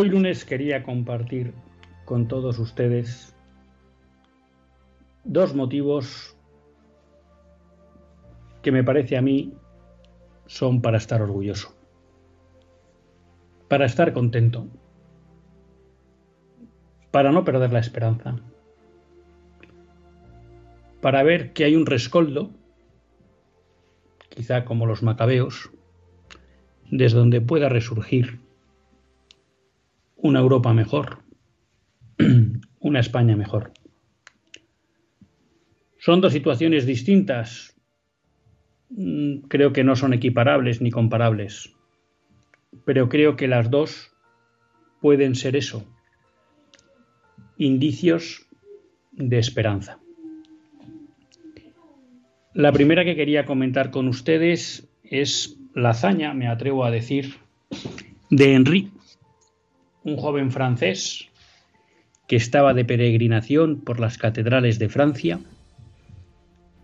Hoy 0.00 0.10
lunes 0.10 0.44
quería 0.44 0.84
compartir 0.84 1.52
con 2.04 2.28
todos 2.28 2.60
ustedes 2.60 3.34
dos 5.24 5.56
motivos 5.56 6.36
que 8.62 8.70
me 8.70 8.84
parece 8.84 9.16
a 9.16 9.22
mí 9.22 9.54
son 10.46 10.82
para 10.82 10.98
estar 10.98 11.20
orgulloso, 11.20 11.74
para 13.66 13.86
estar 13.86 14.12
contento, 14.12 14.68
para 17.10 17.32
no 17.32 17.44
perder 17.44 17.72
la 17.72 17.80
esperanza, 17.80 18.36
para 21.00 21.24
ver 21.24 21.52
que 21.52 21.64
hay 21.64 21.74
un 21.74 21.86
rescoldo, 21.86 22.52
quizá 24.28 24.64
como 24.64 24.86
los 24.86 25.02
macabeos, 25.02 25.72
desde 26.88 27.18
donde 27.18 27.40
pueda 27.40 27.68
resurgir 27.68 28.46
una 30.18 30.40
Europa 30.40 30.72
mejor, 30.74 31.18
una 32.80 33.00
España 33.00 33.36
mejor. 33.36 33.72
Son 35.98 36.20
dos 36.20 36.32
situaciones 36.32 36.86
distintas, 36.86 37.76
mm, 38.90 39.48
creo 39.48 39.72
que 39.72 39.84
no 39.84 39.96
son 39.96 40.12
equiparables 40.12 40.80
ni 40.80 40.90
comparables, 40.90 41.74
pero 42.84 43.08
creo 43.08 43.36
que 43.36 43.48
las 43.48 43.70
dos 43.70 44.10
pueden 45.00 45.34
ser 45.34 45.56
eso, 45.56 45.84
indicios 47.56 48.46
de 49.12 49.38
esperanza. 49.38 49.98
La 52.54 52.72
primera 52.72 53.04
que 53.04 53.14
quería 53.14 53.44
comentar 53.44 53.90
con 53.90 54.08
ustedes 54.08 54.88
es 55.04 55.56
la 55.74 55.90
hazaña, 55.90 56.34
me 56.34 56.48
atrevo 56.48 56.84
a 56.84 56.90
decir, 56.90 57.34
de 58.30 58.54
Henri 58.54 58.90
un 60.08 60.16
joven 60.16 60.50
francés 60.50 61.28
que 62.26 62.36
estaba 62.36 62.74
de 62.74 62.84
peregrinación 62.84 63.80
por 63.80 64.00
las 64.00 64.18
catedrales 64.18 64.78
de 64.78 64.88
Francia 64.88 65.40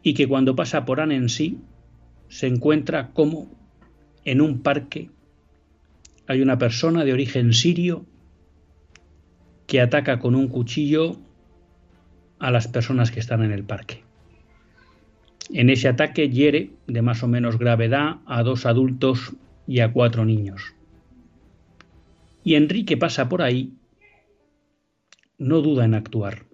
y 0.02 0.14
que 0.14 0.26
cuando 0.26 0.54
pasa 0.54 0.84
por 0.84 1.00
Annecy 1.00 1.58
se 2.28 2.46
encuentra 2.46 3.10
como 3.12 3.50
en 4.24 4.40
un 4.40 4.60
parque 4.60 5.10
hay 6.26 6.40
una 6.40 6.58
persona 6.58 7.04
de 7.04 7.12
origen 7.12 7.52
sirio 7.52 8.06
que 9.66 9.80
ataca 9.80 10.18
con 10.18 10.34
un 10.34 10.48
cuchillo 10.48 11.16
a 12.38 12.50
las 12.50 12.68
personas 12.68 13.10
que 13.10 13.20
están 13.20 13.42
en 13.42 13.52
el 13.52 13.64
parque. 13.64 14.02
En 15.52 15.68
ese 15.68 15.88
ataque 15.88 16.30
hiere 16.30 16.70
de 16.86 17.02
más 17.02 17.22
o 17.22 17.28
menos 17.28 17.58
gravedad 17.58 18.16
a 18.26 18.42
dos 18.42 18.66
adultos 18.66 19.34
y 19.66 19.80
a 19.80 19.92
cuatro 19.92 20.24
niños. 20.24 20.74
Y 22.44 22.56
Enrique 22.56 22.98
pasa 22.98 23.30
por 23.30 23.40
ahí, 23.40 23.72
no 25.38 25.62
duda 25.62 25.86
en 25.86 25.94
actuar. 25.94 26.44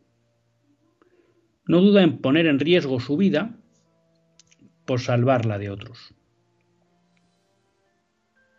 No 1.67 1.81
duda 1.81 2.03
en 2.03 2.19
poner 2.19 2.47
en 2.47 2.61
riesgo 2.61 3.01
su 3.01 3.17
vida 3.17 3.59
por 4.87 5.01
salvarla 5.01 5.59
de 5.59 5.71
otros. 5.71 6.15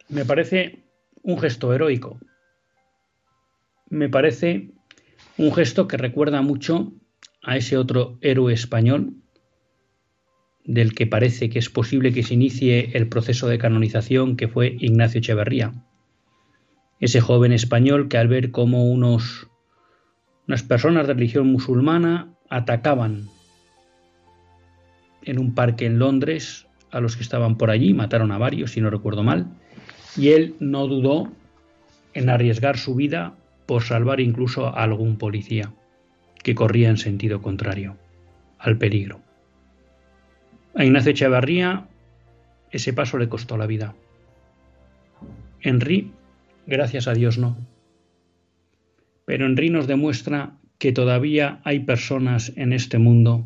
Me 0.09 0.25
parece 0.25 0.83
un 1.23 1.39
gesto 1.39 1.73
heroico. 1.73 2.19
Me 3.89 4.09
parece 4.09 4.71
un 5.37 5.53
gesto 5.53 5.87
que 5.87 5.97
recuerda 5.97 6.41
mucho 6.41 6.93
a 7.41 7.55
ese 7.55 7.77
otro 7.77 8.17
héroe 8.21 8.53
español 8.53 9.15
del 10.65 10.93
que 10.93 11.07
parece 11.07 11.49
que 11.49 11.59
es 11.59 11.69
posible 11.69 12.11
que 12.11 12.23
se 12.23 12.33
inicie 12.33 12.91
el 12.93 13.07
proceso 13.07 13.47
de 13.47 13.57
canonización 13.57 14.35
que 14.35 14.49
fue 14.49 14.75
Ignacio 14.79 15.19
Echeverría 15.19 15.73
ese 17.01 17.19
joven 17.19 17.51
español 17.51 18.07
que 18.07 18.17
al 18.17 18.27
ver 18.27 18.51
cómo 18.51 18.85
unos, 18.85 19.47
unas 20.47 20.63
personas 20.63 21.07
de 21.07 21.13
religión 21.15 21.47
musulmana 21.47 22.33
atacaban 22.49 23.27
en 25.23 25.39
un 25.39 25.53
parque 25.53 25.87
en 25.87 25.99
Londres 25.99 26.67
a 26.91 26.99
los 26.99 27.17
que 27.17 27.23
estaban 27.23 27.57
por 27.57 27.71
allí, 27.71 27.93
mataron 27.93 28.31
a 28.31 28.37
varios, 28.37 28.71
si 28.71 28.81
no 28.81 28.89
recuerdo 28.89 29.23
mal, 29.23 29.47
y 30.15 30.29
él 30.29 30.55
no 30.59 30.87
dudó 30.87 31.31
en 32.13 32.29
arriesgar 32.29 32.77
su 32.77 32.95
vida 32.95 33.35
por 33.65 33.83
salvar 33.83 34.19
incluso 34.19 34.67
a 34.67 34.83
algún 34.83 35.17
policía 35.17 35.73
que 36.43 36.55
corría 36.55 36.89
en 36.89 36.97
sentido 36.97 37.41
contrario 37.41 37.97
al 38.59 38.77
peligro. 38.77 39.21
A 40.75 40.85
Ignacio 40.85 41.11
Echevarría 41.11 41.87
ese 42.71 42.93
paso 42.93 43.17
le 43.17 43.29
costó 43.29 43.57
la 43.57 43.67
vida. 43.67 43.95
Henry 45.61 46.11
Gracias 46.65 47.07
a 47.07 47.13
Dios 47.13 47.37
no. 47.37 47.57
Pero 49.25 49.45
Henry 49.45 49.69
nos 49.69 49.87
demuestra 49.87 50.57
que 50.77 50.91
todavía 50.91 51.61
hay 51.63 51.81
personas 51.81 52.53
en 52.55 52.73
este 52.73 52.97
mundo 52.97 53.45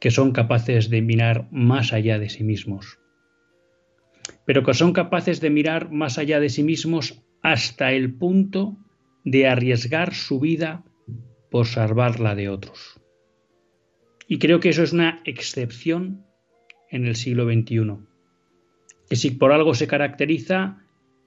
que 0.00 0.10
son 0.10 0.32
capaces 0.32 0.90
de 0.90 1.02
mirar 1.02 1.48
más 1.50 1.92
allá 1.92 2.18
de 2.18 2.28
sí 2.28 2.44
mismos. 2.44 2.98
Pero 4.44 4.62
que 4.62 4.74
son 4.74 4.92
capaces 4.92 5.40
de 5.40 5.50
mirar 5.50 5.90
más 5.90 6.18
allá 6.18 6.40
de 6.40 6.50
sí 6.50 6.62
mismos 6.62 7.22
hasta 7.42 7.92
el 7.92 8.14
punto 8.14 8.76
de 9.24 9.48
arriesgar 9.48 10.14
su 10.14 10.40
vida 10.40 10.84
por 11.50 11.66
salvarla 11.66 12.34
de 12.34 12.48
otros. 12.48 13.00
Y 14.28 14.38
creo 14.38 14.60
que 14.60 14.70
eso 14.70 14.82
es 14.82 14.92
una 14.92 15.22
excepción 15.24 16.24
en 16.90 17.06
el 17.06 17.16
siglo 17.16 17.44
XXI. 17.44 17.96
Que 19.08 19.16
si 19.16 19.30
por 19.30 19.52
algo 19.52 19.74
se 19.74 19.86
caracteriza 19.86 20.83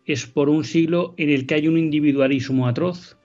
es 0.07 0.25
por 0.25 0.49
un 0.49 0.63
siglo 0.63 1.13
en 1.17 1.29
el 1.29 1.45
que 1.45 1.55
hay 1.55 1.67
un 1.67 1.77
individualismo 1.77 2.67
atroz 2.67 3.17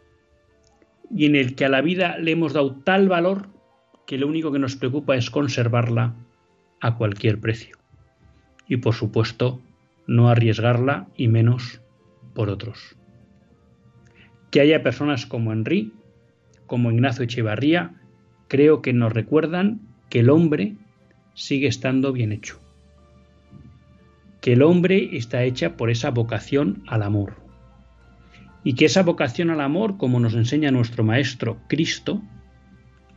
y 1.14 1.26
en 1.26 1.36
el 1.36 1.54
que 1.54 1.64
a 1.64 1.68
la 1.68 1.80
vida 1.80 2.18
le 2.18 2.32
hemos 2.32 2.52
dado 2.52 2.74
tal 2.74 3.08
valor 3.08 3.48
que 4.06 4.18
lo 4.18 4.26
único 4.26 4.50
que 4.50 4.58
nos 4.58 4.74
preocupa 4.74 5.16
es 5.16 5.30
conservarla 5.30 6.16
a 6.80 6.96
cualquier 6.96 7.38
precio. 7.38 7.78
Y 8.66 8.78
por 8.78 8.94
supuesto, 8.94 9.60
no 10.08 10.28
arriesgarla 10.28 11.06
y 11.16 11.28
menos 11.28 11.80
por 12.34 12.50
otros. 12.50 12.96
Que 14.50 14.60
haya 14.60 14.82
personas 14.82 15.24
como 15.24 15.52
Henry, 15.52 15.92
como 16.66 16.90
Ignacio 16.90 17.24
Echevarría, 17.24 17.94
creo 18.48 18.82
que 18.82 18.92
nos 18.92 19.12
recuerdan 19.12 19.80
que 20.10 20.20
el 20.20 20.30
hombre 20.30 20.74
sigue 21.34 21.68
estando 21.68 22.12
bien 22.12 22.32
hecho 22.32 22.61
que 24.42 24.52
el 24.54 24.62
hombre 24.62 25.16
está 25.16 25.44
hecha 25.44 25.76
por 25.76 25.88
esa 25.88 26.10
vocación 26.10 26.82
al 26.88 27.04
amor. 27.04 27.36
Y 28.64 28.74
que 28.74 28.84
esa 28.84 29.04
vocación 29.04 29.50
al 29.50 29.60
amor, 29.60 29.96
como 29.96 30.18
nos 30.18 30.34
enseña 30.34 30.72
nuestro 30.72 31.04
Maestro 31.04 31.58
Cristo, 31.68 32.20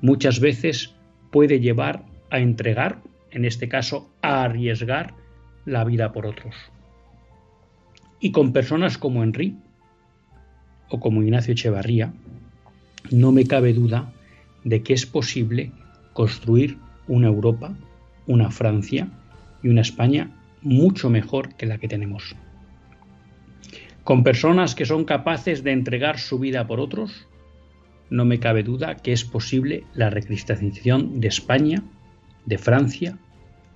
muchas 0.01 0.39
veces 0.39 0.93
puede 1.31 1.59
llevar 1.59 2.05
a 2.29 2.39
entregar, 2.39 3.01
en 3.31 3.43
este 3.43 3.67
caso 3.67 4.07
a 4.21 4.43
arriesgar 4.43 5.15
la 5.65 5.83
vida 5.83 6.13
por 6.13 6.27
otros. 6.27 6.55
Y 8.19 8.31
con 8.31 8.53
personas 8.53 8.99
como 8.99 9.23
Henry 9.23 9.57
o 10.89 10.99
como 10.99 11.23
Ignacio 11.23 11.53
Echevarría, 11.53 12.13
no 13.09 13.31
me 13.31 13.45
cabe 13.45 13.73
duda 13.73 14.13
de 14.63 14.83
que 14.83 14.93
es 14.93 15.07
posible 15.07 15.71
construir 16.13 16.77
una 17.07 17.27
Europa, 17.27 17.75
una 18.27 18.51
Francia 18.51 19.07
y 19.63 19.69
una 19.69 19.81
España 19.81 20.29
mucho 20.65 21.09
mejor 21.09 21.55
que 21.55 21.65
la 21.65 21.77
que 21.77 21.87
tenemos. 21.87 22.35
con 24.03 24.23
personas 24.23 24.75
que 24.75 24.85
son 24.85 25.03
capaces 25.03 25.63
de 25.63 25.71
entregar 25.71 26.19
su 26.19 26.37
vida 26.37 26.67
por 26.67 26.79
otros, 26.79 27.27
no 28.11 28.23
me 28.23 28.39
cabe 28.39 28.61
duda 28.61 28.97
que 28.97 29.11
es 29.11 29.25
posible 29.25 29.83
la 29.95 30.11
recristianización 30.11 31.19
de 31.19 31.27
España, 31.27 31.83
de 32.45 32.59
Francia 32.59 33.17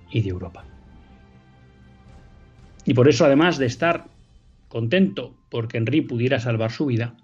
y 0.08 0.20
de 0.20 0.28
Europa. 0.28 0.64
Y 2.84 2.94
por 2.94 3.08
eso, 3.08 3.24
además 3.24 3.58
de 3.58 3.66
estar 3.66 4.06
contento 4.68 5.34
porque 5.50 5.78
Henry 5.78 6.00
pudiera 6.00 6.38
salvar 6.38 6.70
su 6.70 6.86
vida, 6.86 7.16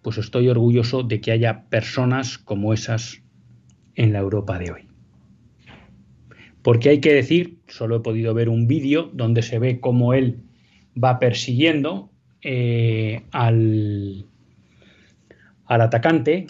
pues 0.00 0.16
estoy 0.16 0.48
orgulloso 0.48 1.02
de 1.02 1.20
que 1.20 1.32
haya 1.32 1.64
personas 1.68 2.38
como 2.38 2.72
esas 2.72 3.22
en 3.94 4.14
la 4.14 4.20
Europa 4.20 4.58
de 4.58 4.72
hoy. 4.72 4.91
Porque 6.62 6.90
hay 6.90 7.00
que 7.00 7.12
decir, 7.12 7.58
solo 7.66 7.96
he 7.96 8.00
podido 8.00 8.34
ver 8.34 8.48
un 8.48 8.66
vídeo 8.66 9.10
donde 9.12 9.42
se 9.42 9.58
ve 9.58 9.80
cómo 9.80 10.14
él 10.14 10.38
va 11.02 11.18
persiguiendo 11.18 12.10
eh, 12.42 13.22
al, 13.32 14.26
al 15.66 15.80
atacante, 15.80 16.46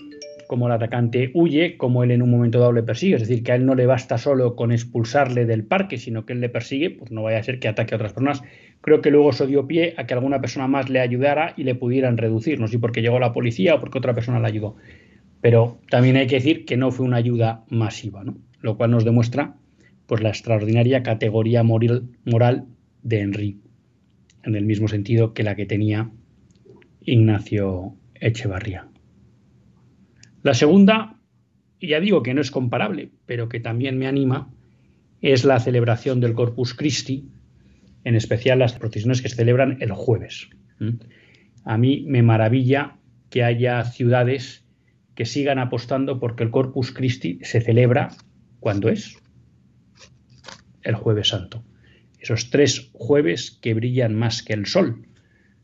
como 0.46 0.66
el 0.66 0.72
atacante 0.72 1.30
huye, 1.32 1.78
como 1.78 2.04
él 2.04 2.10
en 2.10 2.20
un 2.20 2.30
momento 2.30 2.58
dado 2.58 2.72
le 2.72 2.82
persigue. 2.82 3.14
Es 3.14 3.22
decir, 3.22 3.42
que 3.42 3.52
a 3.52 3.54
él 3.54 3.64
no 3.64 3.74
le 3.74 3.86
basta 3.86 4.18
solo 4.18 4.54
con 4.54 4.70
expulsarle 4.70 5.46
del 5.46 5.64
parque, 5.64 5.96
sino 5.96 6.26
que 6.26 6.34
él 6.34 6.40
le 6.40 6.50
persigue, 6.50 6.90
pues 6.90 7.10
no 7.10 7.22
vaya 7.22 7.38
a 7.38 7.42
ser 7.42 7.58
que 7.58 7.68
ataque 7.68 7.94
a 7.94 7.96
otras 7.96 8.12
personas. 8.12 8.42
Creo 8.82 9.00
que 9.00 9.10
luego 9.10 9.30
eso 9.30 9.46
dio 9.46 9.66
pie 9.66 9.94
a 9.96 10.06
que 10.06 10.12
alguna 10.12 10.42
persona 10.42 10.66
más 10.66 10.90
le 10.90 11.00
ayudara 11.00 11.54
y 11.56 11.64
le 11.64 11.74
pudieran 11.74 12.18
reducir. 12.18 12.60
No 12.60 12.68
sé 12.68 12.78
porque 12.78 13.00
llegó 13.00 13.18
la 13.18 13.32
policía 13.32 13.76
o 13.76 13.80
porque 13.80 13.96
otra 13.96 14.14
persona 14.14 14.40
le 14.40 14.48
ayudó. 14.48 14.76
Pero 15.40 15.78
también 15.88 16.16
hay 16.16 16.26
que 16.26 16.36
decir 16.36 16.66
que 16.66 16.76
no 16.76 16.90
fue 16.90 17.06
una 17.06 17.16
ayuda 17.16 17.64
masiva, 17.70 18.22
¿no? 18.22 18.36
lo 18.60 18.76
cual 18.76 18.92
nos 18.92 19.04
demuestra 19.04 19.56
pues, 20.06 20.22
la 20.22 20.28
extraordinaria 20.28 21.02
categoría 21.02 21.62
moral, 21.62 22.66
de 23.02 23.20
Henry 23.20 23.60
en 24.44 24.54
el 24.54 24.64
mismo 24.64 24.88
sentido 24.88 25.34
que 25.34 25.42
la 25.42 25.56
que 25.56 25.66
tenía 25.66 26.10
Ignacio 27.00 27.96
Echevarría. 28.14 28.88
La 30.42 30.54
segunda, 30.54 31.18
ya 31.80 32.00
digo 32.00 32.22
que 32.22 32.34
no 32.34 32.40
es 32.40 32.50
comparable, 32.50 33.10
pero 33.26 33.48
que 33.48 33.60
también 33.60 33.98
me 33.98 34.06
anima, 34.06 34.52
es 35.20 35.44
la 35.44 35.60
celebración 35.60 36.20
del 36.20 36.34
Corpus 36.34 36.74
Christi, 36.74 37.28
en 38.04 38.16
especial 38.16 38.58
las 38.58 38.74
procesiones 38.74 39.22
que 39.22 39.28
se 39.28 39.36
celebran 39.36 39.78
el 39.80 39.92
jueves. 39.92 40.48
A 41.64 41.78
mí 41.78 42.04
me 42.08 42.22
maravilla 42.22 42.96
que 43.30 43.44
haya 43.44 43.84
ciudades 43.84 44.64
que 45.14 45.24
sigan 45.24 45.58
apostando 45.58 46.18
porque 46.18 46.42
el 46.42 46.50
Corpus 46.50 46.90
Christi 46.92 47.38
se 47.42 47.60
celebra 47.60 48.08
cuando 48.58 48.88
es 48.88 49.21
el 50.82 50.94
jueves 50.94 51.28
santo 51.28 51.62
esos 52.22 52.50
tres 52.50 52.90
jueves 52.92 53.50
que 53.60 53.74
brillan 53.74 54.14
más 54.14 54.42
que 54.42 54.52
el 54.52 54.66
sol, 54.66 55.06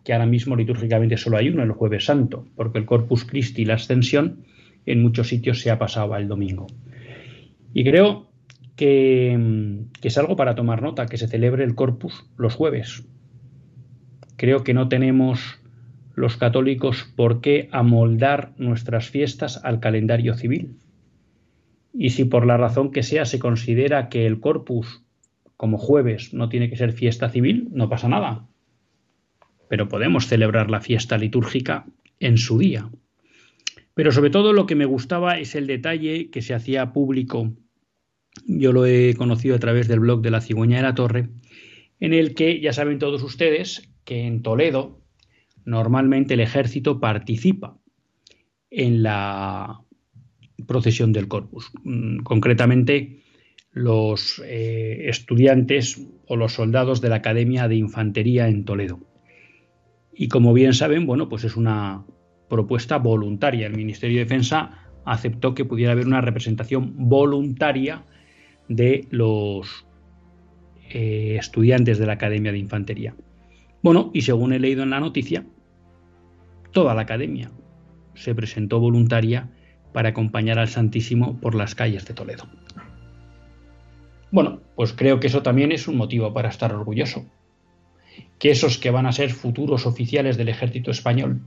que 0.04 0.12
ahora 0.12 0.26
mismo 0.26 0.56
litúrgicamente 0.56 1.16
solo 1.16 1.36
hay 1.36 1.48
uno, 1.48 1.62
el 1.62 1.70
jueves 1.70 2.06
santo, 2.06 2.46
porque 2.56 2.78
el 2.78 2.84
Corpus 2.84 3.24
Christi, 3.24 3.64
la 3.64 3.74
ascensión, 3.74 4.44
en 4.84 5.00
muchos 5.00 5.28
sitios 5.28 5.60
se 5.60 5.70
ha 5.70 5.78
pasado 5.78 6.14
al 6.14 6.26
domingo. 6.26 6.66
Y 7.72 7.84
creo 7.84 8.26
que 8.74 9.38
es 10.02 10.18
algo 10.18 10.36
para 10.36 10.56
tomar 10.56 10.82
nota, 10.82 11.06
que 11.06 11.16
se 11.16 11.28
celebre 11.28 11.62
el 11.62 11.74
Corpus 11.74 12.26
los 12.36 12.54
jueves. 12.54 13.04
Creo 14.36 14.64
que 14.64 14.74
no 14.74 14.88
tenemos 14.88 15.60
los 16.14 16.36
católicos 16.36 17.12
por 17.14 17.40
qué 17.40 17.68
amoldar 17.70 18.52
nuestras 18.56 19.08
fiestas 19.08 19.60
al 19.64 19.78
calendario 19.78 20.34
civil. 20.34 20.76
Y 21.92 22.10
si 22.10 22.24
por 22.24 22.46
la 22.46 22.56
razón 22.56 22.90
que 22.90 23.04
sea 23.04 23.24
se 23.24 23.38
considera 23.38 24.08
que 24.08 24.26
el 24.26 24.40
corpus 24.40 25.04
como 25.58 25.76
jueves 25.76 26.32
no 26.32 26.48
tiene 26.48 26.70
que 26.70 26.76
ser 26.76 26.92
fiesta 26.92 27.28
civil, 27.28 27.68
no 27.72 27.90
pasa 27.90 28.08
nada. 28.08 28.46
Pero 29.68 29.88
podemos 29.88 30.28
celebrar 30.28 30.70
la 30.70 30.80
fiesta 30.80 31.18
litúrgica 31.18 31.84
en 32.20 32.38
su 32.38 32.58
día. 32.58 32.88
Pero 33.92 34.12
sobre 34.12 34.30
todo 34.30 34.52
lo 34.52 34.66
que 34.66 34.76
me 34.76 34.84
gustaba 34.86 35.38
es 35.40 35.56
el 35.56 35.66
detalle 35.66 36.30
que 36.30 36.42
se 36.42 36.54
hacía 36.54 36.92
público. 36.92 37.52
Yo 38.46 38.72
lo 38.72 38.86
he 38.86 39.14
conocido 39.14 39.56
a 39.56 39.58
través 39.58 39.88
del 39.88 39.98
blog 39.98 40.22
de 40.22 40.30
la 40.30 40.40
cigüeña 40.40 40.76
de 40.76 40.84
la 40.84 40.94
torre, 40.94 41.28
en 41.98 42.14
el 42.14 42.36
que 42.36 42.60
ya 42.60 42.72
saben 42.72 43.00
todos 43.00 43.24
ustedes 43.24 43.90
que 44.04 44.26
en 44.26 44.42
Toledo 44.42 45.02
normalmente 45.64 46.34
el 46.34 46.40
ejército 46.40 47.00
participa 47.00 47.76
en 48.70 49.02
la 49.02 49.80
procesión 50.68 51.12
del 51.12 51.26
corpus. 51.26 51.72
Mm, 51.82 52.18
concretamente, 52.20 53.22
los 53.78 54.42
eh, 54.44 55.08
estudiantes 55.08 56.04
o 56.26 56.36
los 56.36 56.54
soldados 56.54 57.00
de 57.00 57.08
la 57.08 57.16
Academia 57.16 57.68
de 57.68 57.76
Infantería 57.76 58.48
en 58.48 58.64
Toledo. 58.64 58.98
Y 60.12 60.28
como 60.28 60.52
bien 60.52 60.74
saben, 60.74 61.06
bueno, 61.06 61.28
pues 61.28 61.44
es 61.44 61.56
una 61.56 62.04
propuesta 62.48 62.98
voluntaria. 62.98 63.68
El 63.68 63.76
Ministerio 63.76 64.18
de 64.18 64.24
Defensa 64.24 64.90
aceptó 65.04 65.54
que 65.54 65.64
pudiera 65.64 65.92
haber 65.92 66.06
una 66.06 66.20
representación 66.20 67.08
voluntaria 67.08 68.04
de 68.68 69.06
los 69.10 69.86
eh, 70.90 71.36
estudiantes 71.38 71.98
de 71.98 72.06
la 72.06 72.14
Academia 72.14 72.50
de 72.50 72.58
Infantería. 72.58 73.14
Bueno, 73.80 74.10
y 74.12 74.22
según 74.22 74.52
he 74.52 74.58
leído 74.58 74.82
en 74.82 74.90
la 74.90 74.98
noticia, 74.98 75.46
toda 76.72 76.94
la 76.94 77.02
academia 77.02 77.52
se 78.14 78.34
presentó 78.34 78.80
voluntaria 78.80 79.50
para 79.92 80.08
acompañar 80.08 80.58
al 80.58 80.68
Santísimo 80.68 81.38
por 81.40 81.54
las 81.54 81.76
calles 81.76 82.04
de 82.06 82.14
Toledo. 82.14 82.48
Bueno, 84.30 84.60
pues 84.76 84.92
creo 84.92 85.20
que 85.20 85.26
eso 85.28 85.42
también 85.42 85.72
es 85.72 85.88
un 85.88 85.96
motivo 85.96 86.32
para 86.32 86.48
estar 86.48 86.72
orgulloso. 86.72 87.26
Que 88.38 88.50
esos 88.50 88.78
que 88.78 88.90
van 88.90 89.06
a 89.06 89.12
ser 89.12 89.30
futuros 89.30 89.86
oficiales 89.86 90.36
del 90.36 90.48
ejército 90.48 90.90
español 90.90 91.42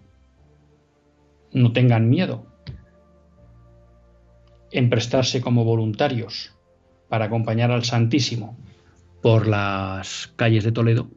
no 1.54 1.74
tengan 1.74 2.10
miedo 2.10 2.46
en 4.72 4.90
prestarse 4.90 5.42
como 5.42 5.66
voluntarios 5.66 6.56
para 7.10 7.26
acompañar 7.26 7.72
al 7.72 7.84
Santísimo 7.84 8.58
por 9.22 9.48
las 9.48 10.34
calles 10.36 10.64
de 10.64 10.72
Toledo, 10.72 11.10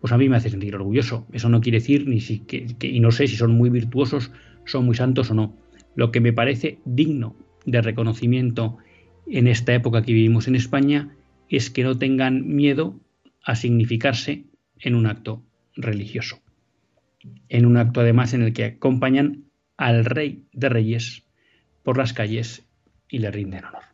pues 0.00 0.12
a 0.12 0.18
mí 0.18 0.28
me 0.28 0.36
hace 0.36 0.50
sentir 0.50 0.74
orgulloso. 0.74 1.26
Eso 1.32 1.48
no 1.48 1.60
quiere 1.60 1.78
decir 1.78 2.06
ni 2.06 2.20
si 2.20 2.40
que, 2.40 2.66
y 2.80 3.00
no 3.00 3.10
sé 3.10 3.26
si 3.26 3.36
son 3.36 3.52
muy 3.52 3.70
virtuosos, 3.70 4.30
son 4.64 4.86
muy 4.86 4.94
santos 4.94 5.30
o 5.30 5.34
no. 5.34 5.54
Lo 5.94 6.12
que 6.12 6.20
me 6.20 6.32
parece 6.32 6.78
digno 6.84 7.34
de 7.64 7.82
reconocimiento 7.82 8.78
en 9.26 9.48
esta 9.48 9.74
época 9.74 10.02
que 10.02 10.12
vivimos 10.12 10.48
en 10.48 10.54
España 10.56 11.16
es 11.48 11.70
que 11.70 11.84
no 11.84 11.98
tengan 11.98 12.46
miedo 12.46 12.98
a 13.44 13.54
significarse 13.54 14.44
en 14.78 14.94
un 14.94 15.06
acto 15.06 15.42
religioso. 15.74 16.40
En 17.48 17.66
un 17.66 17.76
acto 17.76 18.00
además 18.00 18.34
en 18.34 18.42
el 18.42 18.52
que 18.52 18.64
acompañan 18.64 19.44
al 19.76 20.04
rey 20.04 20.44
de 20.52 20.68
reyes 20.68 21.24
por 21.82 21.98
las 21.98 22.12
calles 22.12 22.64
y 23.08 23.18
le 23.18 23.30
rinden 23.30 23.64
honor. 23.64 23.84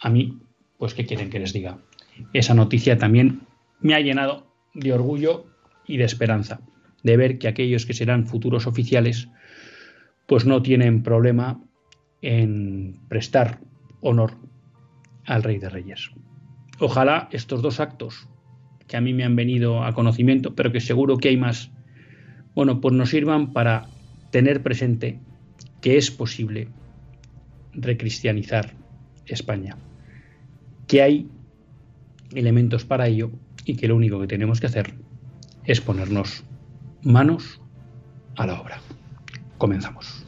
A 0.00 0.10
mí, 0.10 0.38
pues, 0.78 0.94
¿qué 0.94 1.06
quieren 1.06 1.30
que 1.30 1.38
les 1.38 1.52
diga? 1.52 1.78
Esa 2.32 2.54
noticia 2.54 2.98
también 2.98 3.40
me 3.80 3.94
ha 3.94 4.00
llenado 4.00 4.52
de 4.74 4.92
orgullo 4.92 5.46
y 5.86 5.96
de 5.96 6.04
esperanza, 6.04 6.60
de 7.02 7.16
ver 7.16 7.38
que 7.38 7.48
aquellos 7.48 7.86
que 7.86 7.94
serán 7.94 8.26
futuros 8.26 8.66
oficiales, 8.66 9.28
pues 10.26 10.44
no 10.44 10.62
tienen 10.62 11.02
problema 11.02 11.60
en 12.20 12.98
prestar 13.08 13.60
honor 14.00 14.34
al 15.26 15.42
Rey 15.42 15.58
de 15.58 15.68
Reyes. 15.68 16.10
Ojalá 16.80 17.28
estos 17.32 17.62
dos 17.62 17.80
actos 17.80 18.28
que 18.86 18.96
a 18.96 19.00
mí 19.00 19.12
me 19.12 19.24
han 19.24 19.36
venido 19.36 19.84
a 19.84 19.92
conocimiento, 19.92 20.54
pero 20.54 20.72
que 20.72 20.80
seguro 20.80 21.18
que 21.18 21.28
hay 21.28 21.36
más, 21.36 21.70
bueno, 22.54 22.80
pues 22.80 22.94
nos 22.94 23.10
sirvan 23.10 23.52
para 23.52 23.88
tener 24.30 24.62
presente 24.62 25.20
que 25.80 25.96
es 25.96 26.10
posible 26.10 26.68
recristianizar 27.72 28.74
España, 29.26 29.76
que 30.86 31.02
hay 31.02 31.28
elementos 32.34 32.84
para 32.84 33.06
ello 33.06 33.30
y 33.64 33.76
que 33.76 33.88
lo 33.88 33.96
único 33.96 34.20
que 34.20 34.26
tenemos 34.26 34.60
que 34.60 34.66
hacer 34.66 34.94
es 35.64 35.80
ponernos 35.80 36.44
manos 37.02 37.60
a 38.36 38.46
la 38.46 38.60
obra. 38.60 38.80
Comenzamos. 39.58 40.27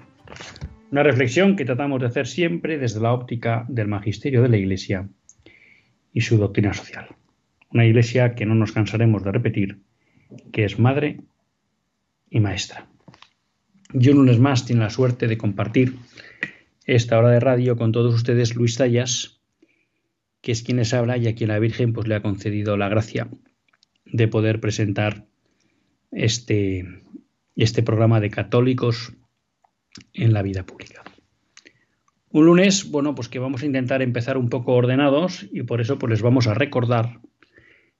Una 0.91 1.03
reflexión 1.03 1.55
que 1.55 1.63
tratamos 1.63 2.01
de 2.01 2.07
hacer 2.07 2.27
siempre 2.27 2.77
desde 2.77 2.99
la 2.99 3.13
óptica 3.13 3.65
del 3.69 3.87
magisterio 3.87 4.41
de 4.41 4.49
la 4.49 4.57
Iglesia 4.57 5.07
y 6.11 6.19
su 6.19 6.37
doctrina 6.37 6.73
social. 6.73 7.15
Una 7.69 7.85
Iglesia 7.85 8.35
que 8.35 8.45
no 8.45 8.55
nos 8.55 8.73
cansaremos 8.73 9.23
de 9.23 9.31
repetir, 9.31 9.79
que 10.51 10.65
es 10.65 10.79
madre 10.79 11.21
y 12.29 12.41
maestra. 12.41 12.87
Yo 13.93 14.11
un 14.11 14.17
lunes 14.17 14.39
más 14.39 14.65
tiene 14.65 14.81
la 14.81 14.89
suerte 14.89 15.27
de 15.27 15.37
compartir 15.37 15.95
esta 16.85 17.17
hora 17.17 17.29
de 17.29 17.39
radio 17.39 17.77
con 17.77 17.93
todos 17.93 18.13
ustedes 18.13 18.55
Luis 18.55 18.75
Tallas, 18.75 19.39
que 20.41 20.51
es 20.51 20.61
quien 20.61 20.75
les 20.75 20.93
habla 20.93 21.15
y 21.15 21.27
a 21.27 21.35
quien 21.35 21.49
la 21.49 21.59
Virgen 21.59 21.93
pues, 21.93 22.05
le 22.05 22.15
ha 22.15 22.21
concedido 22.21 22.75
la 22.75 22.89
gracia 22.89 23.29
de 24.03 24.27
poder 24.27 24.59
presentar 24.59 25.25
este, 26.11 26.85
este 27.55 27.81
programa 27.81 28.19
de 28.19 28.29
católicos 28.29 29.13
en 30.13 30.33
la 30.33 30.41
vida 30.41 30.65
pública. 30.65 31.03
Un 32.29 32.45
lunes, 32.45 32.89
bueno, 32.89 33.13
pues 33.13 33.27
que 33.27 33.39
vamos 33.39 33.61
a 33.61 33.65
intentar 33.65 34.01
empezar 34.01 34.37
un 34.37 34.49
poco 34.49 34.73
ordenados 34.73 35.47
y 35.51 35.63
por 35.63 35.81
eso 35.81 35.99
pues 35.99 36.11
les 36.11 36.21
vamos 36.21 36.47
a 36.47 36.53
recordar 36.53 37.19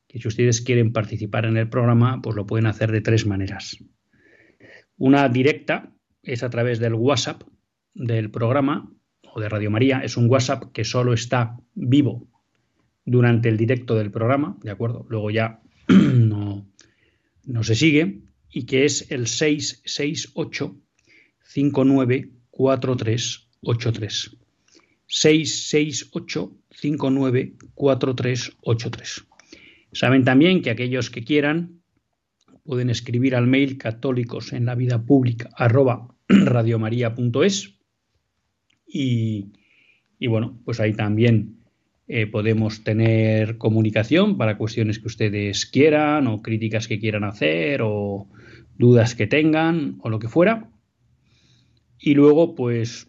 que 0.07 0.19
si 0.19 0.27
ustedes 0.27 0.61
quieren 0.61 0.93
participar 0.93 1.45
en 1.45 1.57
el 1.57 1.69
programa, 1.69 2.21
pues 2.21 2.35
lo 2.35 2.45
pueden 2.45 2.65
hacer 2.65 2.91
de 2.91 3.01
tres 3.01 3.25
maneras. 3.25 3.77
Una 4.97 5.27
directa 5.27 5.91
es 6.23 6.43
a 6.43 6.49
través 6.49 6.79
del 6.79 6.93
WhatsApp 6.93 7.43
del 7.93 8.31
programa 8.31 8.89
o 9.33 9.41
de 9.41 9.49
Radio 9.49 9.71
María, 9.71 9.99
es 9.99 10.17
un 10.17 10.29
WhatsApp 10.29 10.71
que 10.71 10.83
solo 10.83 11.13
está 11.13 11.57
vivo 11.73 12.27
durante 13.05 13.49
el 13.49 13.57
directo 13.57 13.95
del 13.95 14.11
programa, 14.11 14.57
¿de 14.63 14.71
acuerdo? 14.71 15.05
Luego 15.09 15.31
ya 15.31 15.61
no, 15.87 16.67
no 17.45 17.63
se 17.63 17.75
sigue 17.75 18.21
y 18.49 18.65
que 18.65 18.85
es 18.85 19.11
el 19.11 19.27
668 19.27 20.80
594383. 21.53 24.37
668 25.07 26.51
594383. 26.69 29.25
Saben 29.91 30.23
también 30.23 30.61
que 30.61 30.69
aquellos 30.69 31.09
que 31.09 31.23
quieran 31.23 31.81
pueden 32.63 32.89
escribir 32.89 33.35
al 33.35 33.47
mail 33.47 33.77
católicos 33.77 34.53
en 34.53 34.65
la 34.65 34.75
vida 34.75 35.03
pública 35.03 35.49
arroba 35.55 36.15
radiomaria.es 36.29 37.75
y, 38.87 39.51
y 40.19 40.27
bueno, 40.27 40.59
pues 40.63 40.79
ahí 40.79 40.93
también 40.93 41.57
eh, 42.07 42.27
podemos 42.27 42.83
tener 42.83 43.57
comunicación 43.57 44.37
para 44.37 44.57
cuestiones 44.57 44.99
que 44.99 45.07
ustedes 45.07 45.65
quieran 45.65 46.27
o 46.27 46.41
críticas 46.41 46.87
que 46.87 46.99
quieran 46.99 47.23
hacer 47.23 47.81
o 47.83 48.27
dudas 48.77 49.15
que 49.15 49.27
tengan 49.27 49.97
o 50.01 50.09
lo 50.09 50.19
que 50.19 50.27
fuera. 50.27 50.70
Y 52.01 52.15
luego, 52.15 52.55
pues, 52.55 53.07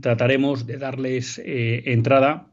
trataremos 0.00 0.66
de 0.66 0.78
darles 0.78 1.40
eh, 1.44 1.82
entrada 1.86 2.48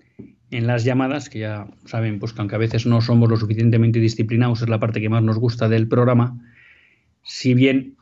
en 0.49 0.67
las 0.67 0.83
llamadas, 0.83 1.29
que 1.29 1.39
ya 1.39 1.67
saben, 1.85 2.19
pues 2.19 2.33
que 2.33 2.41
aunque 2.41 2.55
a 2.55 2.59
veces 2.59 2.85
no 2.85 2.99
somos 3.01 3.29
lo 3.29 3.37
suficientemente 3.37 3.99
disciplinados, 3.99 4.61
es 4.61 4.69
la 4.69 4.79
parte 4.79 5.01
que 5.01 5.09
más 5.09 5.23
nos 5.23 5.37
gusta 5.37 5.69
del 5.69 5.87
programa, 5.87 6.39
si 7.21 7.53
bien 7.53 7.95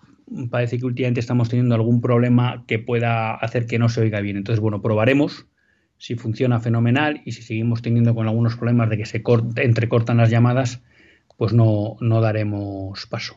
parece 0.49 0.79
que 0.79 0.85
últimamente 0.85 1.19
estamos 1.19 1.49
teniendo 1.49 1.75
algún 1.75 2.01
problema 2.01 2.63
que 2.67 2.79
pueda 2.79 3.35
hacer 3.35 3.65
que 3.67 3.79
no 3.79 3.89
se 3.89 4.01
oiga 4.01 4.21
bien. 4.21 4.37
Entonces, 4.37 4.61
bueno, 4.61 4.81
probaremos 4.81 5.47
si 5.97 6.15
funciona 6.15 6.59
fenomenal 6.59 7.21
y 7.25 7.33
si 7.33 7.41
seguimos 7.41 7.81
teniendo 7.81 8.15
con 8.15 8.27
algunos 8.27 8.55
problemas 8.55 8.89
de 8.89 8.97
que 8.97 9.05
se 9.05 9.21
entrecortan 9.57 10.17
las 10.17 10.29
llamadas, 10.29 10.81
pues 11.37 11.53
no, 11.53 11.97
no 11.99 12.21
daremos 12.21 13.05
paso. 13.07 13.35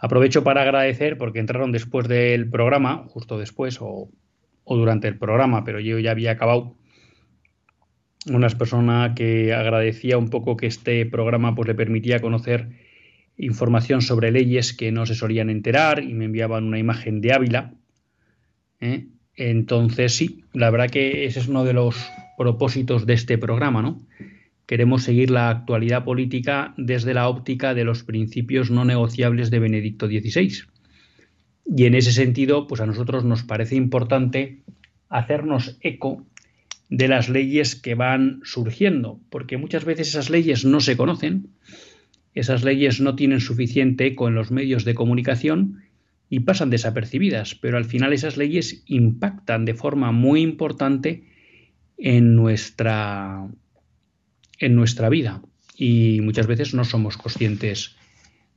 Aprovecho 0.00 0.44
para 0.44 0.62
agradecer 0.62 1.18
porque 1.18 1.40
entraron 1.40 1.72
después 1.72 2.06
del 2.06 2.48
programa, 2.48 3.04
justo 3.08 3.38
después 3.38 3.78
o, 3.80 4.10
durante 4.64 5.08
el 5.08 5.18
programa, 5.18 5.64
pero 5.64 5.80
yo 5.80 5.98
ya 5.98 6.12
había 6.12 6.32
acabado. 6.32 6.76
Unas 8.30 8.54
personas 8.54 9.12
que 9.16 9.54
agradecía 9.54 10.18
un 10.18 10.28
poco 10.28 10.56
que 10.56 10.66
este 10.66 11.06
programa 11.06 11.54
pues, 11.54 11.66
le 11.66 11.74
permitía 11.74 12.20
conocer 12.20 12.68
información 13.36 14.02
sobre 14.02 14.30
leyes 14.30 14.72
que 14.72 14.92
no 14.92 15.06
se 15.06 15.14
solían 15.14 15.50
enterar 15.50 16.02
y 16.02 16.14
me 16.14 16.26
enviaban 16.26 16.64
una 16.64 16.78
imagen 16.78 17.20
de 17.20 17.32
Ávila. 17.32 17.74
¿eh? 18.80 19.06
Entonces, 19.34 20.14
sí, 20.14 20.44
la 20.52 20.70
verdad 20.70 20.90
que 20.90 21.24
ese 21.24 21.40
es 21.40 21.48
uno 21.48 21.64
de 21.64 21.72
los 21.72 22.10
propósitos 22.36 23.06
de 23.06 23.14
este 23.14 23.38
programa, 23.38 23.82
¿no? 23.82 24.00
Queremos 24.68 25.02
seguir 25.02 25.30
la 25.30 25.48
actualidad 25.48 26.04
política 26.04 26.74
desde 26.76 27.14
la 27.14 27.26
óptica 27.26 27.72
de 27.72 27.84
los 27.84 28.04
principios 28.04 28.70
no 28.70 28.84
negociables 28.84 29.50
de 29.50 29.60
Benedicto 29.60 30.08
XVI. 30.08 30.64
Y 31.74 31.86
en 31.86 31.94
ese 31.94 32.12
sentido, 32.12 32.66
pues 32.66 32.82
a 32.82 32.86
nosotros 32.86 33.24
nos 33.24 33.44
parece 33.44 33.76
importante 33.76 34.60
hacernos 35.08 35.78
eco 35.80 36.26
de 36.90 37.08
las 37.08 37.30
leyes 37.30 37.76
que 37.76 37.94
van 37.94 38.40
surgiendo, 38.44 39.18
porque 39.30 39.56
muchas 39.56 39.86
veces 39.86 40.08
esas 40.08 40.28
leyes 40.28 40.66
no 40.66 40.80
se 40.80 40.98
conocen, 40.98 41.48
esas 42.34 42.62
leyes 42.62 43.00
no 43.00 43.16
tienen 43.16 43.40
suficiente 43.40 44.04
eco 44.04 44.28
en 44.28 44.34
los 44.34 44.50
medios 44.50 44.84
de 44.84 44.94
comunicación 44.94 45.82
y 46.28 46.40
pasan 46.40 46.68
desapercibidas, 46.68 47.54
pero 47.54 47.78
al 47.78 47.86
final 47.86 48.12
esas 48.12 48.36
leyes 48.36 48.82
impactan 48.84 49.64
de 49.64 49.72
forma 49.72 50.12
muy 50.12 50.42
importante 50.42 51.24
en 51.96 52.36
nuestra 52.36 53.48
en 54.58 54.74
nuestra 54.74 55.08
vida 55.08 55.42
y 55.76 56.20
muchas 56.22 56.46
veces 56.46 56.74
no 56.74 56.84
somos 56.84 57.16
conscientes 57.16 57.96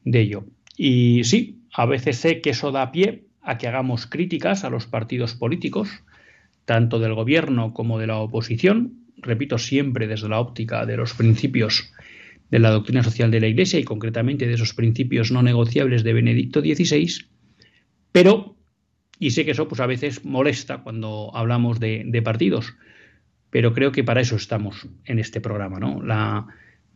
de 0.03 0.22
ello. 0.22 0.46
Y 0.75 1.24
sí, 1.24 1.62
a 1.74 1.86
veces 1.86 2.17
sé 2.17 2.41
que 2.41 2.50
eso 2.51 2.72
da 2.72 2.91
pie 2.91 3.25
a 3.41 3.58
que 3.58 3.67
hagamos 3.67 4.08
críticas 4.08 4.63
a 4.63 4.70
los 4.70 4.88
partidos 4.88 5.36
políticos, 5.36 5.89
tanto 6.65 7.00
del 7.00 7.13
gobierno 7.13 7.74
como 7.74 8.00
de 8.00 8.08
la 8.08 8.17
oposición, 8.17 9.05
repito 9.17 9.58
siempre 9.58 10.08
desde 10.08 10.29
la 10.29 10.39
óptica 10.39 10.86
de 10.86 10.98
los 10.98 11.13
principios 11.13 11.91
de 12.50 12.60
la 12.60 12.72
doctrina 12.72 13.03
social 13.03 13.31
de 13.31 13.39
la 13.39 13.48
Iglesia 13.48 13.79
y 13.79 13.84
concretamente 13.84 14.48
de 14.48 14.53
esos 14.53 14.74
principios 14.74 15.31
no 15.31 15.41
negociables 15.41 16.03
de 16.03 16.13
Benedicto 16.13 16.62
XVI, 16.62 17.25
pero, 18.12 18.58
y 19.20 19.31
sé 19.31 19.46
que 19.46 19.51
eso 19.51 19.67
pues 19.67 19.79
a 19.79 19.86
veces 19.86 20.25
molesta 20.25 20.79
cuando 20.79 21.31
hablamos 21.34 21.79
de, 21.79 22.03
de 22.05 22.22
partidos, 22.22 22.74
pero 23.51 23.74
creo 23.74 23.91
que 23.91 24.03
para 24.03 24.22
eso 24.22 24.36
estamos 24.36 24.88
en 25.05 25.20
este 25.20 25.39
programa. 25.41 25.79
¿no? 25.79 26.01
La 26.01 26.48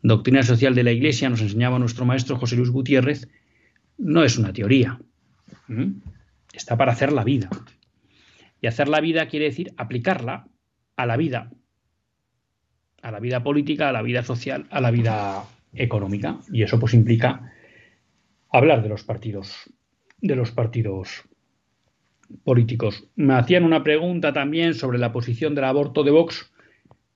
doctrina 0.02 0.42
social 0.42 0.74
de 0.74 0.84
la 0.84 0.92
Iglesia, 0.92 1.30
nos 1.30 1.42
enseñaba 1.42 1.78
nuestro 1.78 2.06
maestro 2.06 2.38
José 2.38 2.56
Luis 2.56 2.72
Gutiérrez, 2.72 3.28
no 3.98 4.24
es 4.24 4.38
una 4.38 4.52
teoría, 4.52 5.00
está 6.54 6.78
para 6.78 6.94
hacer 6.94 7.12
la 7.12 7.24
vida. 7.24 7.50
Y 8.62 8.68
hacer 8.68 8.88
la 8.88 9.02
vida 9.02 9.28
quiere 9.28 9.46
decir 9.46 9.74
aplicarla 9.78 10.48
a 10.96 11.06
la 11.06 11.18
vida, 11.18 11.52
a 13.02 13.12
la 13.12 13.20
vida 13.20 13.44
política, 13.44 13.90
a 13.90 13.92
la 13.92 14.02
vida 14.02 14.24
social, 14.24 14.66
a 14.72 14.82
la 14.82 14.92
vida 14.92 15.44
económica. 15.74 16.40
Y 16.52 16.64
eso 16.64 16.80
pues 16.80 16.94
implica 16.94 17.52
hablar 18.50 18.82
de 18.82 18.90
los 18.90 19.04
partidos, 19.04 19.70
de 20.22 20.36
los 20.36 20.52
partidos 20.52 21.24
políticos. 22.44 23.06
Me 23.16 23.34
hacían 23.34 23.64
una 23.64 23.84
pregunta 23.84 24.34
también 24.34 24.74
sobre 24.74 24.98
la 24.98 25.12
posición 25.12 25.56
del 25.56 25.66
aborto 25.66 26.04
de 26.04 26.12
Vox. 26.12 26.52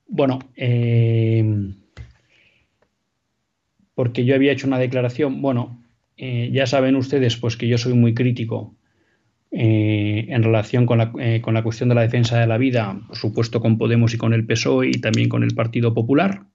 Bueno, 0.07 0.39
eh, 0.55 1.73
porque 3.93 4.25
yo 4.25 4.35
había 4.35 4.51
hecho 4.51 4.67
una 4.67 4.79
declaración, 4.79 5.41
bueno, 5.41 5.83
eh, 6.17 6.49
ya 6.51 6.65
saben 6.65 6.95
ustedes 6.95 7.37
pues 7.37 7.57
que 7.57 7.67
yo 7.67 7.77
soy 7.77 7.93
muy 7.93 8.13
crítico 8.13 8.75
eh, 9.51 10.25
en 10.29 10.43
relación 10.43 10.85
con 10.85 10.97
la, 10.97 11.11
con 11.41 11.53
la, 11.53 11.63
cuestión 11.63 11.89
de 11.89 11.95
la 11.95 12.01
defensa 12.01 12.39
de 12.39 12.47
la 12.47 12.57
vida, 12.57 12.99
por 13.07 13.17
supuesto 13.17 13.61
con 13.61 13.77
Podemos 13.77 14.13
y 14.13 14.17
con 14.17 14.33
el 14.33 14.45
PSOE 14.45 14.89
y 14.89 15.01
también 15.01 15.29
con 15.29 15.43
el 15.43 15.53
Partido 15.53 15.93
Popular, 15.93 16.45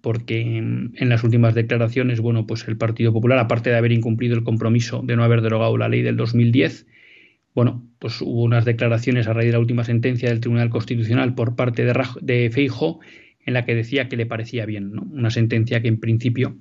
porque 0.00 0.40
en, 0.40 1.08
las 1.08 1.24
últimas 1.24 1.54
declaraciones, 1.54 2.20
bueno, 2.20 2.46
pues 2.46 2.66
el 2.68 2.76
Partido 2.76 3.12
Popular, 3.12 3.38
aparte 3.38 3.70
de 3.70 3.76
haber 3.76 3.92
incumplido 3.92 4.36
el 4.36 4.44
compromiso 4.44 5.02
de 5.02 5.16
no 5.16 5.24
haber 5.24 5.42
derogado 5.42 5.76
la 5.76 5.88
ley 5.88 6.02
del 6.02 6.16
2010, 6.16 6.86
bueno, 7.54 7.84
pues 7.98 8.20
hubo 8.20 8.42
unas 8.42 8.64
declaraciones 8.64 9.26
a 9.26 9.32
raíz 9.32 9.46
de 9.46 9.52
la 9.52 9.58
última 9.58 9.84
sentencia 9.84 10.28
del 10.28 10.40
Tribunal 10.40 10.70
Constitucional 10.70 11.34
por 11.34 11.56
parte 11.56 11.84
de, 11.84 12.50
Feijo 12.50 13.00
en 13.44 13.54
la 13.54 13.64
que 13.64 13.74
decía 13.74 14.08
que 14.08 14.16
le 14.16 14.26
parecía 14.26 14.66
bien, 14.66 14.92
¿no? 14.92 15.02
una 15.10 15.30
sentencia 15.30 15.80
que 15.80 15.88
en 15.88 15.98
principio 15.98 16.56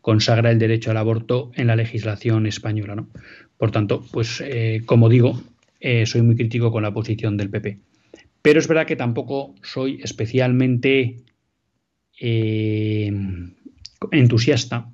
consagra 0.00 0.50
el 0.50 0.58
derecho 0.58 0.90
al 0.90 0.96
aborto 0.96 1.52
en 1.54 1.68
la 1.68 1.76
legislación 1.76 2.46
española. 2.46 2.96
¿no? 2.96 3.08
Por 3.56 3.70
tanto, 3.70 4.04
pues 4.12 4.42
eh, 4.44 4.82
como 4.84 5.08
digo, 5.08 5.40
eh, 5.80 6.06
soy 6.06 6.22
muy 6.22 6.36
crítico 6.36 6.70
con 6.70 6.82
la 6.82 6.92
posición 6.92 7.36
del 7.36 7.50
PP. 7.50 7.78
Pero 8.42 8.58
es 8.58 8.66
verdad 8.66 8.86
que 8.86 8.96
tampoco 8.96 9.54
soy 9.62 10.00
especialmente 10.02 11.16
eh, 12.20 13.12
entusiasta 14.10 14.90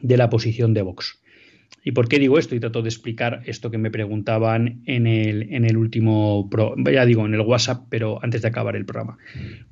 de 0.00 0.16
la 0.16 0.30
posición 0.30 0.74
de 0.74 0.82
Vox. 0.82 1.21
¿Y 1.84 1.92
por 1.92 2.08
qué 2.08 2.18
digo 2.18 2.38
esto? 2.38 2.54
Y 2.54 2.60
trato 2.60 2.82
de 2.82 2.88
explicar 2.88 3.42
esto 3.46 3.70
que 3.70 3.78
me 3.78 3.90
preguntaban 3.90 4.82
en 4.86 5.06
el, 5.06 5.52
en 5.52 5.64
el 5.64 5.76
último, 5.76 6.48
ya 6.92 7.04
digo, 7.04 7.26
en 7.26 7.34
el 7.34 7.40
WhatsApp, 7.40 7.86
pero 7.90 8.22
antes 8.22 8.42
de 8.42 8.48
acabar 8.48 8.76
el 8.76 8.84
programa. 8.84 9.18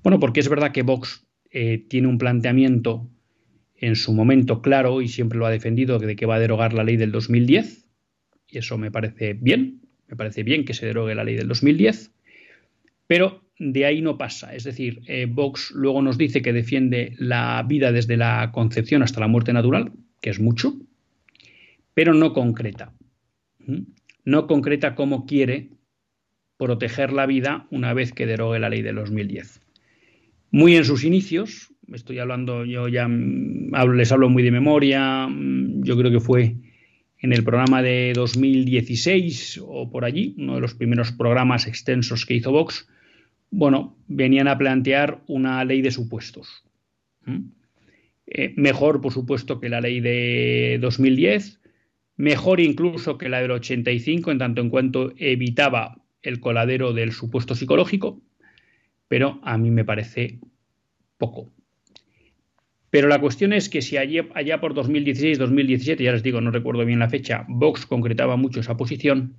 Bueno, 0.03 0.19
porque 0.19 0.41
es 0.41 0.49
verdad 0.49 0.73
que 0.73 0.83
Vox 0.83 1.25
eh, 1.53 1.85
tiene 1.89 2.09
un 2.09 2.19
planteamiento 2.19 3.09
en 3.77 3.97
su 3.97 4.13
momento 4.13 4.61
claro 4.61 5.01
y 5.03 5.09
siempre 5.09 5.39
lo 5.39 5.47
ha 5.47 5.51
defendido 5.51 5.99
de 5.99 6.17
que 6.17 6.27
va 6.27 6.35
a 6.37 6.41
derogar 6.41 6.73
la 6.75 6.85
ley 6.85 6.97
del 6.97 7.13
2010, 7.13 7.89
y 8.49 8.59
eso 8.59 8.77
me 8.77 8.91
parece 8.91 9.35
bien, 9.35 9.81
me 10.09 10.17
parece 10.17 10.43
bien 10.43 10.65
que 10.65 10.75
se 10.75 10.87
derogue 10.87 11.15
la 11.15 11.25
ley 11.25 11.37
del 11.37 11.49
2010, 11.49 12.13
pero 13.07 13.45
de 13.59 13.85
ahí 13.87 14.03
no 14.03 14.19
pasa. 14.19 14.55
Es 14.55 14.65
decir, 14.65 15.03
eh, 15.07 15.27
Vox 15.31 15.71
luego 15.71 16.03
nos 16.03 16.19
dice 16.19 16.43
que 16.43 16.53
defiende 16.53 17.15
la 17.19 17.65
vida 17.67 17.93
desde 17.93 18.17
la 18.17 18.51
concepción 18.53 19.03
hasta 19.03 19.21
la 19.21 19.29
muerte 19.29 19.53
natural, 19.53 19.93
que 20.21 20.31
es 20.31 20.41
mucho, 20.41 20.75
pero 21.95 22.15
no 22.15 22.33
concreta. 22.33 22.93
¿Mm? 23.59 23.83
No 24.25 24.47
concreta 24.47 24.95
cómo 24.95 25.27
quiere 25.27 25.71
proteger 26.59 27.13
la 27.13 27.27
vida 27.27 27.67
una 27.71 27.95
vez 27.95 28.13
que 28.13 28.27
derogue 28.27 28.59
la 28.59 28.69
ley 28.69 28.83
de 28.83 28.93
2010. 28.93 29.61
Muy 30.51 30.77
en 30.77 30.85
sus 30.85 31.05
inicios, 31.05 31.73
estoy 31.93 32.19
hablando, 32.19 32.65
yo 32.65 32.89
ya 32.89 33.09
mm, 33.09 33.73
les 33.95 34.13
hablo 34.13 34.29
muy 34.29 34.43
de 34.43 34.51
memoria, 34.51 35.27
mm, 35.27 35.83
yo 35.85 35.97
creo 35.97 36.11
que 36.11 36.21
fue 36.21 36.57
en 37.19 37.33
el 37.33 37.45
programa 37.45 37.83
de 37.83 38.13
2016 38.15 39.61
o 39.63 39.91
por 39.91 40.05
allí, 40.05 40.35
uno 40.39 40.55
de 40.55 40.61
los 40.61 40.75
primeros 40.75 41.13
programas 41.13 41.67
extensos 41.67 42.25
que 42.25 42.35
hizo 42.35 42.53
Vox, 42.53 42.89
bueno, 43.51 43.97
venían 44.07 44.49
a 44.49 44.57
plantear 44.57 45.23
una 45.27 45.65
ley 45.65 45.83
de 45.83 45.91
supuestos. 45.91 46.65
Eh, 48.27 48.55
mejor, 48.57 49.01
por 49.01 49.13
supuesto, 49.13 49.61
que 49.61 49.69
la 49.69 49.81
ley 49.81 50.01
de 50.01 50.79
2010, 50.81 51.60
mejor 52.21 52.61
incluso 52.61 53.17
que 53.17 53.31
la 53.31 53.41
del 53.41 53.51
85, 53.51 54.31
en 54.31 54.39
tanto 54.39 54.61
en 54.61 54.69
cuanto 54.69 55.13
evitaba 55.17 55.97
el 56.23 56.39
coladero 56.39 56.93
del 56.93 57.13
supuesto 57.13 57.55
psicológico, 57.55 58.21
pero 59.09 59.41
a 59.43 59.57
mí 59.57 59.71
me 59.71 59.87
parece 59.87 60.39
poco. 61.17 61.51
Pero 62.91 63.09
la 63.09 63.21
cuestión 63.21 63.55
es 63.55 63.71
que 63.71 63.81
si 63.81 63.97
allá, 63.97 64.27
allá 64.35 64.61
por 64.61 64.75
2016-2017, 64.75 66.03
ya 66.03 66.13
les 66.13 66.23
digo, 66.23 66.43
no 66.43 66.51
recuerdo 66.51 66.85
bien 66.85 66.99
la 66.99 67.09
fecha, 67.09 67.47
Vox 67.49 67.87
concretaba 67.87 68.37
mucho 68.37 68.61
esa 68.61 68.77
posición, 68.77 69.37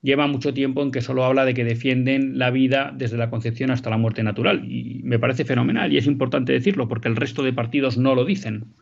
lleva 0.00 0.26
mucho 0.26 0.54
tiempo 0.54 0.82
en 0.82 0.92
que 0.92 1.02
solo 1.02 1.22
habla 1.22 1.44
de 1.44 1.52
que 1.52 1.64
defienden 1.64 2.38
la 2.38 2.50
vida 2.50 2.94
desde 2.96 3.18
la 3.18 3.28
concepción 3.28 3.70
hasta 3.70 3.90
la 3.90 3.98
muerte 3.98 4.22
natural. 4.22 4.64
Y 4.64 5.02
me 5.04 5.18
parece 5.18 5.44
fenomenal 5.44 5.92
y 5.92 5.98
es 5.98 6.06
importante 6.06 6.54
decirlo 6.54 6.88
porque 6.88 7.08
el 7.08 7.16
resto 7.16 7.42
de 7.42 7.52
partidos 7.52 7.98
no 7.98 8.14
lo 8.14 8.24
dicen. 8.24 8.72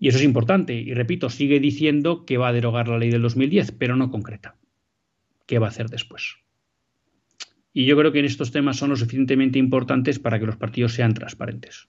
Y 0.00 0.08
eso 0.08 0.18
es 0.18 0.24
importante. 0.24 0.74
Y 0.74 0.94
repito, 0.94 1.28
sigue 1.28 1.60
diciendo 1.60 2.24
que 2.24 2.38
va 2.38 2.48
a 2.48 2.52
derogar 2.52 2.88
la 2.88 2.98
ley 2.98 3.10
del 3.10 3.22
2010, 3.22 3.72
pero 3.72 3.96
no 3.96 4.10
concreta. 4.10 4.56
¿Qué 5.46 5.58
va 5.58 5.66
a 5.66 5.70
hacer 5.70 5.90
después? 5.90 6.36
Y 7.74 7.84
yo 7.84 7.96
creo 7.98 8.10
que 8.10 8.18
en 8.18 8.24
estos 8.24 8.50
temas 8.50 8.78
son 8.78 8.90
lo 8.90 8.96
suficientemente 8.96 9.58
importantes 9.58 10.18
para 10.18 10.40
que 10.40 10.46
los 10.46 10.56
partidos 10.56 10.94
sean 10.94 11.12
transparentes. 11.12 11.88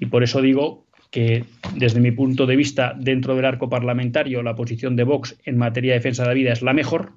Y 0.00 0.06
por 0.06 0.24
eso 0.24 0.42
digo 0.42 0.88
que 1.10 1.44
desde 1.76 2.00
mi 2.00 2.10
punto 2.10 2.44
de 2.44 2.56
vista, 2.56 2.94
dentro 2.98 3.36
del 3.36 3.44
arco 3.44 3.70
parlamentario, 3.70 4.42
la 4.42 4.56
posición 4.56 4.96
de 4.96 5.04
Vox 5.04 5.38
en 5.44 5.56
materia 5.56 5.92
de 5.92 6.00
defensa 6.00 6.24
de 6.24 6.28
la 6.28 6.34
vida 6.34 6.52
es 6.52 6.60
la 6.60 6.74
mejor, 6.74 7.12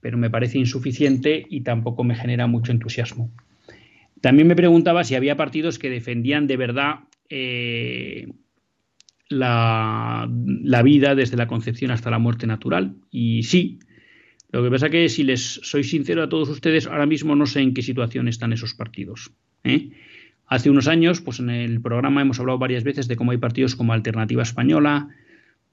pero 0.00 0.16
me 0.16 0.30
parece 0.30 0.58
insuficiente 0.58 1.44
y 1.50 1.62
tampoco 1.62 2.04
me 2.04 2.14
genera 2.14 2.46
mucho 2.46 2.70
entusiasmo. 2.70 3.32
También 4.20 4.46
me 4.46 4.56
preguntaba 4.56 5.02
si 5.02 5.16
había 5.16 5.36
partidos 5.36 5.78
que 5.78 5.90
defendían 5.90 6.46
de 6.46 6.56
verdad 6.56 7.00
eh, 7.28 8.28
la, 9.28 10.28
vida 10.84 11.14
desde 11.14 11.36
la 11.36 11.46
concepción 11.46 11.90
hasta 11.90 12.10
la 12.10 12.18
muerte 12.18 12.46
natural. 12.46 12.96
Y 13.10 13.42
sí, 13.42 13.78
lo 14.50 14.62
que 14.62 14.70
pasa 14.70 14.86
es 14.86 14.92
que 14.92 15.08
si 15.08 15.24
les 15.24 15.60
soy 15.62 15.84
sincero 15.84 16.22
a 16.22 16.28
todos 16.28 16.48
ustedes, 16.48 16.86
ahora 16.86 17.06
mismo 17.06 17.36
no 17.36 17.46
sé 17.46 17.60
en 17.60 17.74
qué 17.74 17.82
situación 17.82 18.28
están 18.28 18.52
esos 18.52 18.74
partidos. 18.74 19.32
¿eh? 19.64 19.90
Hace 20.46 20.70
unos 20.70 20.88
años, 20.88 21.20
pues 21.20 21.40
en 21.40 21.50
el 21.50 21.80
programa 21.80 22.22
hemos 22.22 22.40
hablado 22.40 22.58
varias 22.58 22.84
veces 22.84 23.08
de 23.08 23.16
cómo 23.16 23.32
hay 23.32 23.38
partidos 23.38 23.76
como 23.76 23.92
Alternativa 23.92 24.42
Española, 24.42 25.08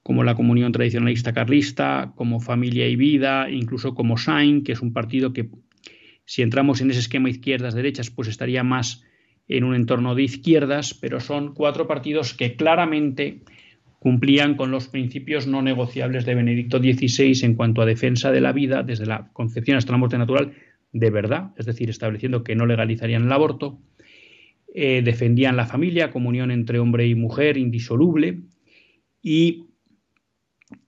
como 0.02 0.22
la 0.22 0.34
Comunión 0.34 0.70
Tradicionalista 0.72 1.32
Carlista, 1.32 2.12
como 2.14 2.40
Familia 2.40 2.86
y 2.86 2.94
Vida, 2.94 3.50
incluso 3.50 3.94
como 3.94 4.18
SAIN, 4.18 4.62
que 4.62 4.72
es 4.72 4.80
un 4.80 4.92
partido 4.92 5.32
que, 5.32 5.50
si 6.26 6.42
entramos 6.42 6.80
en 6.80 6.90
ese 6.90 7.00
esquema 7.00 7.30
izquierdas-derechas, 7.30 8.10
pues 8.10 8.28
estaría 8.28 8.62
más 8.62 9.02
en 9.48 9.64
un 9.64 9.74
entorno 9.74 10.14
de 10.14 10.24
izquierdas, 10.24 10.94
pero 10.94 11.20
son 11.20 11.54
cuatro 11.54 11.86
partidos 11.86 12.34
que 12.34 12.56
claramente 12.56 13.42
cumplían 13.98 14.56
con 14.56 14.70
los 14.70 14.88
principios 14.88 15.46
no 15.46 15.62
negociables 15.62 16.24
de 16.24 16.34
Benedicto 16.34 16.78
XVI 16.78 17.44
en 17.44 17.54
cuanto 17.54 17.82
a 17.82 17.86
defensa 17.86 18.30
de 18.30 18.40
la 18.40 18.52
vida 18.52 18.82
desde 18.82 19.06
la 19.06 19.30
concepción 19.32 19.76
hasta 19.76 19.92
la 19.92 19.98
muerte 19.98 20.18
natural 20.18 20.52
de 20.92 21.10
verdad, 21.10 21.52
es 21.56 21.66
decir, 21.66 21.90
estableciendo 21.90 22.42
que 22.42 22.54
no 22.54 22.64
legalizarían 22.64 23.24
el 23.24 23.32
aborto, 23.32 23.78
eh, 24.74 25.02
defendían 25.04 25.56
la 25.56 25.66
familia 25.66 26.10
como 26.10 26.28
unión 26.28 26.50
entre 26.50 26.78
hombre 26.78 27.06
y 27.06 27.14
mujer 27.14 27.56
indisoluble 27.56 28.40
y 29.22 29.66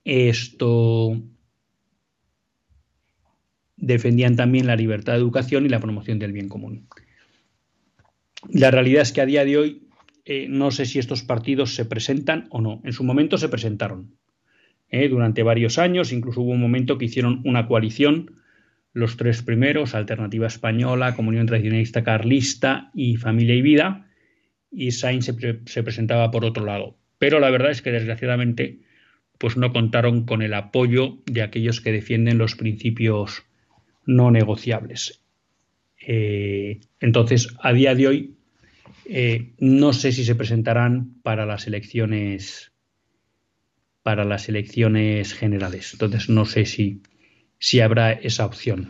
esto 0.03 1.21
defendían 3.75 4.35
también 4.35 4.67
la 4.67 4.75
libertad 4.75 5.13
de 5.13 5.19
educación 5.19 5.65
y 5.65 5.69
la 5.69 5.79
promoción 5.79 6.19
del 6.19 6.33
bien 6.33 6.49
común. 6.49 6.87
La 8.47 8.71
realidad 8.71 9.01
es 9.01 9.11
que 9.11 9.21
a 9.21 9.25
día 9.25 9.43
de 9.43 9.57
hoy 9.57 9.89
eh, 10.25 10.47
no 10.47 10.71
sé 10.71 10.85
si 10.85 10.99
estos 10.99 11.23
partidos 11.23 11.75
se 11.75 11.85
presentan 11.85 12.47
o 12.51 12.61
no. 12.61 12.81
En 12.83 12.93
su 12.93 13.03
momento 13.03 13.37
se 13.37 13.49
presentaron. 13.49 14.15
Eh, 14.89 15.09
durante 15.09 15.43
varios 15.43 15.77
años, 15.77 16.11
incluso 16.11 16.41
hubo 16.41 16.51
un 16.51 16.61
momento 16.61 16.97
que 16.97 17.05
hicieron 17.05 17.41
una 17.45 17.67
coalición 17.67 18.39
los 18.93 19.17
tres 19.17 19.43
primeros, 19.43 19.93
Alternativa 19.93 20.47
Española, 20.47 21.15
Comunión 21.15 21.45
Tradicionalista 21.45 22.03
Carlista 22.03 22.91
y 22.93 23.17
Familia 23.17 23.55
y 23.55 23.61
Vida, 23.61 24.07
y 24.71 24.91
Sainz 24.91 25.25
se, 25.65 25.83
presentaba 25.83 26.31
por 26.31 26.45
otro 26.45 26.65
lado. 26.65 26.97
Pero 27.17 27.39
la 27.39 27.49
verdad 27.49 27.71
es 27.71 27.81
que 27.81 27.91
desgraciadamente 27.91 28.79
pues 29.37 29.57
no 29.57 29.71
contaron 29.71 30.25
con 30.25 30.41
el 30.41 30.53
apoyo 30.53 31.19
de 31.25 31.41
aquellos 31.41 31.81
que 31.81 31.91
defienden 31.91 32.37
los 32.37 32.55
principios 32.55 33.43
no 34.05 34.31
negociables. 34.31 35.18
Eh, 36.11 36.79
entonces, 36.99 37.55
a 37.61 37.71
día 37.71 37.93
de 37.93 38.07
hoy, 38.07 38.35
eh, 39.05 39.51
no 39.59 39.93
sé 39.93 40.11
si 40.11 40.25
se 40.25 40.33
presentarán 40.33 41.21
para 41.21 41.45
las 41.45 41.67
elecciones 41.67 42.71
para 44.01 44.23
las 44.23 44.49
elecciones 44.49 45.35
generales. 45.35 45.93
Entonces, 45.93 46.27
no 46.27 46.45
sé 46.45 46.65
si 46.65 47.03
si 47.59 47.79
habrá 47.79 48.11
esa 48.11 48.47
opción. 48.47 48.89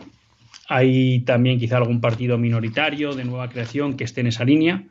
Hay 0.70 1.20
también 1.26 1.60
quizá 1.60 1.76
algún 1.76 2.00
partido 2.00 2.38
minoritario 2.38 3.14
de 3.14 3.26
nueva 3.26 3.50
creación 3.50 3.98
que 3.98 4.06
esté 4.06 4.22
en 4.22 4.28
esa 4.28 4.46
línea, 4.46 4.88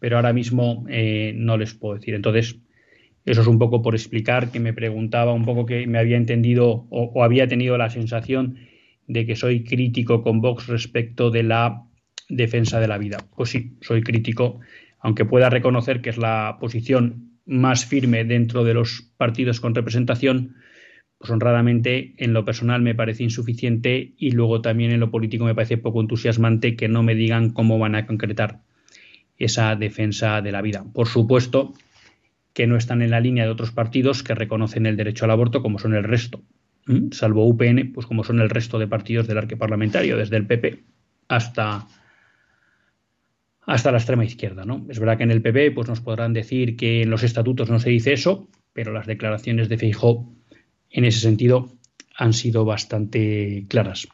pero 0.00 0.16
ahora 0.16 0.32
mismo 0.32 0.86
eh, 0.88 1.34
no 1.36 1.56
les 1.56 1.74
puedo 1.74 1.94
decir. 1.94 2.14
Entonces, 2.14 2.56
eso 3.24 3.42
es 3.42 3.46
un 3.46 3.60
poco 3.60 3.80
por 3.80 3.94
explicar 3.94 4.50
que 4.50 4.58
me 4.58 4.72
preguntaba 4.72 5.32
un 5.32 5.44
poco 5.44 5.66
que 5.66 5.86
me 5.86 6.00
había 6.00 6.16
entendido 6.16 6.88
o, 6.90 7.12
o 7.14 7.22
había 7.22 7.46
tenido 7.46 7.78
la 7.78 7.90
sensación 7.90 8.56
de 9.10 9.26
que 9.26 9.34
soy 9.34 9.64
crítico 9.64 10.22
con 10.22 10.40
Vox 10.40 10.68
respecto 10.68 11.32
de 11.32 11.42
la 11.42 11.82
defensa 12.28 12.78
de 12.78 12.86
la 12.86 12.96
vida. 12.96 13.18
Pues 13.34 13.50
sí, 13.50 13.72
soy 13.80 14.02
crítico, 14.02 14.60
aunque 15.00 15.24
pueda 15.24 15.50
reconocer 15.50 16.00
que 16.00 16.10
es 16.10 16.16
la 16.16 16.58
posición 16.60 17.32
más 17.44 17.84
firme 17.84 18.24
dentro 18.24 18.62
de 18.62 18.74
los 18.74 19.10
partidos 19.16 19.58
con 19.58 19.74
representación, 19.74 20.54
pues 21.18 21.28
honradamente 21.28 22.14
en 22.18 22.32
lo 22.32 22.44
personal 22.44 22.82
me 22.82 22.94
parece 22.94 23.24
insuficiente 23.24 24.14
y 24.16 24.30
luego 24.30 24.62
también 24.62 24.92
en 24.92 25.00
lo 25.00 25.10
político 25.10 25.44
me 25.44 25.56
parece 25.56 25.76
poco 25.76 26.00
entusiasmante 26.00 26.76
que 26.76 26.86
no 26.86 27.02
me 27.02 27.16
digan 27.16 27.50
cómo 27.50 27.80
van 27.80 27.96
a 27.96 28.06
concretar 28.06 28.60
esa 29.38 29.74
defensa 29.74 30.40
de 30.40 30.52
la 30.52 30.62
vida. 30.62 30.84
Por 30.94 31.08
supuesto 31.08 31.74
que 32.52 32.68
no 32.68 32.76
están 32.76 33.02
en 33.02 33.10
la 33.10 33.20
línea 33.20 33.44
de 33.44 33.50
otros 33.50 33.72
partidos 33.72 34.22
que 34.22 34.36
reconocen 34.36 34.86
el 34.86 34.96
derecho 34.96 35.24
al 35.24 35.32
aborto 35.32 35.62
como 35.62 35.80
son 35.80 35.94
el 35.94 36.04
resto, 36.04 36.44
salvo 37.12 37.46
UPN, 37.46 37.92
pues 37.92 38.06
como 38.06 38.24
son 38.24 38.40
el 38.40 38.50
resto 38.50 38.78
de 38.78 38.88
partidos 38.88 39.26
del 39.26 39.38
arque 39.38 39.56
parlamentario, 39.56 40.16
desde 40.16 40.36
el 40.36 40.46
PP 40.46 40.84
hasta 41.28 41.86
hasta 43.66 43.92
la 43.92 43.98
extrema 43.98 44.24
izquierda, 44.24 44.64
¿no? 44.64 44.84
Es 44.88 44.98
verdad 44.98 45.16
que 45.16 45.22
en 45.22 45.30
el 45.30 45.42
PP 45.42 45.70
pues 45.70 45.88
nos 45.88 46.00
podrán 46.00 46.32
decir 46.32 46.76
que 46.76 47.02
en 47.02 47.10
los 47.10 47.22
estatutos 47.22 47.70
no 47.70 47.78
se 47.78 47.90
dice 47.90 48.12
eso, 48.12 48.48
pero 48.72 48.92
las 48.92 49.06
declaraciones 49.06 49.68
de 49.68 49.78
Feijóo 49.78 50.34
en 50.90 51.04
ese 51.04 51.20
sentido 51.20 51.78
han 52.16 52.32
sido 52.32 52.64
bastante 52.64 53.66
claras. 53.68 54.08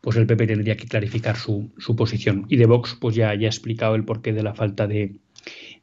Pues 0.00 0.16
el 0.16 0.26
PP 0.26 0.46
tendría 0.46 0.76
que 0.76 0.86
clarificar 0.86 1.36
su, 1.36 1.70
posición. 1.96 2.46
Y 2.48 2.56
de 2.56 2.66
Vox, 2.66 2.96
pues 3.00 3.14
ya, 3.14 3.34
ya 3.34 3.46
he 3.46 3.50
explicado 3.50 3.94
el 3.94 4.04
porqué 4.04 4.32
de 4.32 4.42
la 4.42 4.54
falta 4.54 4.86
de, 4.86 5.20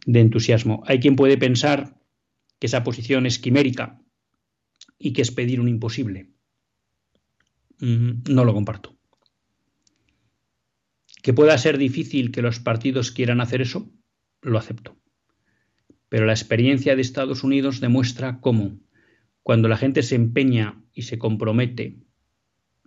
entusiasmo. 0.07 0.83
Hay 0.87 0.99
quien 0.99 1.15
puede 1.15 1.37
pensar 1.37 1.95
que 2.59 2.67
esa 2.67 2.83
posición 2.83 3.25
es 3.25 3.37
quimérica 3.37 4.01
y 4.97 5.13
que 5.13 5.21
es 5.21 5.31
pedir 5.31 5.59
un 5.59 5.67
imposible. 5.67 6.29
Mm, 7.79 8.23
no 8.29 8.45
lo 8.45 8.53
comparto. 8.53 8.95
Que 11.21 11.33
pueda 11.33 11.57
ser 11.57 11.77
difícil 11.77 12.31
que 12.31 12.41
los 12.41 12.59
partidos 12.59 13.11
quieran 13.11 13.41
hacer 13.41 13.61
eso, 13.61 13.91
lo 14.41 14.57
acepto. 14.57 14.97
Pero 16.09 16.25
la 16.25 16.33
experiencia 16.33 16.95
de 16.95 17.01
Estados 17.01 17.43
Unidos 17.43 17.81
demuestra 17.81 18.39
cómo, 18.39 18.79
cuando 19.43 19.67
la 19.67 19.77
gente 19.77 20.03
se 20.03 20.15
empeña 20.15 20.81
y 20.93 21.03
se 21.03 21.17
compromete 21.17 21.99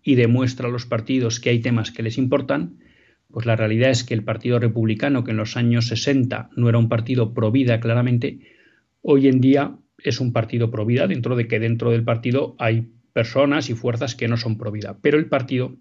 y 0.03 0.15
demuestra 0.15 0.69
a 0.69 0.71
los 0.71 0.87
partidos 0.87 1.41
que 1.41 1.51
hay 1.51 1.61
temas 1.61 1.91
que 1.91 2.03
les 2.03 2.17
importan, 2.17 2.79
pues 3.31 3.45
la 3.45 3.57
realidad 3.57 3.91
es 3.91 4.05
que 4.05 4.15
el 4.15 4.25
Partido 4.25 4.59
Republicano, 4.59 5.25
que 5.25 5.33
en 5.33 5.37
los 5.37 5.57
años 5.57 5.89
60 5.89 6.51
no 6.57 6.69
era 6.69 6.79
un 6.79 6.89
partido 6.89 7.35
pro 7.35 7.51
vida 7.51 7.79
claramente, 7.81 8.41
hoy 9.03 9.29
en 9.29 9.41
día 9.41 9.79
es 10.03 10.21
un 10.21 10.33
partido 10.33 10.71
pro 10.71 10.87
vida, 10.87 11.07
dentro 11.07 11.37
de 11.37 11.49
que 11.49 11.59
dentro 11.59 11.91
del 11.91 12.05
partido 12.05 12.55
hay 12.59 12.89
personas 13.13 13.71
y 13.71 13.75
fuerzas 13.75 14.15
que 14.15 14.29
no 14.29 14.37
son 14.37 14.57
pro 14.57 14.71
vida. 14.71 14.99
Pero 15.01 15.19
el 15.19 15.27
partido 15.27 15.77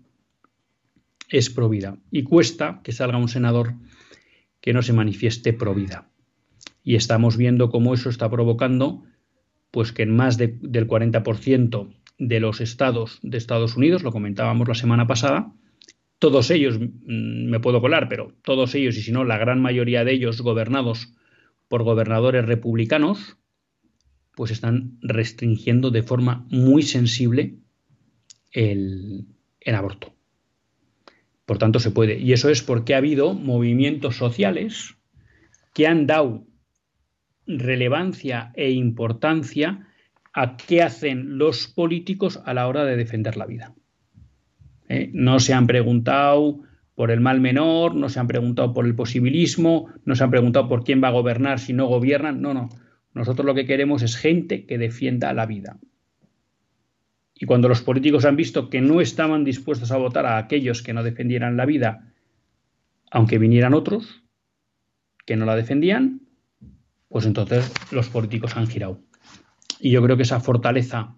es 1.30 1.50
pro 1.50 1.70
vida 1.70 1.98
y 2.12 2.24
cuesta 2.24 2.82
que 2.84 2.92
salga 2.92 3.18
un 3.18 3.30
senador 3.30 3.74
que 4.62 4.74
no 4.74 4.82
se 4.82 4.94
manifieste 4.94 5.54
pro 5.54 5.74
vida. 5.74 6.10
Y 6.84 6.96
estamos 6.96 7.38
viendo 7.38 7.70
cómo 7.70 7.94
eso 7.94 8.10
está 8.10 8.30
provocando 8.30 9.04
pues 9.72 9.92
que 9.92 10.04
en 10.04 10.16
más 10.16 10.38
del 10.38 10.60
40% 10.62 11.94
de 12.18 12.40
los 12.40 12.62
estados 12.62 13.20
de 13.22 13.38
Estados 13.38 13.76
Unidos, 13.76 14.04
lo 14.04 14.12
comentábamos 14.12 14.68
la 14.68 14.76
semana 14.76 15.06
pasada, 15.06 15.54
todos 16.20 16.50
ellos, 16.50 16.80
mm, 16.80 17.50
me 17.50 17.60
puedo 17.60 17.82
colar, 17.82 18.10
pero 18.10 18.34
todos 18.44 18.74
ellos, 18.76 18.98
y 18.98 19.02
si 19.02 19.12
no, 19.12 19.24
la 19.24 19.38
gran 19.38 19.62
mayoría 19.62 20.04
de 20.04 20.14
ellos 20.14 20.42
gobernados 20.42 21.14
por 21.68 21.84
gobernadores 21.84 22.46
republicanos, 22.46 23.38
pues 24.38 24.52
están 24.52 25.00
restringiendo 25.02 25.90
de 25.90 26.04
forma 26.04 26.46
muy 26.52 26.84
sensible 26.84 27.56
el, 28.52 29.26
aborto. 29.66 30.14
Por 31.48 31.58
tanto, 31.58 31.80
se 31.80 31.90
puede. 31.90 32.20
Y 32.20 32.34
eso 32.34 32.50
es 32.50 32.62
porque 32.62 32.94
ha 32.94 32.98
habido 33.00 33.34
movimientos 33.34 34.16
sociales 34.16 34.96
que 35.74 35.88
han 35.88 36.06
dado 36.06 36.46
relevancia 37.48 38.52
e 38.54 38.70
importancia 38.70 39.88
a 40.34 40.56
qué 40.56 40.84
hacen 40.84 41.40
los 41.40 41.68
políticos 41.68 42.40
a 42.46 42.54
la 42.54 42.68
hora 42.68 42.86
de 42.86 42.96
defender 42.96 43.38
la 43.38 43.48
vida. 43.48 43.74
¿Eh? 44.88 45.10
No 45.14 45.40
se 45.40 45.56
han 45.56 45.66
preguntado 45.66 46.60
por 46.94 47.10
el 47.10 47.22
mal 47.22 47.42
menor, 47.42 47.96
no 47.96 48.08
se 48.08 48.20
han 48.20 48.28
preguntado 48.28 48.72
por 48.72 48.86
el 48.86 48.94
posibilismo, 48.94 49.88
no 50.06 50.16
se 50.16 50.24
han 50.24 50.30
preguntado 50.30 50.68
por 50.70 50.84
quién 50.84 51.04
va 51.04 51.08
a 51.08 51.12
gobernar 51.20 51.58
si 51.58 51.74
no 51.74 51.88
gobiernan. 51.88 52.40
No, 52.40 52.54
no. 52.54 52.70
Nosotros 53.18 53.46
lo 53.46 53.56
que 53.56 53.66
queremos 53.66 54.04
es 54.04 54.16
gente 54.16 54.66
que 54.66 54.78
defienda 54.78 55.34
la 55.34 55.46
vida. 55.46 55.78
Y 57.34 57.46
cuando 57.46 57.70
los 57.70 57.82
políticos 57.82 58.26
han 58.26 58.36
visto 58.36 58.70
que 58.70 58.82
no 58.82 59.02
estaban 59.02 59.44
dispuestos 59.44 59.92
a 59.92 59.98
votar 59.98 60.26
a 60.26 60.38
aquellos 60.38 60.82
que 60.82 60.94
no 60.94 61.04
defendieran 61.04 61.58
la 61.58 61.66
vida, 61.66 62.14
aunque 63.12 63.38
vinieran 63.38 63.74
otros 63.74 64.24
que 65.26 65.36
no 65.36 65.46
la 65.46 65.56
defendían, 65.56 66.22
pues 67.10 67.26
entonces 67.26 67.72
los 67.92 68.10
políticos 68.10 68.56
han 68.56 68.68
girado. 68.68 69.02
Y 69.80 69.92
yo 69.92 70.02
creo 70.02 70.18
que 70.18 70.24
esa 70.24 70.40
fortaleza, 70.40 71.16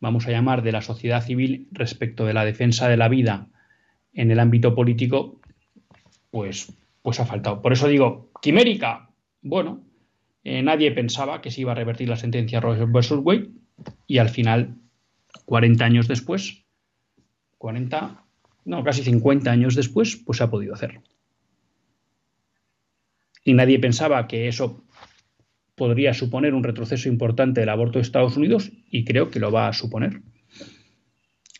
vamos 0.00 0.26
a 0.26 0.30
llamar, 0.30 0.62
de 0.62 0.72
la 0.72 0.80
sociedad 0.80 1.24
civil 1.24 1.68
respecto 1.72 2.24
de 2.24 2.34
la 2.34 2.44
defensa 2.44 2.88
de 2.88 2.96
la 2.96 3.08
vida 3.08 3.48
en 4.14 4.30
el 4.30 4.40
ámbito 4.40 4.74
político, 4.74 5.40
pues, 6.30 6.72
pues 7.02 7.20
ha 7.20 7.26
faltado. 7.26 7.60
Por 7.60 7.72
eso 7.72 7.88
digo, 7.88 8.30
quimérica, 8.40 9.10
bueno, 9.42 9.87
eh, 10.44 10.62
nadie 10.62 10.92
pensaba 10.92 11.40
que 11.40 11.50
se 11.50 11.62
iba 11.62 11.72
a 11.72 11.74
revertir 11.74 12.08
la 12.08 12.16
sentencia 12.16 12.60
Roe 12.60 12.86
versus 12.86 13.20
Wade 13.22 13.50
y 14.06 14.18
al 14.18 14.28
final, 14.28 14.76
40 15.44 15.84
años 15.84 16.08
después, 16.08 16.64
40, 17.58 18.24
no, 18.64 18.84
casi 18.84 19.02
50 19.02 19.50
años 19.50 19.74
después, 19.74 20.16
pues 20.16 20.38
se 20.38 20.44
ha 20.44 20.50
podido 20.50 20.74
hacer. 20.74 21.00
Y 23.44 23.54
nadie 23.54 23.78
pensaba 23.78 24.26
que 24.26 24.48
eso 24.48 24.84
podría 25.74 26.12
suponer 26.12 26.54
un 26.54 26.64
retroceso 26.64 27.08
importante 27.08 27.60
del 27.60 27.70
aborto 27.70 27.98
de 27.98 28.02
Estados 28.02 28.36
Unidos 28.36 28.72
y 28.90 29.04
creo 29.04 29.30
que 29.30 29.40
lo 29.40 29.50
va 29.50 29.68
a 29.68 29.72
suponer. 29.72 30.22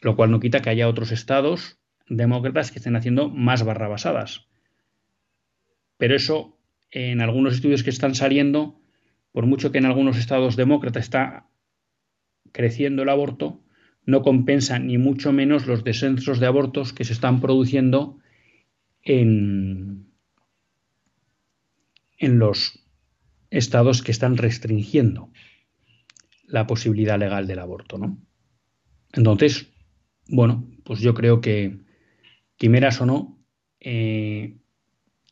Lo 0.02 0.16
cual 0.16 0.30
no 0.30 0.40
quita 0.40 0.60
que 0.60 0.70
haya 0.70 0.88
otros 0.88 1.12
estados 1.12 1.78
demócratas 2.08 2.70
que 2.70 2.78
estén 2.78 2.96
haciendo 2.96 3.28
más 3.28 3.64
barrabasadas. 3.64 4.48
Pero 5.96 6.14
eso, 6.14 6.57
en 6.90 7.20
algunos 7.20 7.54
estudios 7.54 7.82
que 7.82 7.90
están 7.90 8.14
saliendo, 8.14 8.80
por 9.32 9.46
mucho 9.46 9.72
que 9.72 9.78
en 9.78 9.86
algunos 9.86 10.16
estados 10.16 10.56
demócratas 10.56 11.04
está 11.04 11.48
creciendo 12.52 13.02
el 13.02 13.08
aborto, 13.08 13.62
no 14.04 14.22
compensa 14.22 14.78
ni 14.78 14.96
mucho 14.96 15.32
menos 15.32 15.66
los 15.66 15.84
descensos 15.84 16.40
de 16.40 16.46
abortos 16.46 16.92
que 16.92 17.04
se 17.04 17.12
están 17.12 17.40
produciendo 17.40 18.18
en, 19.02 20.10
en 22.16 22.38
los 22.38 22.84
estados 23.50 24.02
que 24.02 24.12
están 24.12 24.36
restringiendo 24.36 25.30
la 26.44 26.66
posibilidad 26.66 27.18
legal 27.18 27.46
del 27.46 27.58
aborto, 27.58 27.98
¿no? 27.98 28.18
Entonces, 29.12 29.68
bueno, 30.28 30.66
pues 30.84 31.00
yo 31.00 31.14
creo 31.14 31.40
que, 31.40 31.78
quimeras 32.58 33.00
o 33.00 33.06
no, 33.06 33.38
eh, 33.80 34.58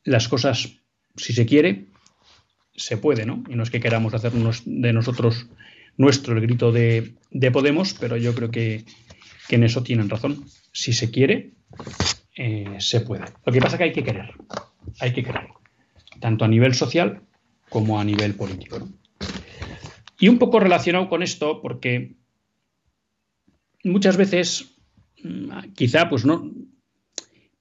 las 0.04 0.28
cosas, 0.28 0.80
si 1.16 1.32
se 1.32 1.46
quiere, 1.46 1.86
se 2.74 2.96
puede, 2.96 3.26
¿no? 3.26 3.42
Y 3.48 3.56
no 3.56 3.62
es 3.62 3.70
que 3.70 3.80
queramos 3.80 4.14
hacernos 4.14 4.62
de 4.64 4.92
nosotros 4.92 5.46
nuestro 5.96 6.34
el 6.34 6.40
grito 6.40 6.72
de, 6.72 7.14
Podemos, 7.52 7.94
pero 7.94 8.16
yo 8.16 8.34
creo 8.34 8.50
que, 8.50 8.84
en 9.48 9.64
eso 9.64 9.82
tienen 9.82 10.08
razón. 10.08 10.44
Si 10.72 10.92
se 10.92 11.10
quiere, 11.10 11.52
eh, 12.36 12.76
se 12.78 13.00
puede. 13.00 13.24
Lo 13.44 13.52
que 13.52 13.60
pasa 13.60 13.76
es 13.76 13.78
que 13.78 13.84
hay 13.84 13.92
que 13.92 14.04
querer, 14.04 14.30
hay 15.00 15.12
que 15.12 15.22
querer, 15.22 15.48
tanto 16.20 16.44
a 16.44 16.48
nivel 16.48 16.74
social 16.74 17.22
como 17.68 18.00
a 18.00 18.04
nivel 18.04 18.34
político. 18.34 18.88
Y 20.18 20.28
un 20.28 20.38
poco 20.38 20.60
relacionado 20.60 21.08
con 21.08 21.22
esto, 21.22 21.60
porque 21.60 22.16
muchas 23.84 24.16
veces 24.16 24.76
mm, 25.22 25.72
quizá 25.74 26.08
pues 26.08 26.24
no 26.24 26.50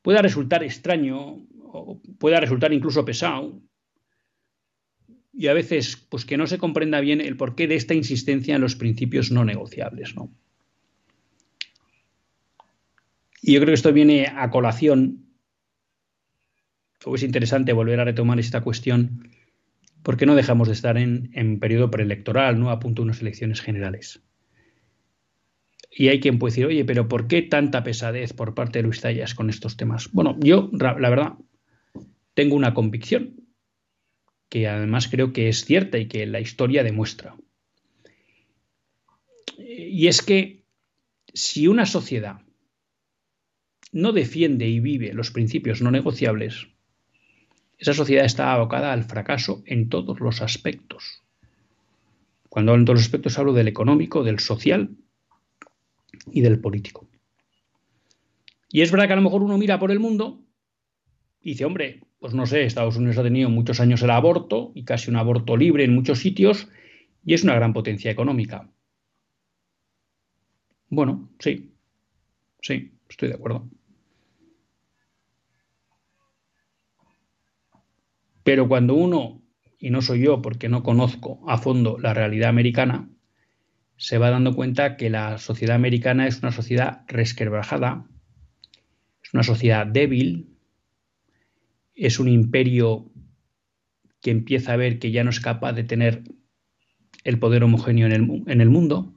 pueda 0.01 0.21
resultar 0.21 0.63
extraño 0.63 1.37
pueda 2.19 2.39
resultar 2.39 2.73
incluso 2.73 3.05
pesado 3.05 3.61
y 5.38 5.47
a 5.47 5.53
veces 5.53 5.97
pues 6.09 6.25
que 6.25 6.38
no 6.38 6.47
se 6.47 6.57
comprenda 6.57 7.01
bien 7.01 7.19
el 7.19 7.35
porqué 7.35 7.67
de 7.67 7.75
esta 7.75 7.93
insistencia 7.93 8.55
en 8.55 8.61
los 8.61 8.75
principios 8.75 9.31
no 9.31 9.43
negociables, 9.43 10.15
¿no? 10.15 10.31
Y 13.41 13.53
yo 13.53 13.59
creo 13.59 13.67
que 13.67 13.73
esto 13.73 13.93
viene 13.93 14.27
a 14.27 14.49
colación, 14.49 15.25
es 17.13 17.21
interesante 17.21 17.73
volver 17.73 17.99
a 17.99 18.05
retomar 18.05 18.39
esta 18.39 18.61
cuestión 18.61 19.29
porque 20.01 20.25
no 20.25 20.35
dejamos 20.35 20.67
de 20.67 20.73
estar 20.73 20.97
en, 20.97 21.59
periodo 21.59 21.91
preelectoral, 21.91 22.59
¿no? 22.59 22.71
a 22.71 22.79
punto 22.79 23.01
de 23.01 23.05
unas 23.05 23.21
elecciones 23.21 23.61
generales. 23.61 24.23
Y 25.91 26.07
hay 26.07 26.19
quien 26.19 26.39
puede 26.39 26.51
decir, 26.51 26.65
oye, 26.65 26.85
pero 26.85 27.07
¿por 27.07 27.27
qué 27.27 27.41
tanta 27.41 27.83
pesadez 27.83 28.33
por 28.33 28.53
parte 28.55 28.79
de 28.79 28.83
Luis 28.83 29.01
Tallas 29.01 29.35
con 29.35 29.49
estos 29.49 29.77
temas? 29.77 30.11
Bueno, 30.11 30.38
yo, 30.39 30.69
la 30.73 31.09
verdad, 31.09 31.33
tengo 32.36 32.56
una 32.56 32.74
convicción 32.76 33.48
que 34.50 34.67
además 34.67 35.08
creo 35.08 35.34
que 35.34 35.50
es 35.50 35.65
cierta 35.65 35.98
y 35.98 36.08
que 36.08 36.26
la 36.28 36.39
historia 36.39 36.84
demuestra. 36.84 37.36
Y 39.58 40.08
es 40.08 40.21
que 40.21 40.63
si 41.34 41.67
una 41.67 41.86
sociedad 41.86 42.41
no 43.91 44.12
defiende 44.12 44.67
y 44.67 44.80
vive 44.80 45.13
los 45.13 45.32
principios 45.32 45.82
no 45.82 45.89
negociables, 45.89 46.67
esa 47.78 47.93
sociedad 47.93 48.26
está 48.26 48.54
abocada 48.54 48.93
al 48.93 49.04
fracaso 49.06 49.63
en 49.65 49.89
todos 49.89 50.19
los 50.19 50.41
aspectos. 50.41 51.24
Cuando 52.50 52.71
hablo 52.71 52.82
en 52.82 52.86
todos 52.86 53.00
los 53.00 53.06
aspectos 53.06 53.38
hablo 53.39 53.54
del 53.54 53.67
económico, 53.67 54.24
del 54.24 54.39
social 54.39 54.95
y 56.32 56.41
del 56.41 56.60
político. 56.60 57.08
Y 58.69 58.82
es 58.82 58.91
verdad 58.91 59.08
que 59.08 59.13
a 59.13 59.17
lo 59.17 59.21
mejor 59.21 59.41
uno 59.41 59.58
mira 59.58 59.80
por 59.80 59.91
el 59.91 60.00
mundo 60.00 60.41
y 61.41 61.52
dice, 61.52 61.65
hombre, 61.65 62.04
pues 62.19 62.34
no 62.34 62.45
sé, 62.45 62.63
Estados 62.63 62.97
Unidos 62.97 63.17
ha 63.17 63.23
tenido 63.23 63.49
muchos 63.49 63.80
años 63.80 64.01
el 64.01 64.10
aborto 64.10 64.71
y 64.73 64.84
casi 64.84 65.10
un 65.10 65.17
aborto 65.17 65.58
libre 65.58 65.84
en 65.84 65.93
muchos 65.93 66.19
sitios 66.19 66.67
y 67.23 67.34
es 67.34 67.43
una 67.43 67.56
gran 67.56 67.73
potencia 67.73 68.12
económica. 68.12 68.69
Bueno, 70.89 71.30
sí, 71.39 71.73
sí, 72.62 72.93
estoy 73.10 73.30
de 73.30 73.36
acuerdo. 73.36 73.69
Pero 78.43 78.67
cuando 78.67 78.93
uno, 78.93 79.41
y 79.80 79.89
no 79.89 80.01
soy 80.01 80.21
yo 80.21 80.41
porque 80.41 80.69
no 80.69 80.84
conozco 80.84 81.43
a 81.47 81.58
fondo 81.58 81.97
la 81.99 82.13
realidad 82.13 82.49
americana, 82.49 83.10
se 83.97 84.17
va 84.17 84.30
dando 84.30 84.56
cuenta 84.56 84.97
que 84.97 85.10
la 85.10 85.38
sociedad 85.38 85.75
americana 85.75 86.28
es 86.28 86.39
una 86.43 86.51
sociedad 86.51 87.01
resquebrajada, 87.08 88.06
es 89.23 89.34
una 89.34 89.43
sociedad 89.43 89.88
débil, 89.88 90.54
es 91.95 92.19
un 92.19 92.27
imperio 92.27 93.10
que 94.21 94.31
empieza 94.31 94.73
a 94.73 94.77
ver 94.77 94.99
que 94.99 95.12
ya 95.12 95.23
no 95.23 95.29
es 95.29 95.39
capaz 95.39 95.73
de 95.73 95.84
tener 95.84 96.23
el 97.23 97.39
poder 97.39 97.63
homogéneo 97.63 98.05
en 98.08 98.62
el, 98.62 98.69
mundo, 98.69 99.13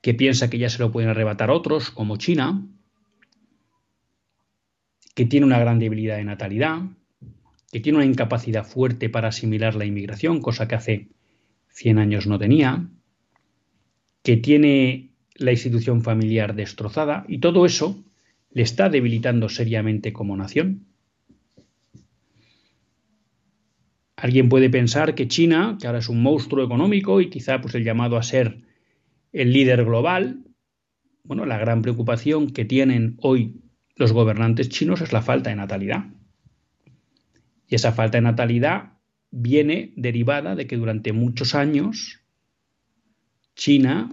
que 0.00 0.14
piensa 0.14 0.50
que 0.50 0.58
ya 0.58 0.68
se 0.68 0.78
lo 0.78 0.92
pueden 0.92 1.10
arrebatar 1.10 1.50
otros, 1.50 1.90
como 1.90 2.16
China, 2.16 2.66
que 5.14 5.26
tiene 5.26 5.46
una 5.46 5.58
gran 5.58 5.78
debilidad 5.78 6.16
de 6.16 6.24
natalidad, 6.24 6.82
que 7.72 7.80
tiene 7.80 7.98
una 7.98 8.06
incapacidad 8.06 8.64
fuerte 8.64 9.08
para 9.08 9.28
asimilar 9.28 9.74
la 9.74 9.84
inmigración, 9.84 10.40
cosa 10.40 10.68
que 10.68 10.74
hace 10.76 11.08
100 11.70 11.98
años 11.98 12.26
no 12.26 12.38
tenía, 12.38 12.88
que 14.22 14.36
tiene 14.36 15.10
la 15.34 15.50
institución 15.50 16.02
familiar 16.02 16.54
destrozada 16.54 17.24
y 17.28 17.38
todo 17.38 17.66
eso 17.66 18.04
le 18.54 18.62
está 18.62 18.88
debilitando 18.88 19.48
seriamente 19.48 20.12
como 20.12 20.36
nación. 20.36 20.86
Alguien 24.16 24.48
puede 24.48 24.70
pensar 24.70 25.14
que 25.14 25.28
China, 25.28 25.76
que 25.78 25.86
ahora 25.86 25.98
es 25.98 26.08
un 26.08 26.22
monstruo 26.22 26.64
económico 26.64 27.20
y 27.20 27.28
quizá 27.28 27.60
pues 27.60 27.74
el 27.74 27.84
llamado 27.84 28.16
a 28.16 28.22
ser 28.22 28.62
el 29.32 29.52
líder 29.52 29.84
global, 29.84 30.44
bueno, 31.24 31.44
la 31.46 31.58
gran 31.58 31.82
preocupación 31.82 32.50
que 32.50 32.64
tienen 32.64 33.16
hoy 33.20 33.60
los 33.96 34.12
gobernantes 34.12 34.68
chinos 34.68 35.00
es 35.00 35.12
la 35.12 35.22
falta 35.22 35.50
de 35.50 35.56
natalidad. 35.56 36.06
Y 37.66 37.74
esa 37.74 37.92
falta 37.92 38.18
de 38.18 38.22
natalidad 38.22 38.98
viene 39.30 39.92
derivada 39.96 40.54
de 40.54 40.68
que 40.68 40.76
durante 40.76 41.12
muchos 41.12 41.56
años 41.56 42.20
China 43.56 44.10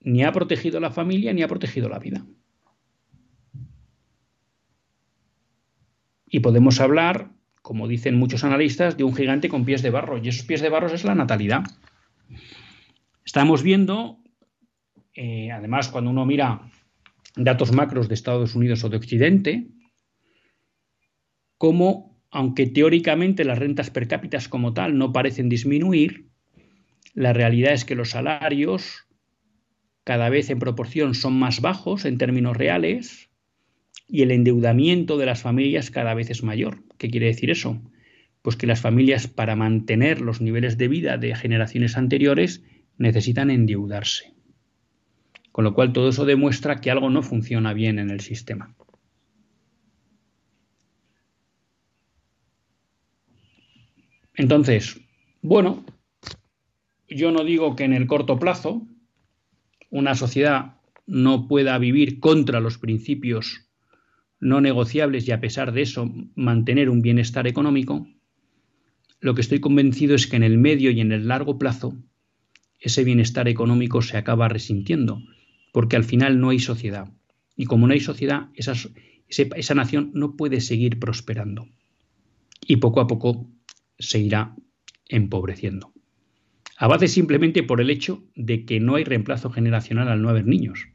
ni 0.00 0.24
ha 0.24 0.32
protegido 0.32 0.80
la 0.80 0.90
familia 0.90 1.32
ni 1.32 1.42
ha 1.42 1.48
protegido 1.48 1.88
la 1.88 2.00
vida. 2.00 2.26
Y 6.32 6.40
podemos 6.40 6.80
hablar, 6.80 7.28
como 7.60 7.86
dicen 7.86 8.16
muchos 8.16 8.42
analistas, 8.42 8.96
de 8.96 9.04
un 9.04 9.14
gigante 9.14 9.50
con 9.50 9.66
pies 9.66 9.82
de 9.82 9.90
barro, 9.90 10.16
y 10.16 10.28
esos 10.28 10.46
pies 10.46 10.62
de 10.62 10.70
barro 10.70 10.88
es 10.88 11.04
la 11.04 11.14
natalidad. 11.14 11.62
Estamos 13.22 13.62
viendo, 13.62 14.18
eh, 15.14 15.50
además, 15.52 15.90
cuando 15.90 16.10
uno 16.10 16.24
mira 16.24 16.62
datos 17.36 17.72
macros 17.72 18.08
de 18.08 18.14
Estados 18.14 18.54
Unidos 18.54 18.82
o 18.82 18.88
de 18.88 18.96
Occidente, 18.96 19.68
cómo, 21.58 22.18
aunque 22.30 22.66
teóricamente 22.66 23.44
las 23.44 23.58
rentas 23.58 23.90
per 23.90 24.08
cápita 24.08 24.38
como 24.48 24.72
tal 24.72 24.96
no 24.96 25.12
parecen 25.12 25.50
disminuir, 25.50 26.30
la 27.12 27.34
realidad 27.34 27.74
es 27.74 27.84
que 27.84 27.94
los 27.94 28.08
salarios 28.08 29.06
cada 30.02 30.30
vez 30.30 30.48
en 30.48 30.58
proporción 30.58 31.14
son 31.14 31.38
más 31.38 31.60
bajos 31.60 32.06
en 32.06 32.16
términos 32.16 32.56
reales 32.56 33.28
y 34.08 34.22
el 34.22 34.30
endeudamiento 34.30 35.16
de 35.16 35.26
las 35.26 35.42
familias 35.42 35.90
cada 35.90 36.14
vez 36.14 36.30
es 36.30 36.42
mayor. 36.42 36.82
¿Qué 36.98 37.10
quiere 37.10 37.26
decir 37.26 37.50
eso? 37.50 37.80
Pues 38.42 38.56
que 38.56 38.66
las 38.66 38.80
familias 38.80 39.28
para 39.28 39.56
mantener 39.56 40.20
los 40.20 40.40
niveles 40.40 40.76
de 40.78 40.88
vida 40.88 41.16
de 41.16 41.34
generaciones 41.34 41.96
anteriores 41.96 42.62
necesitan 42.98 43.50
endeudarse. 43.50 44.34
Con 45.50 45.64
lo 45.64 45.74
cual 45.74 45.92
todo 45.92 46.08
eso 46.08 46.24
demuestra 46.24 46.80
que 46.80 46.90
algo 46.90 47.10
no 47.10 47.22
funciona 47.22 47.72
bien 47.72 47.98
en 47.98 48.10
el 48.10 48.20
sistema. 48.20 48.74
Entonces, 54.34 55.00
bueno, 55.42 55.84
yo 57.08 57.32
no 57.32 57.44
digo 57.44 57.76
que 57.76 57.84
en 57.84 57.92
el 57.92 58.06
corto 58.06 58.38
plazo 58.38 58.86
una 59.90 60.14
sociedad 60.14 60.80
no 61.06 61.48
pueda 61.48 61.76
vivir 61.78 62.18
contra 62.18 62.60
los 62.60 62.78
principios 62.78 63.68
no 64.42 64.60
negociables 64.60 65.28
y 65.28 65.30
a 65.30 65.40
pesar 65.40 65.72
de 65.72 65.82
eso 65.82 66.12
mantener 66.34 66.90
un 66.90 67.00
bienestar 67.00 67.46
económico, 67.46 68.08
lo 69.20 69.36
que 69.36 69.40
estoy 69.40 69.60
convencido 69.60 70.16
es 70.16 70.26
que 70.26 70.34
en 70.34 70.42
el 70.42 70.58
medio 70.58 70.90
y 70.90 71.00
en 71.00 71.12
el 71.12 71.28
largo 71.28 71.58
plazo 71.58 71.96
ese 72.80 73.04
bienestar 73.04 73.46
económico 73.46 74.02
se 74.02 74.16
acaba 74.16 74.48
resintiendo, 74.48 75.22
porque 75.72 75.94
al 75.94 76.02
final 76.02 76.40
no 76.40 76.50
hay 76.50 76.58
sociedad. 76.58 77.08
Y 77.56 77.66
como 77.66 77.86
no 77.86 77.92
hay 77.92 78.00
sociedad, 78.00 78.48
esa, 78.54 78.72
esa 79.28 79.74
nación 79.76 80.10
no 80.12 80.36
puede 80.36 80.60
seguir 80.60 80.98
prosperando. 80.98 81.68
Y 82.66 82.78
poco 82.78 83.00
a 83.00 83.06
poco 83.06 83.48
se 83.96 84.18
irá 84.18 84.56
empobreciendo. 85.08 85.92
A 86.78 86.88
base 86.88 87.06
simplemente 87.06 87.62
por 87.62 87.80
el 87.80 87.90
hecho 87.90 88.24
de 88.34 88.64
que 88.64 88.80
no 88.80 88.96
hay 88.96 89.04
reemplazo 89.04 89.50
generacional 89.50 90.08
al 90.08 90.20
no 90.20 90.30
haber 90.30 90.46
niños. 90.48 90.88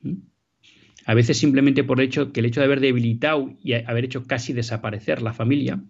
¿Mm? 0.00 0.29
A 1.06 1.14
veces 1.14 1.38
simplemente 1.38 1.84
por 1.84 2.00
el 2.00 2.06
hecho 2.06 2.32
que 2.32 2.40
el 2.40 2.46
hecho 2.46 2.60
de 2.60 2.66
haber 2.66 2.80
debilitado 2.80 3.54
y 3.62 3.72
haber 3.72 4.04
hecho 4.04 4.24
casi 4.24 4.52
desaparecer 4.52 5.22
la 5.22 5.32
familia, 5.32 5.82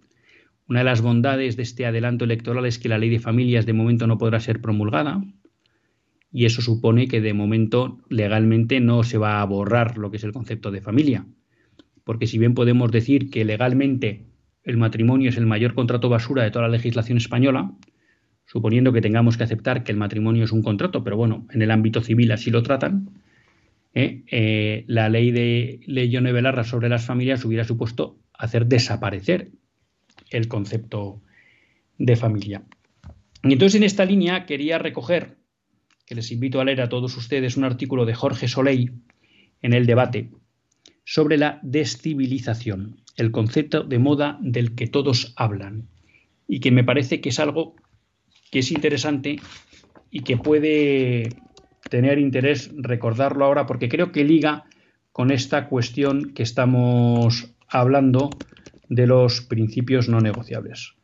una 0.69 0.81
de 0.81 0.85
las 0.85 1.01
bondades 1.01 1.57
de 1.57 1.65
este 1.65 1.85
adelanto 1.85 2.25
electoral 2.25 2.65
es 2.65 2.79
que 2.79 2.89
la 2.89 2.99
ley 2.99 3.11
de 3.11 3.19
familias 3.19 3.67
de 3.67 3.73
momento 3.73 4.07
no 4.07 4.19
podrá 4.19 4.39
ser 4.39 4.61
promulgada, 4.61 5.21
y 6.33 6.45
eso 6.45 6.63
supone 6.63 7.09
que 7.09 7.21
de 7.21 7.35
momento 7.35 7.99
legalmente 8.09 8.79
no 8.79 9.03
se 9.03 9.19
va 9.19 9.41
a 9.41 9.45
borrar 9.45 9.99
lo 9.99 10.11
que 10.11 10.19
es 10.19 10.25
el 10.25 10.33
concepto 10.33 10.71
de 10.71 10.81
familia. 10.81 11.27
Porque 12.05 12.27
si 12.27 12.39
bien 12.39 12.55
podemos 12.55 12.93
decir 12.93 13.31
que 13.31 13.45
legalmente 13.45 14.27
el 14.63 14.77
matrimonio 14.77 15.31
es 15.31 15.37
el 15.37 15.47
mayor 15.47 15.75
contrato 15.75 16.09
basura 16.09 16.45
de 16.45 16.51
toda 16.51 16.67
la 16.67 16.77
legislación 16.77 17.19
española, 17.19 17.73
suponiendo 18.47 18.93
que 18.93 19.01
tengamos 19.01 19.37
que 19.37 19.45
aceptar 19.45 19.83
que 19.83 19.93
el 19.93 19.99
matrimonio 19.99 20.45
es 20.45 20.53
un 20.53 20.63
contrato, 20.63 21.03
pero 21.03 21.17
bueno, 21.17 21.47
en 21.51 21.63
el 21.63 21.71
ámbito 21.71 22.01
civil 22.01 22.31
así 22.33 22.51
lo 22.51 22.63
tratan, 22.63 23.11
¿eh? 23.95 24.23
Eh, 24.31 24.85
la 24.87 25.09
ley 25.09 25.31
de 25.31 25.81
Leyone 25.87 26.33
Belarra 26.33 26.65
sobre 26.65 26.89
las 26.89 27.05
familias 27.05 27.45
hubiera 27.45 27.65
supuesto 27.65 28.19
hacer 28.33 28.67
desaparecer 28.67 29.51
el 30.31 30.49
concepto 30.49 31.23
de 31.99 32.17
familia. 32.17 32.63
Y 33.43 33.53
entonces 33.53 33.77
en 33.77 33.85
esta 33.85 34.05
línea 34.05 34.47
quería 34.47 34.79
recoger 34.79 35.37
que 36.07 36.15
les 36.15 36.33
invito 36.33 36.61
a 36.61 36.65
leer 36.65 36.81
a 36.81 36.89
todos 36.89 37.17
ustedes 37.17 37.57
un 37.57 37.65
artículo 37.65 38.05
de 38.05 38.15
Jorge 38.15 38.49
Soleil 38.49 39.03
en 39.63 39.73
el 39.73 39.87
debate 39.87 40.31
sobre 41.05 41.39
la 41.39 41.59
descivilización, 41.63 43.01
el 43.17 43.31
concepto 43.31 43.83
de 43.83 43.99
moda 43.99 44.39
del 44.41 44.75
que 44.75 44.87
todos 44.87 45.33
hablan, 45.37 45.89
y 46.47 46.61
que 46.61 46.71
me 46.71 46.85
parece 46.85 47.21
que 47.21 47.29
es 47.29 47.39
algo 47.39 47.77
que 48.51 48.59
es 48.59 48.73
interesante 48.73 49.39
y 50.11 50.21
que 50.21 50.37
puede 50.37 51.29
tener 51.89 52.19
interés 52.19 52.71
recordarlo 52.77 53.45
ahora 53.45 53.67
porque 53.67 53.89
creo 53.89 54.13
que 54.13 54.25
liga 54.25 54.65
con 55.13 55.31
esta 55.31 55.69
cuestión 55.69 56.33
que 56.35 56.43
estamos 56.43 57.53
hablando 57.69 58.31
de 58.89 59.07
los 59.07 59.41
principios 59.41 60.09
no 60.09 60.21
negociables. 60.21 60.95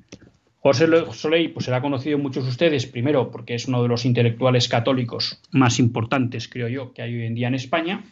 José 0.58 0.88
Soleil 1.12 1.52
pues 1.52 1.66
será 1.66 1.80
conocido 1.80 2.18
muchos 2.18 2.44
de 2.44 2.50
ustedes, 2.50 2.86
primero 2.86 3.30
porque 3.30 3.54
es 3.54 3.68
uno 3.68 3.82
de 3.82 3.88
los 3.88 4.04
intelectuales 4.04 4.68
católicos 4.68 5.40
más 5.52 5.78
importantes, 5.78 6.48
creo 6.48 6.66
yo, 6.66 6.92
que 6.92 7.02
hay 7.02 7.14
hoy 7.14 7.26
en 7.26 7.34
día 7.34 7.46
en 7.46 7.54
España, 7.54 8.04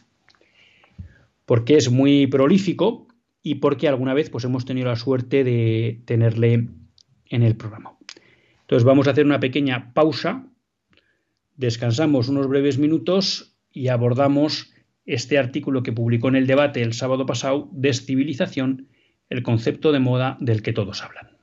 porque 1.47 1.77
es 1.77 1.91
muy 1.91 2.29
prolífico 2.29 3.09
y 3.43 3.57
porque 3.57 3.89
alguna 3.89 4.15
vez 4.15 4.31
pues 4.31 4.45
hemos 4.45 4.65
tenido 4.65 4.89
la 4.89 4.97
suerte 4.97 5.43
de 5.43 6.01
tenerle 6.05 6.69
en 7.29 7.43
el 7.43 7.57
programa. 7.57 7.99
Entonces 8.61 8.85
vamos 8.85 9.09
a 9.09 9.11
hacer 9.11 9.27
una 9.27 9.41
pequeña 9.41 9.93
pausa, 9.93 10.47
descansamos 11.57 12.29
unos 12.29 12.49
breves 12.49 12.79
minutos 12.79 13.57
y 13.71 13.89
abordamos 13.89 14.73
este 15.07 15.39
artículo 15.39 15.83
que 15.83 15.93
publicó 15.93 16.29
en 16.29 16.37
el 16.37 16.47
debate 16.47 16.83
el 16.83 16.95
sábado 16.95 17.27
pasado, 17.27 17.69
Descivilización, 17.73 18.89
el 19.29 19.43
concepto 19.43 19.93
de 19.93 20.01
moda 20.01 20.37
del 20.41 20.63
que 20.63 20.73
todos 20.73 21.03
hablan. 21.03 21.34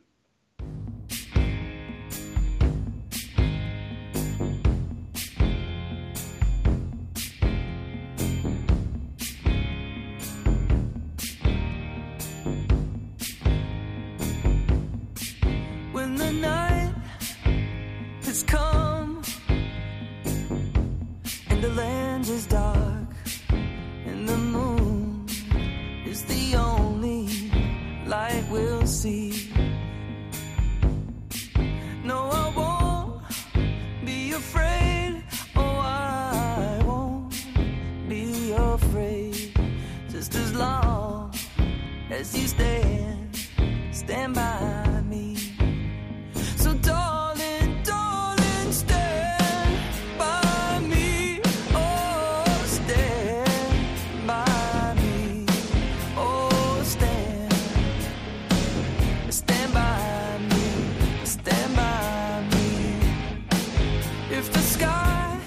if 64.42 64.52
the 64.54 64.66
sky 64.76 65.40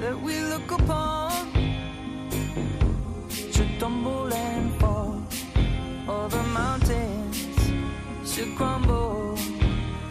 that 0.00 0.16
we 0.26 0.34
look 0.52 0.68
upon 0.78 1.30
should 3.52 3.72
tumble 3.78 4.32
and 4.32 4.66
fall, 4.80 5.16
or 6.12 6.28
the 6.36 6.44
mountains 6.60 7.36
should 8.30 8.52
crumble 8.58 9.36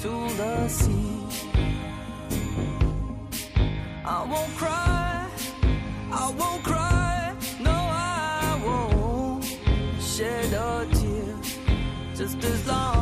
to 0.04 0.12
the 0.40 0.56
sea. 0.78 1.18
I 4.18 4.20
won't 4.32 4.54
cry, 4.62 5.28
I 6.24 6.26
won't 6.40 6.64
cry, 6.70 7.36
no, 7.68 7.78
I 8.42 8.62
won't 8.66 9.44
shed 10.12 10.54
a 10.54 10.88
tear 10.98 11.36
just 12.16 12.40
as 12.52 12.68
long. 12.68 12.99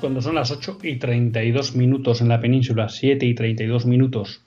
Cuando 0.00 0.22
son 0.22 0.34
las 0.34 0.50
8 0.50 0.78
y 0.82 0.96
32 0.96 1.76
minutos 1.76 2.20
en 2.20 2.28
la 2.28 2.40
península, 2.40 2.88
7 2.88 3.26
y 3.26 3.34
32 3.34 3.86
minutos 3.86 4.42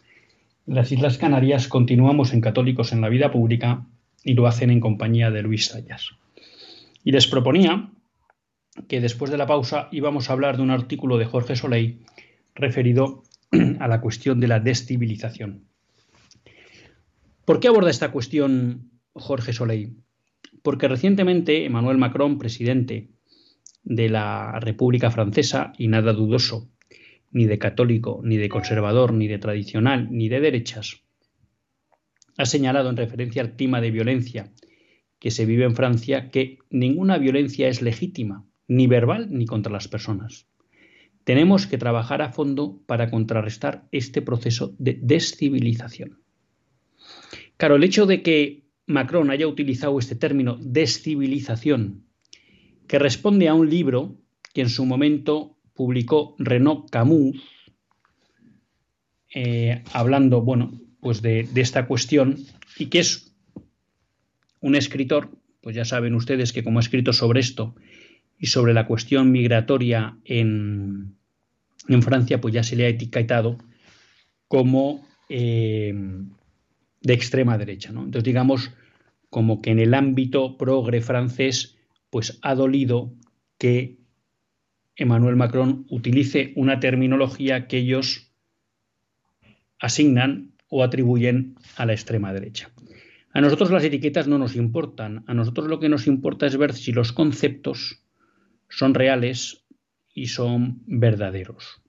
las 0.65 0.91
Islas 0.93 1.17
Canarias, 1.17 1.67
continuamos 1.67 2.33
en 2.33 2.39
Católicos 2.39 2.93
en 2.93 3.01
la 3.01 3.09
Vida 3.09 3.31
Pública 3.31 3.85
y 4.23 4.33
lo 4.33 4.47
hacen 4.47 4.69
en 4.69 4.79
compañía 4.79 5.29
de 5.29 5.41
Luis 5.41 5.67
Sayas. 5.67 6.11
Y 7.03 7.11
les 7.11 7.27
proponía 7.27 7.91
que 8.87 9.01
después 9.01 9.29
de 9.29 9.37
la 9.37 9.45
pausa 9.45 9.89
íbamos 9.91 10.29
a 10.29 10.33
hablar 10.33 10.55
de 10.55 10.63
un 10.63 10.71
artículo 10.71 11.17
de 11.17 11.25
Jorge 11.25 11.57
Soleil 11.57 11.99
referido 12.55 13.23
a 13.79 13.87
la 13.89 13.99
cuestión 13.99 14.39
de 14.39 14.47
la 14.47 14.61
descivilización. 14.61 15.65
¿Por 17.43 17.59
qué 17.59 17.67
aborda 17.67 17.89
esta 17.89 18.11
cuestión 18.11 18.89
Jorge 19.11 19.51
Soleil? 19.51 19.97
Porque 20.61 20.87
recientemente 20.87 21.65
Emmanuel 21.65 21.97
Macron, 21.97 22.37
presidente 22.37 23.09
de 23.83 24.09
la 24.09 24.59
República 24.59 25.11
Francesa, 25.11 25.73
y 25.77 25.87
nada 25.87 26.13
dudoso, 26.13 26.69
ni 27.31 27.45
de 27.45 27.59
católico, 27.59 28.21
ni 28.23 28.37
de 28.37 28.49
conservador, 28.49 29.13
ni 29.13 29.27
de 29.27 29.39
tradicional, 29.39 30.07
ni 30.11 30.29
de 30.29 30.39
derechas, 30.39 31.03
ha 32.37 32.45
señalado 32.45 32.89
en 32.89 32.97
referencia 32.97 33.41
al 33.41 33.55
clima 33.55 33.81
de 33.81 33.91
violencia 33.91 34.51
que 35.19 35.31
se 35.31 35.45
vive 35.45 35.65
en 35.65 35.75
Francia 35.75 36.29
que 36.31 36.59
ninguna 36.69 37.17
violencia 37.17 37.67
es 37.67 37.81
legítima, 37.81 38.45
ni 38.67 38.87
verbal 38.87 39.27
ni 39.31 39.45
contra 39.45 39.71
las 39.71 39.87
personas. 39.87 40.47
Tenemos 41.23 41.67
que 41.67 41.77
trabajar 41.77 42.21
a 42.21 42.33
fondo 42.33 42.81
para 42.85 43.09
contrarrestar 43.09 43.87
este 43.91 44.21
proceso 44.21 44.75
de 44.79 44.99
descivilización. 45.01 46.21
Claro, 47.55 47.75
el 47.75 47.83
hecho 47.83 48.05
de 48.05 48.21
que 48.21 48.65
Macron 48.85 49.31
haya 49.31 49.47
utilizado 49.47 49.97
este 49.97 50.15
término 50.15 50.57
descivilización, 50.59 52.02
que 52.87 52.99
responde 52.99 53.47
a 53.47 53.53
un 53.53 53.69
libro 53.69 54.15
que 54.53 54.61
en 54.61 54.69
su 54.69 54.85
momento 54.85 55.57
publicó 55.73 56.35
Renaud 56.37 56.89
Camus, 56.89 57.41
eh, 59.33 59.83
hablando, 59.91 60.41
bueno, 60.41 60.79
pues 60.99 61.21
de, 61.21 61.49
esta 61.55 61.87
cuestión, 61.87 62.37
y 62.77 62.87
que 62.87 62.99
es 62.99 63.33
un 64.61 64.75
escritor, 64.75 65.31
pues 65.61 65.75
ya 65.75 65.85
saben 65.85 66.15
ustedes 66.15 66.53
que 66.53 66.63
como 66.63 66.79
ha 66.79 66.81
escrito 66.81 67.13
sobre 67.13 67.39
esto 67.39 67.75
y 68.37 68.47
sobre 68.47 68.73
la 68.73 68.85
cuestión 68.85 69.31
migratoria 69.31 70.17
en, 70.25 71.15
en 71.87 72.01
Francia, 72.03 72.39
pues 72.39 72.53
ya 72.53 72.63
se 72.63 72.75
le 72.75 72.85
ha 72.85 72.89
etiquetado 72.89 73.57
como 74.47 75.05
eh, 75.29 75.93
de 77.01 77.13
extrema 77.13 77.57
derecha. 77.57 77.91
¿no? 77.91 78.03
Entonces, 78.03 78.23
digamos, 78.23 78.71
como 79.29 79.61
que 79.61 79.71
en 79.71 79.79
el 79.79 79.93
ámbito 79.93 80.57
progre 80.57 81.01
francés, 81.01 81.72
pues 82.13 82.37
ha 82.43 82.53
dolido 82.53 83.11
que 83.57 83.97
Emmanuel 84.95 85.35
Macron 85.35 85.87
utilice 85.89 86.53
una 86.55 86.79
terminología 86.79 87.67
que 87.67 87.79
ellos 87.79 88.31
asignan 89.79 90.53
o 90.67 90.83
atribuyen 90.83 91.55
a 91.75 91.87
la 91.87 91.93
extrema 91.93 92.31
derecha. 92.31 92.69
A 93.31 93.41
nosotros 93.41 93.71
las 93.71 93.83
etiquetas 93.83 94.27
no 94.27 94.37
nos 94.37 94.55
importan, 94.55 95.23
a 95.25 95.33
nosotros 95.33 95.65
lo 95.65 95.79
que 95.79 95.89
nos 95.89 96.05
importa 96.05 96.45
es 96.45 96.55
ver 96.55 96.73
si 96.73 96.91
los 96.91 97.13
conceptos 97.13 98.03
son 98.69 98.93
reales 98.93 99.65
y 100.13 100.27
son 100.27 100.83
verdaderos. 100.85 101.81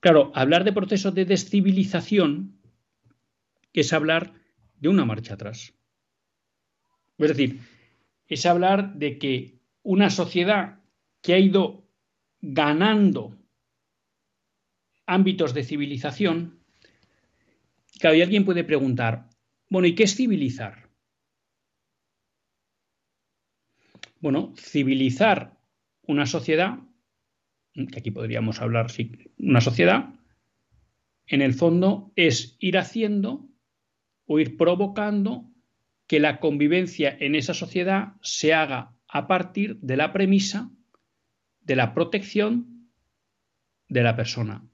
Claro, 0.00 0.32
hablar 0.34 0.64
de 0.64 0.74
proceso 0.74 1.12
de 1.12 1.24
descivilización 1.24 2.60
es 3.72 3.94
hablar 3.94 4.34
de 4.78 4.90
una 4.90 5.06
marcha 5.06 5.32
atrás. 5.32 5.72
Es 7.16 7.28
decir, 7.28 7.60
es 8.28 8.46
hablar 8.46 8.94
de 8.94 9.18
que 9.18 9.60
una 9.82 10.10
sociedad 10.10 10.80
que 11.22 11.34
ha 11.34 11.38
ido 11.38 11.88
ganando 12.40 13.36
ámbitos 15.06 15.54
de 15.54 15.64
civilización, 15.64 16.60
claro, 18.00 18.16
y 18.16 18.22
alguien 18.22 18.44
puede 18.44 18.64
preguntar, 18.64 19.28
bueno, 19.68 19.86
¿y 19.86 19.94
qué 19.94 20.04
es 20.04 20.16
civilizar? 20.16 20.90
Bueno, 24.20 24.54
civilizar 24.56 25.56
una 26.02 26.26
sociedad, 26.26 26.78
que 27.74 27.98
aquí 27.98 28.10
podríamos 28.10 28.60
hablar, 28.60 28.90
sí, 28.90 29.12
una 29.38 29.60
sociedad, 29.60 30.14
en 31.26 31.42
el 31.42 31.54
fondo 31.54 32.12
es 32.16 32.56
ir 32.60 32.78
haciendo 32.78 33.48
o 34.26 34.38
ir 34.38 34.56
provocando 34.56 35.50
que 36.06 36.20
la 36.20 36.38
convivencia 36.40 37.16
en 37.18 37.34
esa 37.34 37.54
sociedad 37.54 38.14
se 38.22 38.54
haga 38.54 38.94
a 39.08 39.26
partir 39.26 39.76
de 39.80 39.96
la 39.96 40.12
premisa 40.12 40.70
de 41.62 41.76
la 41.76 41.94
protección 41.94 42.88
de 43.88 44.02
la 44.02 44.16
persona, 44.16 44.64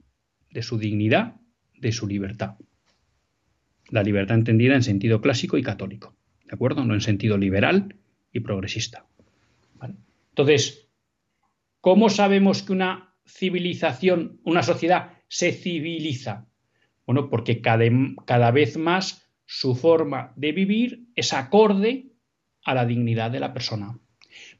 de 0.51 0.61
su 0.61 0.77
dignidad, 0.77 1.35
de 1.73 1.91
su 1.91 2.07
libertad. 2.07 2.55
La 3.89 4.03
libertad 4.03 4.37
entendida 4.37 4.75
en 4.75 4.83
sentido 4.83 5.21
clásico 5.21 5.57
y 5.57 5.63
católico, 5.63 6.15
¿de 6.45 6.53
acuerdo? 6.53 6.85
No 6.85 6.93
en 6.93 7.01
sentido 7.01 7.37
liberal 7.37 7.95
y 8.31 8.39
progresista. 8.39 9.05
Entonces, 10.29 10.87
¿cómo 11.79 12.09
sabemos 12.09 12.63
que 12.63 12.73
una 12.73 13.15
civilización, 13.25 14.39
una 14.43 14.63
sociedad 14.63 15.13
se 15.27 15.51
civiliza? 15.51 16.47
Bueno, 17.05 17.29
porque 17.29 17.61
cada 17.61 18.51
vez 18.51 18.77
más 18.77 19.22
su 19.45 19.75
forma 19.75 20.33
de 20.35 20.51
vivir 20.51 21.07
es 21.15 21.33
acorde 21.33 22.11
a 22.63 22.73
la 22.73 22.85
dignidad 22.85 23.31
de 23.31 23.39
la 23.39 23.53
persona. 23.53 23.99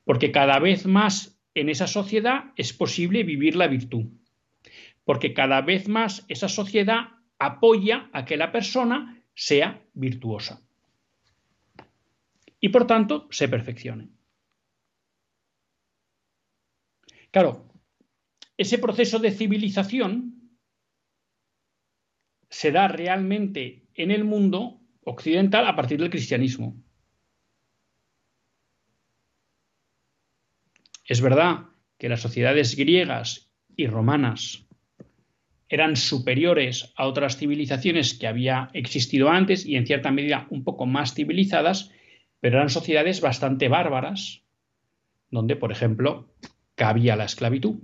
Porque 0.03 0.31
cada 0.31 0.59
vez 0.59 0.85
más 0.85 1.39
en 1.55 1.69
esa 1.69 1.87
sociedad 1.87 2.51
es 2.55 2.73
posible 2.73 3.23
vivir 3.23 3.55
la 3.55 3.67
virtud. 3.67 4.05
Porque 5.05 5.33
cada 5.33 5.61
vez 5.61 5.87
más 5.87 6.25
esa 6.27 6.49
sociedad 6.49 7.09
apoya 7.39 8.09
a 8.13 8.25
que 8.25 8.37
la 8.37 8.51
persona 8.51 9.21
sea 9.33 9.81
virtuosa. 9.93 10.61
Y 12.59 12.69
por 12.69 12.87
tanto 12.87 13.27
se 13.31 13.47
perfeccione. 13.49 14.09
Claro, 17.31 17.67
ese 18.57 18.77
proceso 18.77 19.19
de 19.19 19.31
civilización 19.31 20.57
se 22.49 22.71
da 22.71 22.87
realmente 22.87 23.82
en 23.95 24.11
el 24.11 24.23
mundo 24.23 24.79
occidental 25.03 25.67
a 25.67 25.75
partir 25.75 25.99
del 25.99 26.09
cristianismo. 26.09 26.75
Es 31.05 31.21
verdad 31.21 31.65
que 31.97 32.09
las 32.09 32.21
sociedades 32.21 32.75
griegas 32.75 33.51
y 33.75 33.87
romanas 33.87 34.65
eran 35.69 35.95
superiores 35.95 36.93
a 36.95 37.07
otras 37.07 37.37
civilizaciones 37.37 38.13
que 38.13 38.27
había 38.27 38.69
existido 38.73 39.29
antes 39.29 39.65
y 39.65 39.75
en 39.75 39.87
cierta 39.87 40.11
medida 40.11 40.47
un 40.49 40.63
poco 40.63 40.85
más 40.85 41.13
civilizadas, 41.13 41.91
pero 42.39 42.57
eran 42.57 42.69
sociedades 42.69 43.21
bastante 43.21 43.69
bárbaras, 43.69 44.43
donde, 45.31 45.55
por 45.55 45.71
ejemplo, 45.71 46.29
cabía 46.75 47.15
la 47.15 47.25
esclavitud, 47.25 47.79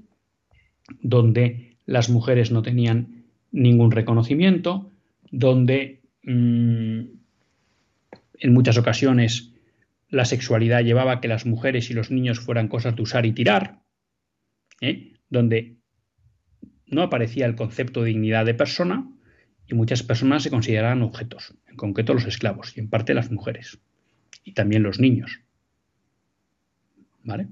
donde 1.02 1.78
las 1.86 2.10
mujeres 2.10 2.52
no 2.52 2.62
tenían 2.62 3.26
ningún 3.52 3.92
reconocimiento, 3.92 4.92
donde 5.32 5.99
mmm, 6.24 7.02
en 8.40 8.54
muchas 8.54 8.78
ocasiones 8.78 9.54
la 10.10 10.26
sexualidad 10.26 10.84
llevaba 10.84 11.14
a 11.14 11.22
que 11.22 11.28
las 11.28 11.46
mujeres 11.46 11.90
y 11.90 11.94
los 11.94 12.12
niños 12.12 12.40
fueran 12.40 12.68
cosas 12.68 12.96
de 12.96 13.02
usar 13.02 13.26
y 13.26 13.32
tirar, 13.32 13.82
¿eh? 14.82 15.14
donde 15.30 15.78
no 16.88 17.04
aparecía 17.04 17.46
el 17.46 17.56
concepto 17.56 18.02
de 18.02 18.10
dignidad 18.10 18.46
de 18.46 18.56
persona 18.56 19.08
y 19.68 19.76
muchas 19.76 20.02
personas 20.02 20.44
se 20.44 20.50
consideraban 20.50 21.04
objetos, 21.04 21.54
en 21.68 21.76
concreto 21.76 22.14
los 22.14 22.26
esclavos 22.26 22.76
y 22.76 22.80
en 22.80 22.90
parte 22.90 23.14
las 23.14 23.32
mujeres 23.32 23.80
y 24.44 24.54
también 24.54 24.82
los 24.82 25.00
niños. 25.00 25.42
¿Vale? 27.24 27.50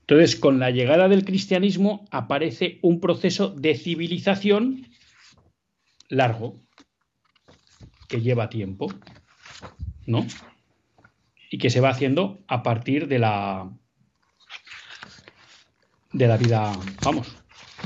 Entonces, 0.00 0.36
con 0.36 0.58
la 0.58 0.70
llegada 0.70 1.08
del 1.08 1.24
cristianismo 1.24 2.06
aparece 2.10 2.78
un 2.82 3.00
proceso 3.00 3.50
de 3.50 3.74
civilización 3.74 4.86
largo, 6.08 6.65
que 8.08 8.20
lleva 8.20 8.48
tiempo, 8.48 8.92
¿no? 10.06 10.26
Y 11.50 11.58
que 11.58 11.70
se 11.70 11.80
va 11.80 11.90
haciendo 11.90 12.38
a 12.48 12.62
partir 12.62 13.08
de 13.08 13.18
la 13.18 13.70
de 16.12 16.26
la 16.26 16.36
vida, 16.36 16.72
vamos, 17.04 17.36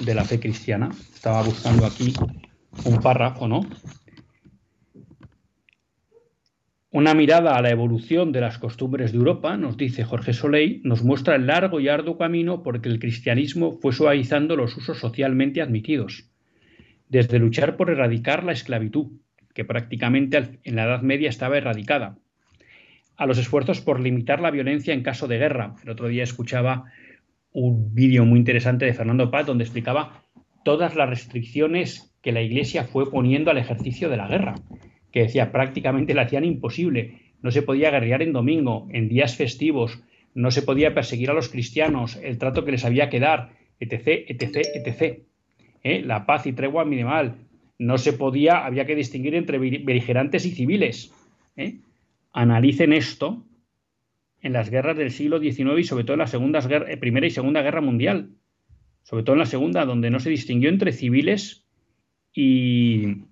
de 0.04 0.14
la 0.14 0.24
fe 0.24 0.38
cristiana. 0.38 0.90
Estaba 1.12 1.42
buscando 1.42 1.84
aquí 1.84 2.14
un 2.84 3.00
párrafo, 3.00 3.48
¿no? 3.48 3.60
Una 6.92 7.14
mirada 7.14 7.56
a 7.56 7.62
la 7.62 7.70
evolución 7.70 8.32
de 8.32 8.40
las 8.40 8.58
costumbres 8.58 9.12
de 9.12 9.18
Europa, 9.18 9.56
nos 9.56 9.76
dice 9.76 10.02
Jorge 10.02 10.32
Soleil, 10.32 10.80
nos 10.82 11.04
muestra 11.04 11.36
el 11.36 11.46
largo 11.46 11.78
y 11.78 11.88
arduo 11.88 12.18
camino 12.18 12.64
porque 12.64 12.88
el 12.88 12.98
cristianismo 12.98 13.78
fue 13.80 13.92
suavizando 13.92 14.56
los 14.56 14.76
usos 14.76 14.98
socialmente 14.98 15.62
admitidos, 15.62 16.28
desde 17.08 17.38
luchar 17.38 17.76
por 17.76 17.90
erradicar 17.90 18.42
la 18.42 18.52
esclavitud, 18.52 19.06
que 19.54 19.64
prácticamente 19.64 20.58
en 20.64 20.76
la 20.76 20.84
Edad 20.84 21.02
Media 21.02 21.28
estaba 21.28 21.58
erradicada, 21.58 22.18
a 23.16 23.26
los 23.26 23.38
esfuerzos 23.38 23.80
por 23.80 24.00
limitar 24.00 24.40
la 24.40 24.50
violencia 24.50 24.94
en 24.94 25.02
caso 25.02 25.28
de 25.28 25.38
guerra. 25.38 25.74
El 25.82 25.90
otro 25.90 26.08
día 26.08 26.22
escuchaba 26.22 26.84
un 27.52 27.94
vídeo 27.94 28.24
muy 28.24 28.38
interesante 28.38 28.86
de 28.86 28.94
Fernando 28.94 29.30
Paz 29.30 29.46
donde 29.46 29.64
explicaba 29.64 30.22
todas 30.64 30.94
las 30.94 31.08
restricciones 31.08 32.16
que 32.22 32.32
la 32.32 32.42
Iglesia 32.42 32.84
fue 32.84 33.10
poniendo 33.10 33.50
al 33.50 33.58
ejercicio 33.58 34.08
de 34.08 34.16
la 34.16 34.28
guerra 34.28 34.54
que 35.12 35.22
decía 35.22 35.52
prácticamente 35.52 36.14
la 36.14 36.22
hacían 36.22 36.44
imposible. 36.44 37.18
No 37.42 37.50
se 37.50 37.62
podía 37.62 37.90
guerrear 37.90 38.22
en 38.22 38.32
domingo, 38.32 38.88
en 38.92 39.08
días 39.08 39.36
festivos, 39.36 40.02
no 40.34 40.50
se 40.50 40.62
podía 40.62 40.94
perseguir 40.94 41.30
a 41.30 41.34
los 41.34 41.48
cristianos, 41.48 42.16
el 42.22 42.38
trato 42.38 42.64
que 42.64 42.72
les 42.72 42.84
había 42.84 43.08
que 43.10 43.20
dar, 43.20 43.50
etc., 43.80 44.24
etc., 44.28 44.66
etc. 44.74 45.22
¿Eh? 45.82 46.02
La 46.04 46.26
paz 46.26 46.46
y 46.46 46.52
tregua 46.52 46.84
minimal. 46.84 47.34
No 47.80 47.96
se 47.96 48.12
podía, 48.12 48.66
había 48.66 48.84
que 48.84 48.94
distinguir 48.94 49.34
entre 49.34 49.56
beligerantes 49.58 50.44
y 50.44 50.50
civiles. 50.50 51.14
¿eh? 51.56 51.78
Analicen 52.30 52.92
esto 52.92 53.42
en 54.42 54.52
las 54.52 54.68
guerras 54.68 54.98
del 54.98 55.10
siglo 55.10 55.40
XIX 55.40 55.78
y 55.78 55.84
sobre 55.84 56.04
todo 56.04 56.12
en 56.12 56.18
la 56.18 56.26
segunda, 56.26 56.58
eh, 56.58 56.98
Primera 56.98 57.26
y 57.26 57.30
Segunda 57.30 57.62
Guerra 57.62 57.80
Mundial. 57.80 58.32
Sobre 59.02 59.22
todo 59.22 59.32
en 59.32 59.38
la 59.38 59.46
Segunda, 59.46 59.86
donde 59.86 60.10
no 60.10 60.20
se 60.20 60.28
distinguió 60.28 60.68
entre 60.68 60.92
civiles 60.92 61.64
y, 62.34 63.24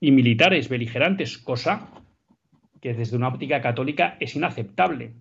militares 0.00 0.70
beligerantes, 0.70 1.36
cosa 1.36 1.90
que 2.80 2.94
desde 2.94 3.18
una 3.18 3.28
óptica 3.28 3.60
católica 3.60 4.16
es 4.18 4.34
inaceptable. 4.34 5.12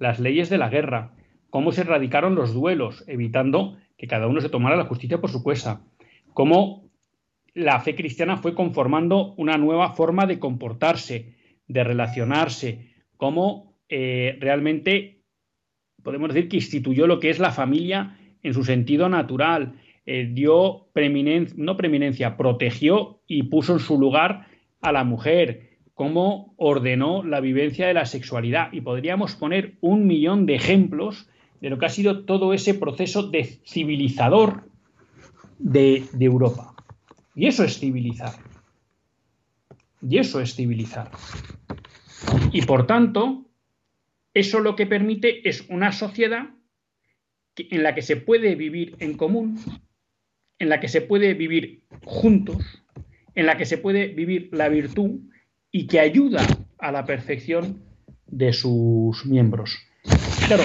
Las 0.00 0.18
leyes 0.18 0.50
de 0.50 0.58
la 0.58 0.70
guerra, 0.70 1.12
cómo 1.50 1.70
se 1.70 1.82
erradicaron 1.82 2.34
los 2.34 2.52
duelos, 2.52 3.04
evitando 3.06 3.76
que 3.96 4.08
cada 4.08 4.26
uno 4.26 4.40
se 4.40 4.48
tomara 4.48 4.74
la 4.74 4.86
justicia 4.86 5.20
por 5.20 5.30
su 5.30 5.44
cuesta, 5.44 5.82
cómo 6.34 6.85
la 7.56 7.80
fe 7.80 7.94
cristiana 7.94 8.36
fue 8.36 8.54
conformando 8.54 9.32
una 9.38 9.56
nueva 9.56 9.94
forma 9.94 10.26
de 10.26 10.38
comportarse, 10.38 11.34
de 11.66 11.84
relacionarse, 11.84 12.92
cómo 13.16 13.78
eh, 13.88 14.36
realmente 14.40 15.22
podemos 16.02 16.34
decir 16.34 16.50
que 16.50 16.56
instituyó 16.56 17.06
lo 17.06 17.18
que 17.18 17.30
es 17.30 17.38
la 17.38 17.50
familia 17.50 18.18
en 18.42 18.52
su 18.52 18.62
sentido 18.62 19.08
natural, 19.08 19.72
eh, 20.04 20.28
dio 20.30 20.88
no 21.56 21.76
preeminencia, 21.78 22.36
protegió 22.36 23.22
y 23.26 23.44
puso 23.44 23.72
en 23.72 23.80
su 23.80 23.98
lugar 23.98 24.48
a 24.82 24.92
la 24.92 25.04
mujer, 25.04 25.78
cómo 25.94 26.52
ordenó 26.58 27.24
la 27.24 27.40
vivencia 27.40 27.86
de 27.86 27.94
la 27.94 28.04
sexualidad. 28.04 28.70
Y 28.74 28.82
podríamos 28.82 29.34
poner 29.34 29.78
un 29.80 30.06
millón 30.06 30.44
de 30.44 30.56
ejemplos 30.56 31.30
de 31.62 31.70
lo 31.70 31.78
que 31.78 31.86
ha 31.86 31.88
sido 31.88 32.26
todo 32.26 32.52
ese 32.52 32.74
proceso 32.74 33.22
de 33.30 33.44
civilizador 33.64 34.68
de 35.58 36.04
Europa. 36.20 36.75
Y 37.36 37.46
eso 37.46 37.62
es 37.64 37.78
civilizar. 37.78 38.32
Y 40.00 40.18
eso 40.18 40.40
es 40.40 40.54
civilizar. 40.54 41.10
Y 42.50 42.62
por 42.62 42.86
tanto, 42.86 43.44
eso 44.32 44.60
lo 44.60 44.74
que 44.74 44.86
permite 44.86 45.46
es 45.46 45.66
una 45.68 45.92
sociedad 45.92 46.46
en 47.56 47.82
la 47.82 47.94
que 47.94 48.02
se 48.02 48.16
puede 48.16 48.54
vivir 48.54 48.96
en 49.00 49.16
común, 49.16 49.60
en 50.58 50.70
la 50.70 50.80
que 50.80 50.88
se 50.88 51.02
puede 51.02 51.34
vivir 51.34 51.82
juntos, 52.04 52.82
en 53.34 53.46
la 53.46 53.58
que 53.58 53.66
se 53.66 53.78
puede 53.78 54.08
vivir 54.08 54.48
la 54.52 54.68
virtud 54.68 55.20
y 55.70 55.86
que 55.86 56.00
ayuda 56.00 56.46
a 56.78 56.90
la 56.90 57.04
perfección 57.04 57.82
de 58.26 58.54
sus 58.54 59.26
miembros. 59.26 59.76
Claro, 60.46 60.64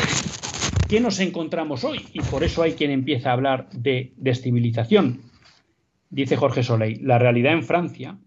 ¿qué 0.88 1.02
nos 1.02 1.20
encontramos 1.20 1.84
hoy? 1.84 2.06
Y 2.14 2.22
por 2.22 2.46
eso 2.46 2.64
hay 2.64 2.74
quien 2.74 2.92
empieza 2.92 3.30
a 3.30 3.34
hablar 3.34 3.70
de 3.72 4.14
descivilización. 4.16 5.31
Dice 6.12 6.36
Jorge 6.36 6.62
Soleil, 6.62 7.00
la 7.02 7.18
realidad 7.18 7.54
en 7.54 7.64
Francia, 7.64 8.20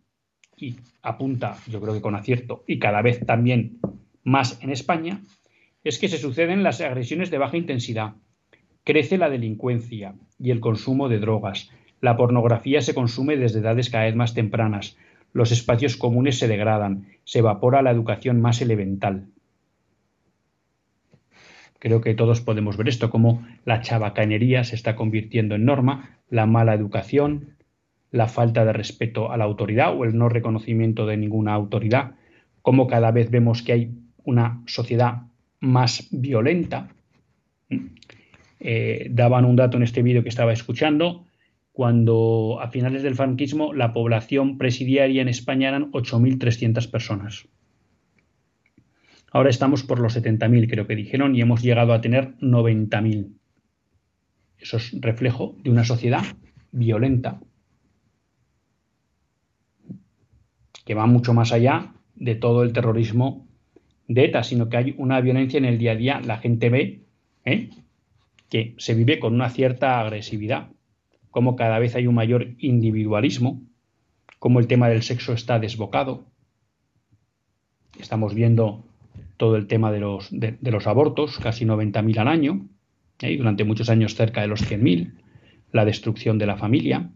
y 0.56 0.76
apunta, 1.02 1.56
yo 1.68 1.80
creo 1.80 1.94
que 1.94 2.00
con 2.00 2.16
acierto, 2.16 2.64
y 2.66 2.80
cada 2.80 3.00
vez 3.02 3.24
también 3.24 3.78
más 4.24 4.60
en 4.62 4.70
España, 4.70 5.20
es 5.84 5.98
que 5.98 6.08
se 6.08 6.18
suceden 6.18 6.62
las 6.62 6.80
agresiones 6.80 7.30
de 7.30 7.38
baja 7.38 7.56
intensidad, 7.56 8.14
Crece 8.84 9.16
la 9.16 9.30
delincuencia 9.30 10.14
y 10.38 10.50
el 10.50 10.60
consumo 10.60 11.08
de 11.08 11.18
drogas. 11.18 11.70
La 12.02 12.18
pornografía 12.18 12.82
se 12.82 12.94
consume 12.94 13.38
desde 13.38 13.60
edades 13.60 13.88
cada 13.88 14.04
vez 14.04 14.14
más 14.14 14.34
tempranas. 14.34 14.98
Los 15.32 15.52
espacios 15.52 15.96
comunes 15.96 16.38
se 16.38 16.48
degradan. 16.48 17.06
Se 17.24 17.38
evapora 17.38 17.80
la 17.80 17.90
educación 17.90 18.42
más 18.42 18.60
elemental. 18.60 19.28
Creo 21.78 22.02
que 22.02 22.14
todos 22.14 22.42
podemos 22.42 22.76
ver 22.76 22.88
esto, 22.88 23.08
como 23.08 23.46
la 23.64 23.80
chabacanería 23.80 24.64
se 24.64 24.74
está 24.74 24.96
convirtiendo 24.96 25.54
en 25.54 25.64
norma, 25.64 26.18
la 26.28 26.44
mala 26.44 26.74
educación, 26.74 27.53
la 28.14 28.28
falta 28.28 28.64
de 28.64 28.72
respeto 28.72 29.32
a 29.32 29.36
la 29.36 29.42
autoridad 29.42 29.92
o 29.92 30.04
el 30.04 30.16
no 30.16 30.28
reconocimiento 30.28 31.04
de 31.04 31.16
ninguna 31.16 31.52
autoridad, 31.52 32.12
como 32.62 32.86
cada 32.86 33.10
vez 33.10 33.28
vemos 33.28 33.62
que 33.62 33.72
hay 33.72 33.90
una 34.22 34.62
sociedad 34.66 35.22
más 35.58 36.06
violenta. 36.12 36.90
Eh, 38.60 39.08
daban 39.10 39.44
un 39.44 39.56
dato 39.56 39.78
en 39.78 39.82
este 39.82 40.02
vídeo 40.02 40.22
que 40.22 40.28
estaba 40.28 40.52
escuchando, 40.52 41.26
cuando 41.72 42.60
a 42.62 42.68
finales 42.68 43.02
del 43.02 43.16
franquismo 43.16 43.74
la 43.74 43.92
población 43.92 44.58
presidiaria 44.58 45.20
en 45.20 45.28
España 45.28 45.70
eran 45.70 45.90
8.300 45.90 46.88
personas. 46.88 47.48
Ahora 49.32 49.50
estamos 49.50 49.82
por 49.82 49.98
los 49.98 50.16
70.000, 50.16 50.70
creo 50.70 50.86
que 50.86 50.94
dijeron, 50.94 51.34
y 51.34 51.40
hemos 51.40 51.62
llegado 51.62 51.92
a 51.92 52.00
tener 52.00 52.38
90.000. 52.38 53.32
Eso 54.58 54.76
es 54.76 54.92
reflejo 55.00 55.56
de 55.64 55.70
una 55.70 55.84
sociedad 55.84 56.22
violenta, 56.70 57.40
que 60.84 60.94
va 60.94 61.06
mucho 61.06 61.34
más 61.34 61.52
allá 61.52 61.92
de 62.14 62.34
todo 62.34 62.62
el 62.62 62.72
terrorismo 62.72 63.46
de 64.08 64.26
ETA, 64.26 64.42
sino 64.42 64.68
que 64.68 64.76
hay 64.76 64.94
una 64.98 65.20
violencia 65.20 65.58
en 65.58 65.64
el 65.64 65.78
día 65.78 65.92
a 65.92 65.96
día. 65.96 66.20
La 66.24 66.38
gente 66.38 66.68
ve 66.68 67.00
¿eh? 67.44 67.70
que 68.50 68.74
se 68.78 68.94
vive 68.94 69.18
con 69.18 69.34
una 69.34 69.50
cierta 69.50 70.00
agresividad, 70.00 70.68
como 71.30 71.56
cada 71.56 71.78
vez 71.78 71.96
hay 71.96 72.06
un 72.06 72.14
mayor 72.14 72.54
individualismo, 72.58 73.62
como 74.38 74.60
el 74.60 74.66
tema 74.66 74.88
del 74.88 75.02
sexo 75.02 75.32
está 75.32 75.58
desbocado. 75.58 76.26
Estamos 77.98 78.34
viendo 78.34 78.84
todo 79.36 79.56
el 79.56 79.66
tema 79.66 79.90
de 79.90 80.00
los, 80.00 80.86
abortos, 80.86 81.38
casi 81.38 81.64
90.000 81.64 82.18
al 82.18 82.28
año, 82.28 82.68
¿eh? 83.20 83.36
durante 83.36 83.64
muchos 83.64 83.88
años 83.88 84.14
cerca 84.14 84.42
de 84.42 84.48
los 84.48 84.60
100.000, 84.70 85.12
la 85.72 85.84
destrucción 85.84 86.38
de 86.38 86.46
la 86.46 86.56
familia. 86.56 87.10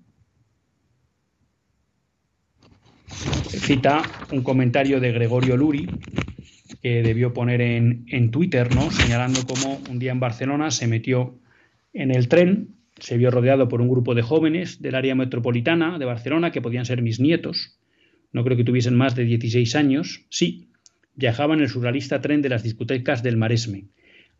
Cita 3.08 4.02
un 4.32 4.42
comentario 4.42 5.00
de 5.00 5.12
Gregorio 5.12 5.56
Luri, 5.56 5.88
que 6.82 7.02
debió 7.02 7.32
poner 7.32 7.60
en, 7.60 8.04
en 8.08 8.30
Twitter, 8.30 8.74
¿no? 8.74 8.90
señalando 8.90 9.40
cómo 9.46 9.80
un 9.90 9.98
día 9.98 10.12
en 10.12 10.20
Barcelona 10.20 10.70
se 10.70 10.86
metió 10.86 11.38
en 11.92 12.10
el 12.10 12.28
tren, 12.28 12.76
se 12.98 13.16
vio 13.16 13.30
rodeado 13.30 13.68
por 13.68 13.80
un 13.80 13.88
grupo 13.88 14.14
de 14.14 14.22
jóvenes 14.22 14.82
del 14.82 14.94
área 14.94 15.14
metropolitana 15.14 15.98
de 15.98 16.04
Barcelona, 16.04 16.52
que 16.52 16.62
podían 16.62 16.84
ser 16.84 17.02
mis 17.02 17.20
nietos, 17.20 17.78
no 18.32 18.44
creo 18.44 18.56
que 18.56 18.64
tuviesen 18.64 18.96
más 18.96 19.14
de 19.14 19.24
16 19.24 19.74
años, 19.74 20.26
sí, 20.28 20.68
viajaban 21.14 21.58
en 21.58 21.64
el 21.64 21.70
surrealista 21.70 22.20
tren 22.20 22.42
de 22.42 22.48
las 22.48 22.62
discotecas 22.62 23.22
del 23.22 23.36
Maresme. 23.36 23.86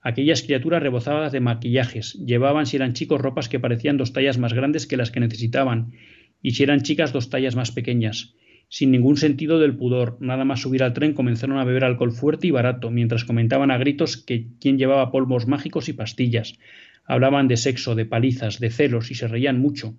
Aquellas 0.00 0.42
criaturas 0.42 0.82
rebozadas 0.82 1.32
de 1.32 1.40
maquillajes, 1.40 2.14
llevaban 2.14 2.66
si 2.66 2.76
eran 2.76 2.92
chicos 2.92 3.20
ropas 3.20 3.48
que 3.48 3.58
parecían 3.58 3.96
dos 3.96 4.12
tallas 4.12 4.38
más 4.38 4.52
grandes 4.52 4.86
que 4.86 4.96
las 4.96 5.10
que 5.10 5.20
necesitaban, 5.20 5.92
y 6.40 6.52
si 6.52 6.62
eran 6.62 6.82
chicas 6.82 7.12
dos 7.12 7.30
tallas 7.30 7.56
más 7.56 7.72
pequeñas. 7.72 8.34
Sin 8.68 8.90
ningún 8.90 9.16
sentido 9.16 9.58
del 9.58 9.76
pudor, 9.76 10.18
nada 10.20 10.44
más 10.44 10.60
subir 10.60 10.82
al 10.82 10.92
tren 10.92 11.14
comenzaron 11.14 11.58
a 11.58 11.64
beber 11.64 11.84
alcohol 11.84 12.12
fuerte 12.12 12.46
y 12.46 12.50
barato, 12.50 12.90
mientras 12.90 13.24
comentaban 13.24 13.70
a 13.70 13.78
gritos 13.78 14.18
que 14.18 14.48
quién 14.60 14.76
llevaba 14.76 15.10
polvos 15.10 15.46
mágicos 15.46 15.88
y 15.88 15.94
pastillas. 15.94 16.58
Hablaban 17.04 17.48
de 17.48 17.56
sexo, 17.56 17.94
de 17.94 18.04
palizas, 18.04 18.60
de 18.60 18.70
celos 18.70 19.10
y 19.10 19.14
se 19.14 19.26
reían 19.26 19.58
mucho, 19.58 19.94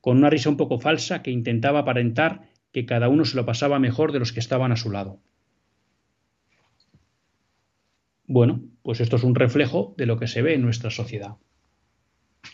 con 0.00 0.16
una 0.16 0.30
risa 0.30 0.50
un 0.50 0.56
poco 0.56 0.80
falsa 0.80 1.22
que 1.22 1.30
intentaba 1.30 1.80
aparentar 1.80 2.48
que 2.72 2.84
cada 2.84 3.08
uno 3.08 3.24
se 3.24 3.36
lo 3.36 3.46
pasaba 3.46 3.78
mejor 3.78 4.10
de 4.10 4.18
los 4.18 4.32
que 4.32 4.40
estaban 4.40 4.72
a 4.72 4.76
su 4.76 4.90
lado. 4.90 5.20
Bueno, 8.26 8.62
pues 8.82 9.00
esto 9.00 9.16
es 9.16 9.24
un 9.24 9.34
reflejo 9.34 9.94
de 9.96 10.06
lo 10.06 10.18
que 10.18 10.26
se 10.26 10.42
ve 10.42 10.54
en 10.54 10.62
nuestra 10.62 10.90
sociedad. 10.90 11.36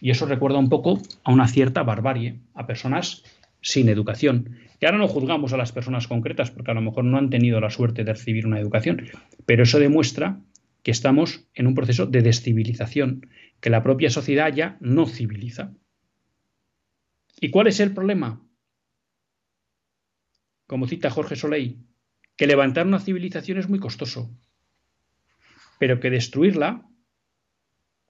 Y 0.01 0.11
eso 0.11 0.27
recuerda 0.27 0.59
un 0.59 0.69
poco 0.69 1.01
a 1.25 1.33
una 1.33 1.49
cierta 1.49 1.83
barbarie, 1.83 2.41
a 2.55 2.67
personas 2.67 3.23
sin 3.61 3.89
educación. 3.89 4.57
Que 4.79 4.87
ahora 4.87 4.99
no 4.99 5.09
juzgamos 5.09 5.53
a 5.53 5.57
las 5.57 5.73
personas 5.73 6.07
concretas 6.07 6.51
porque 6.51 6.71
a 6.71 6.75
lo 6.75 6.83
mejor 6.83 7.05
no 7.05 7.19
han 7.19 7.31
tenido 7.31 7.61
la 7.61 7.71
suerte 7.71 8.05
de 8.05 8.13
recibir 8.13 8.47
una 8.47 8.61
educación, 8.61 9.09
pero 9.47 9.63
eso 9.63 9.79
demuestra 9.79 10.41
que 10.83 10.91
estamos 10.91 11.47
en 11.55 11.67
un 11.67 11.75
proceso 11.75 12.07
de 12.07 12.23
descivilización, 12.23 13.29
que 13.61 13.71
la 13.71 13.83
propia 13.83 14.11
sociedad 14.11 14.53
ya 14.55 14.77
no 14.81 15.07
civiliza. 15.07 15.73
¿Y 17.41 17.51
cuál 17.51 17.67
es 17.67 17.81
el 17.81 17.93
problema? 17.93 18.43
Como 20.67 20.87
cita 20.87 21.11
Jorge 21.11 21.37
Soleil, 21.37 21.79
que 22.37 22.47
levantar 22.47 22.87
una 22.87 23.01
civilización 23.01 23.59
es 23.59 23.69
muy 23.69 23.79
costoso 23.79 24.31
pero 25.79 26.01
que 26.01 26.11
destruirla 26.11 26.87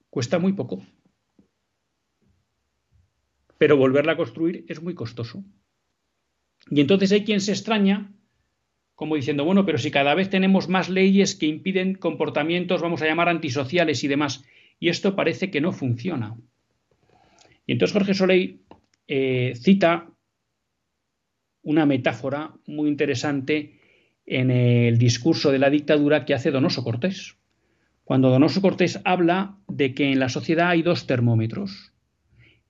cuesta 0.09 0.39
muy 0.39 0.53
poco. 0.53 0.85
Pero 3.57 3.77
volverla 3.77 4.13
a 4.13 4.17
construir 4.17 4.65
es 4.67 4.81
muy 4.81 4.93
costoso. 4.93 5.43
Y 6.69 6.81
entonces 6.81 7.11
hay 7.11 7.23
quien 7.23 7.41
se 7.41 7.51
extraña, 7.51 8.13
como 8.95 9.15
diciendo, 9.15 9.45
bueno, 9.45 9.65
pero 9.65 9.77
si 9.77 9.91
cada 9.91 10.15
vez 10.15 10.29
tenemos 10.29 10.69
más 10.69 10.89
leyes 10.89 11.35
que 11.35 11.45
impiden 11.45 11.95
comportamientos, 11.95 12.81
vamos 12.81 13.01
a 13.01 13.05
llamar 13.05 13.29
antisociales 13.29 14.03
y 14.03 14.07
demás, 14.07 14.43
y 14.79 14.89
esto 14.89 15.15
parece 15.15 15.49
que 15.49 15.61
no 15.61 15.71
funciona. 15.71 16.35
Y 17.65 17.73
entonces 17.73 17.93
Jorge 17.93 18.13
Soleil 18.13 18.61
eh, 19.07 19.53
cita 19.55 20.09
una 21.61 21.85
metáfora 21.85 22.53
muy 22.65 22.89
interesante 22.89 23.79
en 24.25 24.51
el 24.51 24.97
discurso 24.97 25.51
de 25.51 25.59
la 25.59 25.69
dictadura 25.69 26.25
que 26.25 26.33
hace 26.33 26.51
Donoso 26.51 26.83
Cortés 26.83 27.37
cuando 28.07 28.29
Donoso 28.29 28.61
Cortés 28.61 29.01
habla 29.03 29.57
de 29.67 29.93
que 29.93 30.13
en 30.13 30.19
la 30.19 30.29
sociedad 30.29 30.69
hay 30.69 30.81
dos 30.81 31.07
termómetros, 31.07 31.91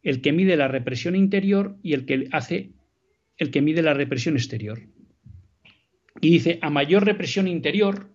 el 0.08 0.22
que 0.22 0.32
mide 0.32 0.56
la 0.56 0.70
represión 0.70 1.18
interior 1.18 1.76
y 1.84 1.92
el 1.92 2.06
que 2.06 2.30
hace 2.32 2.72
el 3.36 3.52
que 3.52 3.62
mide 3.62 3.82
la 3.82 3.94
represión 3.94 4.36
exterior. 4.36 4.80
Y 6.22 6.30
dice, 6.30 6.60
a 6.62 6.70
mayor 6.70 7.04
represión 7.04 7.46
interior, 7.46 8.10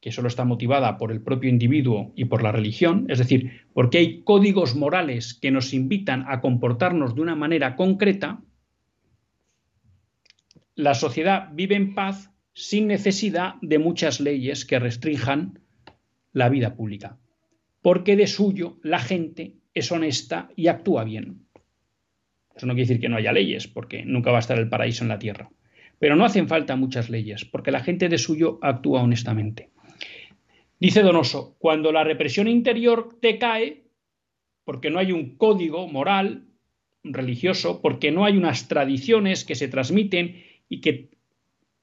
que 0.00 0.10
solo 0.10 0.28
está 0.28 0.46
motivada 0.46 0.96
por 0.96 1.12
el 1.12 1.20
propio 1.20 1.50
individuo 1.50 2.14
y 2.16 2.24
por 2.24 2.42
la 2.42 2.50
religión, 2.50 3.04
es 3.10 3.18
decir, 3.18 3.66
porque 3.74 3.98
hay 3.98 4.22
códigos 4.22 4.74
morales 4.74 5.34
que 5.34 5.50
nos 5.50 5.74
invitan 5.74 6.24
a 6.26 6.40
comportarnos 6.40 7.14
de 7.14 7.20
una 7.20 7.36
manera 7.36 7.76
concreta, 7.76 8.42
la 10.74 10.94
sociedad 10.94 11.50
vive 11.52 11.76
en 11.76 11.94
paz 11.94 12.30
sin 12.54 12.86
necesidad 12.86 13.56
de 13.60 13.78
muchas 13.78 14.18
leyes 14.18 14.64
que 14.64 14.78
restrinjan 14.78 15.60
la 16.32 16.48
vida 16.48 16.74
pública, 16.74 17.18
porque 17.82 18.16
de 18.16 18.26
suyo 18.26 18.78
la 18.82 18.98
gente 18.98 19.61
es 19.74 19.90
honesta 19.92 20.50
y 20.56 20.68
actúa 20.68 21.04
bien. 21.04 21.46
Eso 22.54 22.66
no 22.66 22.74
quiere 22.74 22.88
decir 22.88 23.00
que 23.00 23.08
no 23.08 23.16
haya 23.16 23.32
leyes, 23.32 23.66
porque 23.66 24.04
nunca 24.04 24.30
va 24.30 24.38
a 24.38 24.40
estar 24.40 24.58
el 24.58 24.68
paraíso 24.68 25.04
en 25.04 25.08
la 25.08 25.18
tierra. 25.18 25.50
Pero 25.98 26.16
no 26.16 26.24
hacen 26.24 26.48
falta 26.48 26.76
muchas 26.76 27.08
leyes, 27.08 27.44
porque 27.44 27.70
la 27.70 27.80
gente 27.80 28.08
de 28.08 28.18
suyo 28.18 28.58
actúa 28.62 29.02
honestamente. 29.02 29.70
Dice 30.78 31.02
Donoso, 31.02 31.56
cuando 31.58 31.92
la 31.92 32.04
represión 32.04 32.48
interior 32.48 33.16
te 33.20 33.38
cae, 33.38 33.84
porque 34.64 34.90
no 34.90 34.98
hay 34.98 35.12
un 35.12 35.36
código 35.36 35.86
moral, 35.88 36.46
religioso, 37.04 37.80
porque 37.80 38.10
no 38.10 38.24
hay 38.24 38.36
unas 38.36 38.68
tradiciones 38.68 39.44
que 39.44 39.54
se 39.54 39.68
transmiten 39.68 40.42
y 40.68 40.80
que 40.80 41.10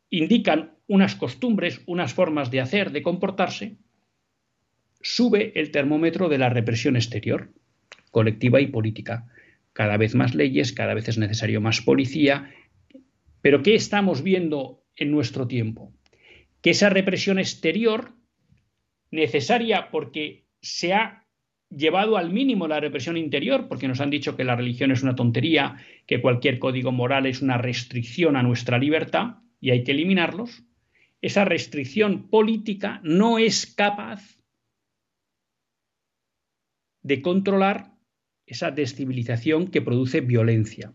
indican 0.09 0.73
unas 0.87 1.15
costumbres, 1.15 1.81
unas 1.85 2.13
formas 2.13 2.51
de 2.51 2.61
hacer, 2.61 2.91
de 2.91 3.03
comportarse, 3.03 3.77
sube 5.01 5.53
el 5.59 5.71
termómetro 5.71 6.29
de 6.29 6.37
la 6.37 6.49
represión 6.49 6.95
exterior, 6.95 7.53
colectiva 8.11 8.61
y 8.61 8.67
política. 8.67 9.27
Cada 9.73 9.97
vez 9.97 10.15
más 10.15 10.35
leyes, 10.35 10.73
cada 10.73 10.93
vez 10.93 11.07
es 11.07 11.17
necesario 11.17 11.61
más 11.61 11.81
policía. 11.81 12.53
Pero 13.41 13.63
¿qué 13.63 13.75
estamos 13.75 14.23
viendo 14.23 14.83
en 14.95 15.11
nuestro 15.11 15.47
tiempo? 15.47 15.93
Que 16.61 16.71
esa 16.71 16.89
represión 16.89 17.39
exterior, 17.39 18.13
necesaria 19.11 19.89
porque 19.91 20.45
se 20.61 20.93
ha 20.93 21.25
llevado 21.69 22.17
al 22.17 22.31
mínimo 22.31 22.67
la 22.67 22.79
represión 22.79 23.15
interior, 23.15 23.67
porque 23.67 23.87
nos 23.87 24.01
han 24.01 24.09
dicho 24.09 24.35
que 24.35 24.43
la 24.43 24.55
religión 24.55 24.91
es 24.91 25.03
una 25.03 25.15
tontería, 25.15 25.77
que 26.07 26.21
cualquier 26.21 26.59
código 26.59 26.91
moral 26.91 27.25
es 27.25 27.41
una 27.41 27.57
restricción 27.57 28.35
a 28.35 28.43
nuestra 28.43 28.77
libertad, 28.77 29.37
y 29.61 29.71
hay 29.71 29.83
que 29.83 29.91
eliminarlos, 29.91 30.63
esa 31.21 31.45
restricción 31.45 32.29
política 32.29 33.01
no 33.03 33.39
es 33.39 33.67
capaz 33.67 34.39
de 37.01 37.21
controlar 37.21 37.91
esa 38.49 38.71
descivilización 38.71 39.67
que 39.67 39.81
produce 39.81 40.21
violencia 40.21 40.93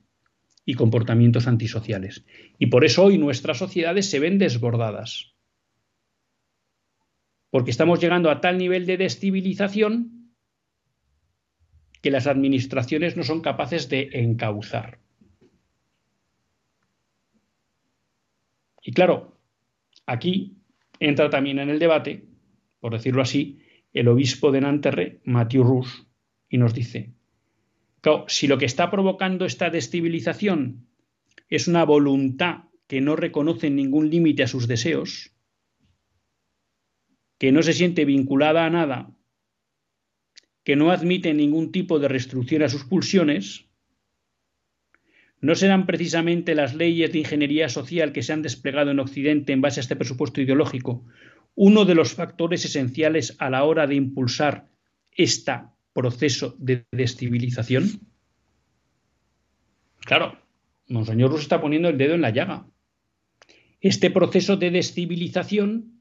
y 0.64 0.74
comportamientos 0.74 1.46
antisociales. 1.46 2.26
Y 2.58 2.66
por 2.66 2.84
eso 2.84 3.04
hoy 3.04 3.16
nuestras 3.16 3.58
sociedades 3.58 4.10
se 4.10 4.18
ven 4.18 4.38
desbordadas. 4.38 5.34
Porque 7.50 7.70
estamos 7.70 8.00
llegando 8.00 8.28
a 8.30 8.40
tal 8.40 8.58
nivel 8.58 8.86
de 8.86 8.96
descivilización 8.96 10.34
que 12.02 12.10
las 12.10 12.26
administraciones 12.26 13.16
no 13.16 13.22
son 13.22 13.40
capaces 13.40 13.88
de 13.88 14.10
encauzar. 14.12 14.98
Y 18.82 18.92
claro, 18.92 19.38
aquí 20.06 20.58
entra 20.98 21.30
también 21.30 21.60
en 21.60 21.70
el 21.70 21.78
debate, 21.78 22.26
por 22.80 22.92
decirlo 22.92 23.22
así, 23.22 23.60
el 23.92 24.08
obispo 24.08 24.50
de 24.50 24.60
Nanterre, 24.60 25.20
Mathieu 25.24 25.62
Rousse, 25.62 26.04
y 26.48 26.58
nos 26.58 26.74
dice, 26.74 27.14
si 28.28 28.46
lo 28.46 28.58
que 28.58 28.66
está 28.66 28.90
provocando 28.90 29.44
esta 29.44 29.70
descivilización 29.70 30.86
es 31.48 31.68
una 31.68 31.84
voluntad 31.84 32.64
que 32.86 33.00
no 33.00 33.16
reconoce 33.16 33.70
ningún 33.70 34.10
límite 34.10 34.42
a 34.42 34.48
sus 34.48 34.68
deseos, 34.68 35.32
que 37.38 37.52
no 37.52 37.62
se 37.62 37.72
siente 37.72 38.04
vinculada 38.04 38.66
a 38.66 38.70
nada, 38.70 39.10
que 40.64 40.76
no 40.76 40.90
admite 40.90 41.34
ningún 41.34 41.72
tipo 41.72 41.98
de 41.98 42.08
restricción 42.08 42.62
a 42.62 42.68
sus 42.68 42.84
pulsiones, 42.84 43.66
¿No 45.40 45.54
serán 45.54 45.84
precisamente 45.84 46.54
las 46.54 46.74
leyes 46.74 47.12
de 47.12 47.18
ingeniería 47.18 47.68
social 47.68 48.12
que 48.12 48.22
se 48.22 48.32
han 48.32 48.40
desplegado 48.40 48.92
en 48.92 48.98
Occidente 48.98 49.52
en 49.52 49.60
base 49.60 49.78
a 49.78 49.82
este 49.82 49.94
presupuesto 49.94 50.40
ideológico 50.40 51.04
uno 51.54 51.84
de 51.84 51.94
los 51.94 52.14
factores 52.14 52.64
esenciales 52.64 53.36
a 53.38 53.50
la 53.50 53.64
hora 53.64 53.86
de 53.86 53.94
impulsar 53.94 54.68
este 55.12 55.52
proceso 55.94 56.54
de 56.58 56.84
descivilización? 56.92 58.00
Claro, 60.00 60.38
Monseñor 60.88 61.30
Rus 61.30 61.42
está 61.42 61.60
poniendo 61.60 61.88
el 61.88 61.96
dedo 61.96 62.14
en 62.14 62.20
la 62.20 62.30
llaga. 62.30 62.66
Este 63.80 64.10
proceso 64.10 64.56
de 64.56 64.70
descivilización 64.70 66.00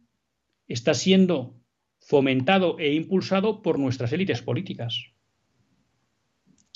está 0.67 0.93
siendo 0.93 1.55
fomentado 1.99 2.77
e 2.79 2.93
impulsado 2.93 3.61
por 3.61 3.79
nuestras 3.79 4.11
élites 4.11 4.41
políticas 4.41 5.13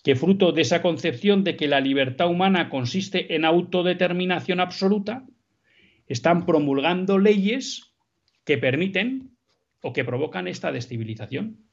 que 0.07 0.15
fruto 0.15 0.53
de 0.53 0.61
esa 0.61 0.81
concepción 0.81 1.43
de 1.43 1.57
que 1.57 1.67
la 1.67 1.81
libertad 1.81 2.29
humana 2.29 2.69
consiste 2.69 3.35
en 3.35 3.43
autodeterminación 3.43 4.61
absoluta, 4.61 5.25
están 6.07 6.45
promulgando 6.45 7.19
leyes 7.19 7.91
que 8.45 8.57
permiten 8.57 9.35
o 9.81 9.91
que 9.91 10.05
provocan 10.05 10.47
esta 10.47 10.71
descivilización. 10.71 11.66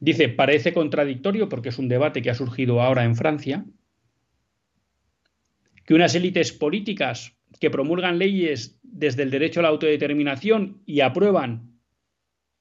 Dice, 0.00 0.30
parece 0.30 0.72
contradictorio, 0.72 1.48
porque 1.50 1.68
es 1.68 1.78
un 1.78 1.88
debate 1.88 2.22
que 2.22 2.30
ha 2.30 2.34
surgido 2.34 2.80
ahora 2.80 3.04
en 3.04 3.14
Francia, 3.14 3.66
que 5.84 5.94
unas 5.94 6.14
élites 6.14 6.52
políticas 6.52 7.36
que 7.60 7.70
promulgan 7.70 8.18
leyes 8.18 8.78
desde 8.82 9.22
el 9.22 9.30
derecho 9.30 9.60
a 9.60 9.64
la 9.64 9.68
autodeterminación 9.68 10.82
y 10.86 11.00
aprueban 11.00 11.78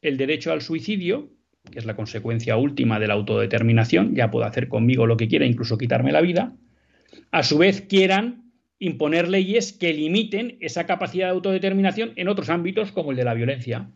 el 0.01 0.17
derecho 0.17 0.51
al 0.51 0.61
suicidio, 0.61 1.31
que 1.71 1.79
es 1.79 1.85
la 1.85 1.95
consecuencia 1.95 2.57
última 2.57 2.99
de 2.99 3.07
la 3.07 3.13
autodeterminación, 3.13 4.15
ya 4.15 4.31
puedo 4.31 4.45
hacer 4.45 4.67
conmigo 4.67 5.07
lo 5.07 5.15
que 5.15 5.27
quiera, 5.27 5.45
incluso 5.45 5.77
quitarme 5.77 6.11
la 6.11 6.21
vida, 6.21 6.55
a 7.31 7.43
su 7.43 7.57
vez 7.57 7.81
quieran 7.81 8.51
imponer 8.79 9.29
leyes 9.29 9.73
que 9.73 9.93
limiten 9.93 10.57
esa 10.59 10.85
capacidad 10.85 11.27
de 11.27 11.33
autodeterminación 11.33 12.13
en 12.15 12.27
otros 12.27 12.49
ámbitos 12.49 12.91
como 12.91 13.11
el 13.11 13.17
de 13.17 13.23
la 13.23 13.33
violencia. 13.33 13.89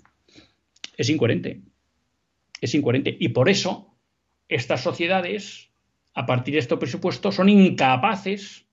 Es 0.98 1.10
incoherente. 1.10 1.62
Es 2.64 2.74
incoherente. 2.74 3.18
Y 3.20 3.28
por 3.30 3.50
eso 3.50 3.94
estas 4.48 4.80
sociedades, 4.80 5.70
a 6.14 6.26
partir 6.26 6.54
de 6.54 6.62
estos 6.62 6.80
presupuestos, 6.80 7.36
son 7.36 7.50
incapaces 7.50 8.68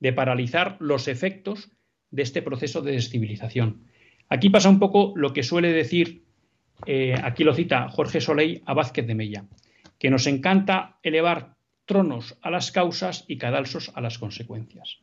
de 0.00 0.12
paralizar 0.12 0.76
los 0.80 1.06
efectos 1.06 1.70
de 2.10 2.22
este 2.22 2.42
proceso 2.42 2.82
de 2.82 2.92
descivilización. 2.92 3.84
Aquí 4.28 4.50
pasa 4.50 4.68
un 4.68 4.80
poco 4.80 5.12
lo 5.14 5.32
que 5.32 5.44
suele 5.44 5.70
decir, 5.70 6.24
eh, 6.84 7.14
aquí 7.22 7.44
lo 7.44 7.54
cita 7.54 7.88
Jorge 7.90 8.20
Soleil 8.20 8.64
a 8.66 8.74
Vázquez 8.74 9.06
de 9.06 9.14
Mella, 9.14 9.44
que 10.00 10.10
nos 10.10 10.26
encanta 10.26 10.98
elevar 11.04 11.54
tronos 11.84 12.36
a 12.42 12.50
las 12.50 12.72
causas 12.72 13.24
y 13.28 13.38
cadalsos 13.38 13.92
a 13.94 14.00
las 14.00 14.18
consecuencias. 14.18 14.98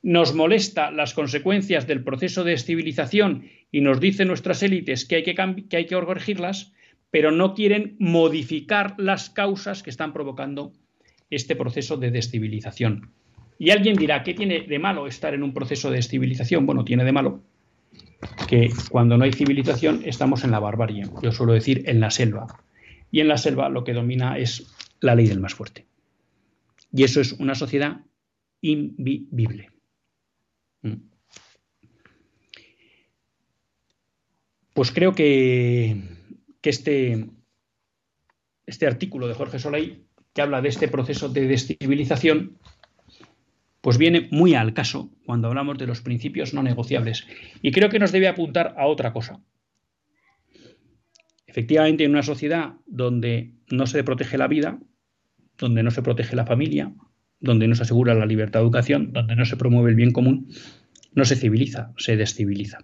Nos 0.00 0.34
molesta 0.34 0.90
las 0.90 1.12
consecuencias 1.12 1.86
del 1.86 2.02
proceso 2.02 2.42
de 2.42 2.52
descivilización 2.52 3.50
y 3.70 3.82
nos 3.82 4.00
dicen 4.00 4.28
nuestras 4.28 4.62
élites 4.62 5.04
que 5.04 5.16
hay 5.16 5.24
que, 5.24 5.34
que 5.34 5.76
hay 5.76 5.84
que 5.84 5.94
corregirlas, 5.94 6.72
pero 7.10 7.30
no 7.30 7.54
quieren 7.54 7.96
modificar 7.98 8.94
las 8.98 9.30
causas 9.30 9.82
que 9.82 9.90
están 9.90 10.12
provocando 10.12 10.72
este 11.30 11.56
proceso 11.56 11.96
de 11.96 12.10
descivilización. 12.10 13.12
Y 13.58 13.70
alguien 13.70 13.96
dirá, 13.96 14.22
¿qué 14.22 14.34
tiene 14.34 14.60
de 14.60 14.78
malo 14.78 15.06
estar 15.06 15.34
en 15.34 15.42
un 15.42 15.52
proceso 15.52 15.90
de 15.90 16.02
civilización? 16.02 16.64
Bueno, 16.66 16.84
tiene 16.84 17.04
de 17.04 17.12
malo 17.12 17.42
que 18.48 18.70
cuando 18.90 19.16
no 19.16 19.24
hay 19.24 19.32
civilización 19.32 20.02
estamos 20.04 20.44
en 20.44 20.50
la 20.50 20.58
barbarie, 20.58 21.04
yo 21.22 21.32
suelo 21.32 21.52
decir 21.52 21.82
en 21.86 22.00
la 22.00 22.10
selva. 22.10 22.46
Y 23.10 23.20
en 23.20 23.28
la 23.28 23.38
selva 23.38 23.68
lo 23.68 23.84
que 23.84 23.94
domina 23.94 24.38
es 24.38 24.66
la 25.00 25.14
ley 25.14 25.26
del 25.26 25.40
más 25.40 25.54
fuerte. 25.54 25.86
Y 26.92 27.04
eso 27.04 27.20
es 27.20 27.32
una 27.32 27.54
sociedad 27.54 28.00
invivible. 28.60 29.70
Mm. 30.82 30.94
Pues 34.74 34.92
creo 34.92 35.12
que, 35.12 35.96
que 36.60 36.70
este, 36.70 37.30
este 38.66 38.86
artículo 38.86 39.28
de 39.28 39.34
Jorge 39.34 39.58
Soleil, 39.58 40.04
que 40.32 40.42
habla 40.42 40.60
de 40.60 40.68
este 40.68 40.88
proceso 40.88 41.28
de 41.28 41.46
descivilización, 41.46 42.58
pues 43.80 43.98
viene 43.98 44.28
muy 44.30 44.54
al 44.54 44.74
caso 44.74 45.10
cuando 45.24 45.48
hablamos 45.48 45.78
de 45.78 45.86
los 45.86 46.02
principios 46.02 46.52
no 46.54 46.62
negociables. 46.62 47.26
Y 47.62 47.72
creo 47.72 47.88
que 47.88 47.98
nos 47.98 48.12
debe 48.12 48.28
apuntar 48.28 48.74
a 48.76 48.86
otra 48.86 49.12
cosa. 49.12 49.40
Efectivamente, 51.46 52.04
en 52.04 52.10
una 52.10 52.22
sociedad 52.22 52.74
donde 52.86 53.54
no 53.70 53.86
se 53.86 54.04
protege 54.04 54.36
la 54.36 54.48
vida, 54.48 54.78
donde 55.56 55.82
no 55.82 55.90
se 55.90 56.02
protege 56.02 56.36
la 56.36 56.46
familia, 56.46 56.92
donde 57.40 57.68
no 57.68 57.74
se 57.74 57.82
asegura 57.82 58.14
la 58.14 58.26
libertad 58.26 58.60
de 58.60 58.64
educación, 58.64 59.12
donde 59.12 59.36
no 59.36 59.44
se 59.44 59.56
promueve 59.56 59.90
el 59.90 59.96
bien 59.96 60.12
común, 60.12 60.48
no 61.14 61.24
se 61.24 61.36
civiliza, 61.36 61.92
se 61.96 62.16
desciviliza. 62.16 62.78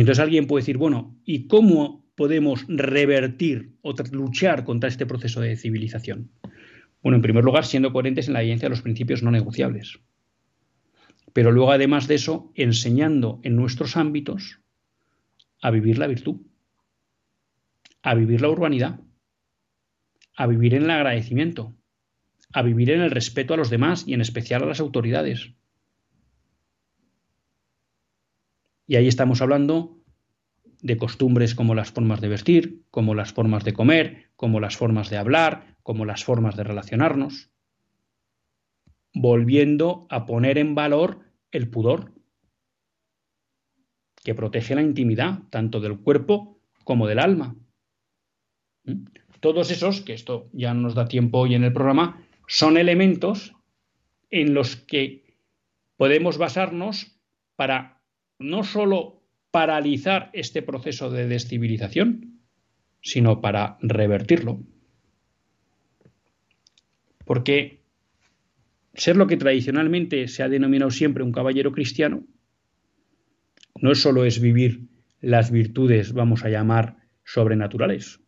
Entonces 0.00 0.22
alguien 0.22 0.46
puede 0.46 0.62
decir, 0.62 0.76
bueno, 0.76 1.16
¿y 1.24 1.46
cómo 1.46 2.04
podemos 2.16 2.64
revertir 2.68 3.76
o 3.82 3.94
luchar 4.10 4.64
contra 4.64 4.88
este 4.88 5.06
proceso 5.06 5.40
de 5.40 5.56
civilización? 5.56 6.32
Bueno, 7.00 7.16
en 7.16 7.22
primer 7.22 7.44
lugar, 7.44 7.64
siendo 7.64 7.92
coherentes 7.92 8.26
en 8.26 8.34
la 8.34 8.40
evidencia 8.42 8.66
de 8.66 8.70
los 8.70 8.82
principios 8.82 9.22
no 9.22 9.30
negociables. 9.30 10.00
Pero 11.32 11.52
luego, 11.52 11.70
además 11.70 12.08
de 12.08 12.16
eso, 12.16 12.50
enseñando 12.56 13.40
en 13.44 13.54
nuestros 13.54 13.96
ámbitos 13.96 14.60
a 15.62 15.70
vivir 15.70 15.98
la 15.98 16.08
virtud, 16.08 16.40
a 18.02 18.14
vivir 18.14 18.40
la 18.40 18.48
urbanidad, 18.48 19.00
a 20.36 20.46
vivir 20.48 20.74
en 20.74 20.84
el 20.84 20.90
agradecimiento, 20.90 21.74
a 22.52 22.62
vivir 22.62 22.90
en 22.90 23.00
el 23.00 23.12
respeto 23.12 23.54
a 23.54 23.56
los 23.56 23.70
demás 23.70 24.04
y 24.08 24.14
en 24.14 24.20
especial 24.20 24.64
a 24.64 24.66
las 24.66 24.80
autoridades. 24.80 25.52
Y 28.86 28.96
ahí 28.96 29.08
estamos 29.08 29.40
hablando 29.40 29.98
de 30.82 30.96
costumbres 30.96 31.54
como 31.54 31.74
las 31.74 31.92
formas 31.92 32.20
de 32.20 32.28
vestir, 32.28 32.84
como 32.90 33.14
las 33.14 33.32
formas 33.32 33.64
de 33.64 33.72
comer, 33.72 34.30
como 34.36 34.60
las 34.60 34.76
formas 34.76 35.08
de 35.08 35.16
hablar, 35.16 35.76
como 35.82 36.04
las 36.04 36.24
formas 36.24 36.56
de 36.56 36.64
relacionarnos, 36.64 37.50
volviendo 39.14 40.06
a 40.10 40.26
poner 40.26 40.58
en 40.58 40.74
valor 40.74 41.20
el 41.50 41.70
pudor, 41.70 42.12
que 44.22 44.34
protege 44.34 44.74
la 44.74 44.82
intimidad 44.82 45.42
tanto 45.50 45.80
del 45.80 46.00
cuerpo 46.00 46.58
como 46.84 47.06
del 47.06 47.18
alma. 47.18 47.56
¿Mm? 48.84 49.04
Todos 49.40 49.70
esos, 49.70 50.00
que 50.00 50.14
esto 50.14 50.48
ya 50.52 50.72
no 50.74 50.80
nos 50.80 50.94
da 50.94 51.06
tiempo 51.06 51.38
hoy 51.38 51.54
en 51.54 51.64
el 51.64 51.72
programa, 51.72 52.26
son 52.46 52.76
elementos 52.76 53.54
en 54.30 54.54
los 54.54 54.76
que 54.76 55.38
podemos 55.96 56.38
basarnos 56.38 57.20
para 57.56 57.93
no 58.44 58.62
sólo 58.62 59.22
paralizar 59.50 60.30
este 60.32 60.62
proceso 60.62 61.10
de 61.10 61.26
descivilización, 61.26 62.40
sino 63.00 63.40
para 63.40 63.78
revertirlo. 63.80 64.60
Porque 67.24 67.82
ser 68.94 69.16
lo 69.16 69.26
que 69.26 69.36
tradicionalmente 69.36 70.28
se 70.28 70.42
ha 70.42 70.48
denominado 70.48 70.90
siempre 70.90 71.24
un 71.24 71.32
caballero 71.32 71.72
cristiano, 71.72 72.26
no 73.80 73.94
solo 73.94 74.24
es 74.24 74.40
vivir 74.40 74.88
las 75.20 75.50
virtudes, 75.50 76.12
vamos 76.12 76.44
a 76.44 76.50
llamar, 76.50 76.98
sobrenaturales, 77.24 78.20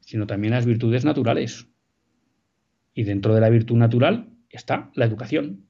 sino 0.00 0.26
también 0.26 0.52
las 0.52 0.66
virtudes 0.66 1.04
naturales. 1.04 1.68
Y 2.94 3.04
dentro 3.04 3.34
de 3.34 3.40
la 3.40 3.48
virtud 3.48 3.76
natural 3.76 4.28
está 4.50 4.90
la 4.94 5.06
educación, 5.06 5.66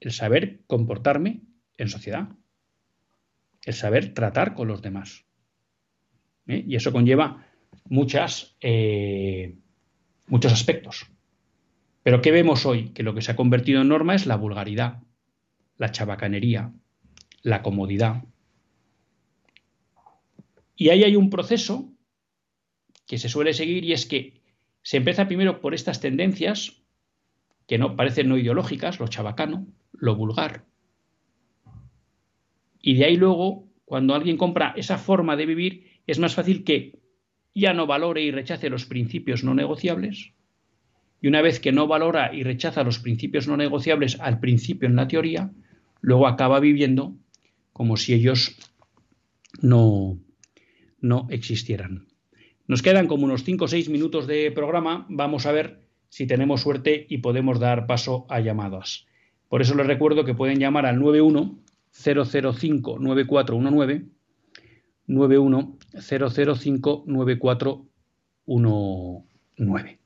el 0.00 0.12
saber 0.12 0.62
comportarme 0.66 1.42
en 1.76 1.88
sociedad, 1.88 2.28
el 3.64 3.74
saber 3.74 4.14
tratar 4.14 4.54
con 4.54 4.68
los 4.68 4.82
demás. 4.82 5.24
¿Eh? 6.46 6.64
Y 6.66 6.76
eso 6.76 6.92
conlleva 6.92 7.46
muchas, 7.88 8.56
eh, 8.60 9.56
muchos 10.26 10.52
aspectos. 10.52 11.06
Pero 12.02 12.20
¿qué 12.20 12.30
vemos 12.30 12.66
hoy? 12.66 12.90
Que 12.90 13.02
lo 13.02 13.14
que 13.14 13.22
se 13.22 13.32
ha 13.32 13.36
convertido 13.36 13.80
en 13.80 13.88
norma 13.88 14.14
es 14.14 14.26
la 14.26 14.36
vulgaridad, 14.36 15.02
la 15.78 15.90
chabacanería, 15.90 16.72
la 17.42 17.62
comodidad. 17.62 18.24
Y 20.76 20.90
ahí 20.90 21.04
hay 21.04 21.16
un 21.16 21.30
proceso 21.30 21.90
que 23.06 23.18
se 23.18 23.28
suele 23.28 23.54
seguir 23.54 23.84
y 23.84 23.92
es 23.92 24.06
que 24.06 24.42
se 24.82 24.98
empieza 24.98 25.26
primero 25.26 25.60
por 25.60 25.74
estas 25.74 26.00
tendencias 26.00 26.82
que 27.66 27.78
no 27.78 27.96
parecen 27.96 28.28
no 28.28 28.36
ideológicas, 28.36 29.00
lo 29.00 29.08
chabacano, 29.08 29.66
lo 29.92 30.14
vulgar. 30.14 30.66
Y 32.86 32.96
de 32.96 33.06
ahí 33.06 33.16
luego, 33.16 33.66
cuando 33.86 34.14
alguien 34.14 34.36
compra 34.36 34.74
esa 34.76 34.98
forma 34.98 35.36
de 35.36 35.46
vivir, 35.46 35.86
es 36.06 36.18
más 36.18 36.34
fácil 36.34 36.64
que 36.64 36.98
ya 37.54 37.72
no 37.72 37.86
valore 37.86 38.20
y 38.20 38.30
rechace 38.30 38.68
los 38.68 38.84
principios 38.84 39.42
no 39.42 39.54
negociables, 39.54 40.32
y 41.22 41.28
una 41.28 41.40
vez 41.40 41.60
que 41.60 41.72
no 41.72 41.86
valora 41.86 42.34
y 42.34 42.42
rechaza 42.42 42.84
los 42.84 42.98
principios 42.98 43.48
no 43.48 43.56
negociables 43.56 44.20
al 44.20 44.38
principio 44.38 44.86
en 44.86 44.96
la 44.96 45.08
teoría, 45.08 45.50
luego 46.02 46.26
acaba 46.26 46.60
viviendo 46.60 47.16
como 47.72 47.96
si 47.96 48.12
ellos 48.12 48.54
no, 49.62 50.18
no 51.00 51.26
existieran. 51.30 52.06
Nos 52.66 52.82
quedan 52.82 53.06
como 53.06 53.24
unos 53.24 53.44
5 53.44 53.64
o 53.64 53.68
6 53.68 53.88
minutos 53.88 54.26
de 54.26 54.52
programa. 54.52 55.06
Vamos 55.08 55.46
a 55.46 55.52
ver 55.52 55.80
si 56.10 56.26
tenemos 56.26 56.60
suerte 56.60 57.06
y 57.08 57.18
podemos 57.18 57.58
dar 57.58 57.86
paso 57.86 58.26
a 58.28 58.40
llamadas. 58.40 59.06
Por 59.48 59.62
eso 59.62 59.74
les 59.74 59.86
recuerdo 59.86 60.26
que 60.26 60.34
pueden 60.34 60.58
llamar 60.58 60.84
al 60.84 61.00
91 61.00 61.63
005 61.94 62.98
9419 62.98 64.08
91 65.06 65.78
005 65.92 67.04
9419. 67.06 69.98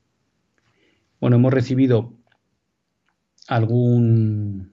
Bueno, 1.19 1.35
hemos 1.35 1.53
recibido 1.53 2.13
algún 3.47 4.71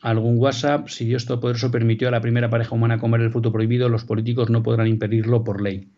algún 0.00 0.38
WhatsApp. 0.38 0.88
Si 0.88 1.04
Dios 1.04 1.26
Todopoderoso 1.26 1.70
permitió 1.70 2.08
a 2.08 2.12
la 2.12 2.20
primera 2.20 2.48
pareja 2.48 2.74
humana 2.74 2.98
comer 2.98 3.20
el 3.20 3.30
fruto 3.30 3.52
prohibido, 3.52 3.88
los 3.88 4.04
políticos 4.04 4.50
no 4.50 4.62
podrán 4.62 4.86
impedirlo 4.86 5.42
por 5.42 5.60
ley. 5.60 5.90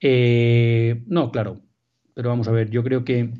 Eh, 0.00 1.02
no, 1.06 1.30
claro. 1.30 1.60
Pero 2.14 2.30
vamos 2.30 2.48
a 2.48 2.52
ver, 2.52 2.70
yo 2.70 2.82
creo 2.82 3.04
que 3.04 3.32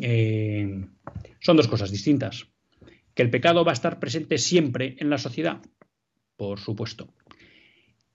eh, 0.00 0.86
son 1.40 1.56
dos 1.56 1.68
cosas 1.68 1.90
distintas. 1.90 2.49
Que 3.20 3.24
el 3.24 3.30
pecado 3.30 3.66
va 3.66 3.72
a 3.72 3.74
estar 3.74 4.00
presente 4.00 4.38
siempre 4.38 4.96
en 4.98 5.10
la 5.10 5.18
sociedad, 5.18 5.60
por 6.38 6.58
supuesto. 6.58 7.12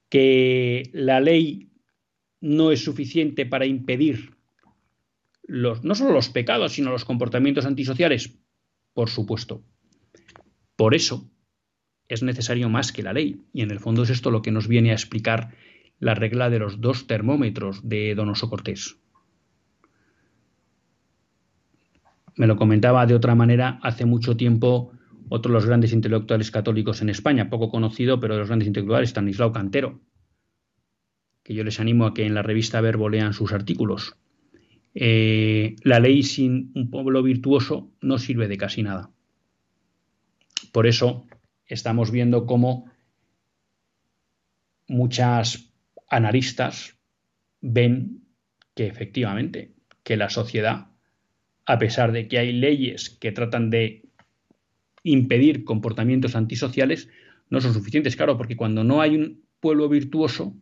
Que 0.09 0.89
la 0.93 1.19
ley 1.19 1.69
no 2.41 2.71
es 2.71 2.83
suficiente 2.83 3.45
para 3.45 3.67
impedir 3.67 4.35
no 5.47 5.93
solo 5.93 6.11
los 6.11 6.29
pecados, 6.29 6.73
sino 6.73 6.89
los 6.89 7.05
comportamientos 7.05 7.67
antisociales? 7.67 8.39
Por 8.95 9.11
supuesto. 9.11 9.63
Por 10.75 10.95
eso 10.95 11.29
es 12.07 12.23
necesario 12.23 12.67
más 12.69 12.91
que 12.91 13.03
la 13.03 13.13
ley. 13.13 13.45
Y 13.53 13.61
en 13.61 13.69
el 13.69 13.79
fondo 13.79 14.01
es 14.01 14.09
esto 14.09 14.31
lo 14.31 14.41
que 14.41 14.49
nos 14.49 14.67
viene 14.67 14.89
a 14.89 14.93
explicar 14.95 15.53
la 15.99 16.15
regla 16.15 16.49
de 16.49 16.57
los 16.57 16.81
dos 16.81 17.05
termómetros 17.05 17.87
de 17.87 18.15
Donoso 18.15 18.49
Cortés. 18.49 18.97
Me 22.35 22.47
lo 22.47 22.57
comentaba 22.57 23.05
de 23.05 23.13
otra 23.13 23.35
manera 23.35 23.79
hace 23.83 24.05
mucho 24.05 24.35
tiempo 24.35 24.91
otro 25.29 25.51
de 25.51 25.53
los 25.53 25.65
grandes 25.65 25.93
intelectuales 25.93 26.51
católicos 26.51 27.01
en 27.01 27.09
España, 27.09 27.49
poco 27.49 27.69
conocido, 27.69 28.19
pero 28.19 28.35
de 28.35 28.39
los 28.41 28.47
grandes 28.47 28.67
intelectuales, 28.67 29.09
Stanislao 29.09 29.51
Cantero, 29.51 30.01
que 31.43 31.53
yo 31.53 31.63
les 31.63 31.79
animo 31.79 32.05
a 32.05 32.13
que 32.13 32.25
en 32.25 32.33
la 32.33 32.41
revista 32.41 32.81
Verbo 32.81 33.09
lean 33.09 33.33
sus 33.33 33.53
artículos. 33.53 34.17
Eh, 34.93 35.75
la 35.83 35.99
ley 35.99 36.23
sin 36.23 36.71
un 36.73 36.89
pueblo 36.89 37.21
virtuoso 37.21 37.91
no 38.01 38.17
sirve 38.17 38.47
de 38.47 38.57
casi 38.57 38.81
nada. 38.81 39.11
Por 40.71 40.87
eso 40.87 41.27
estamos 41.65 42.11
viendo 42.11 42.45
cómo 42.45 42.89
muchas 44.87 45.73
analistas 46.09 46.97
ven 47.61 48.23
que 48.73 48.87
efectivamente 48.87 49.73
que 50.03 50.17
la 50.17 50.29
sociedad, 50.29 50.87
a 51.65 51.79
pesar 51.79 52.11
de 52.11 52.27
que 52.27 52.37
hay 52.37 52.53
leyes 52.53 53.09
que 53.09 53.31
tratan 53.31 53.69
de 53.69 54.04
impedir 55.05 55.63
comportamientos 55.63 56.35
antisociales, 56.35 57.09
no 57.49 57.61
son 57.61 57.73
suficientes, 57.73 58.15
claro, 58.15 58.37
porque 58.37 58.57
cuando 58.57 58.83
no 58.83 59.01
hay 59.01 59.15
un 59.15 59.45
pueblo 59.59 59.87
virtuoso, 59.87 60.55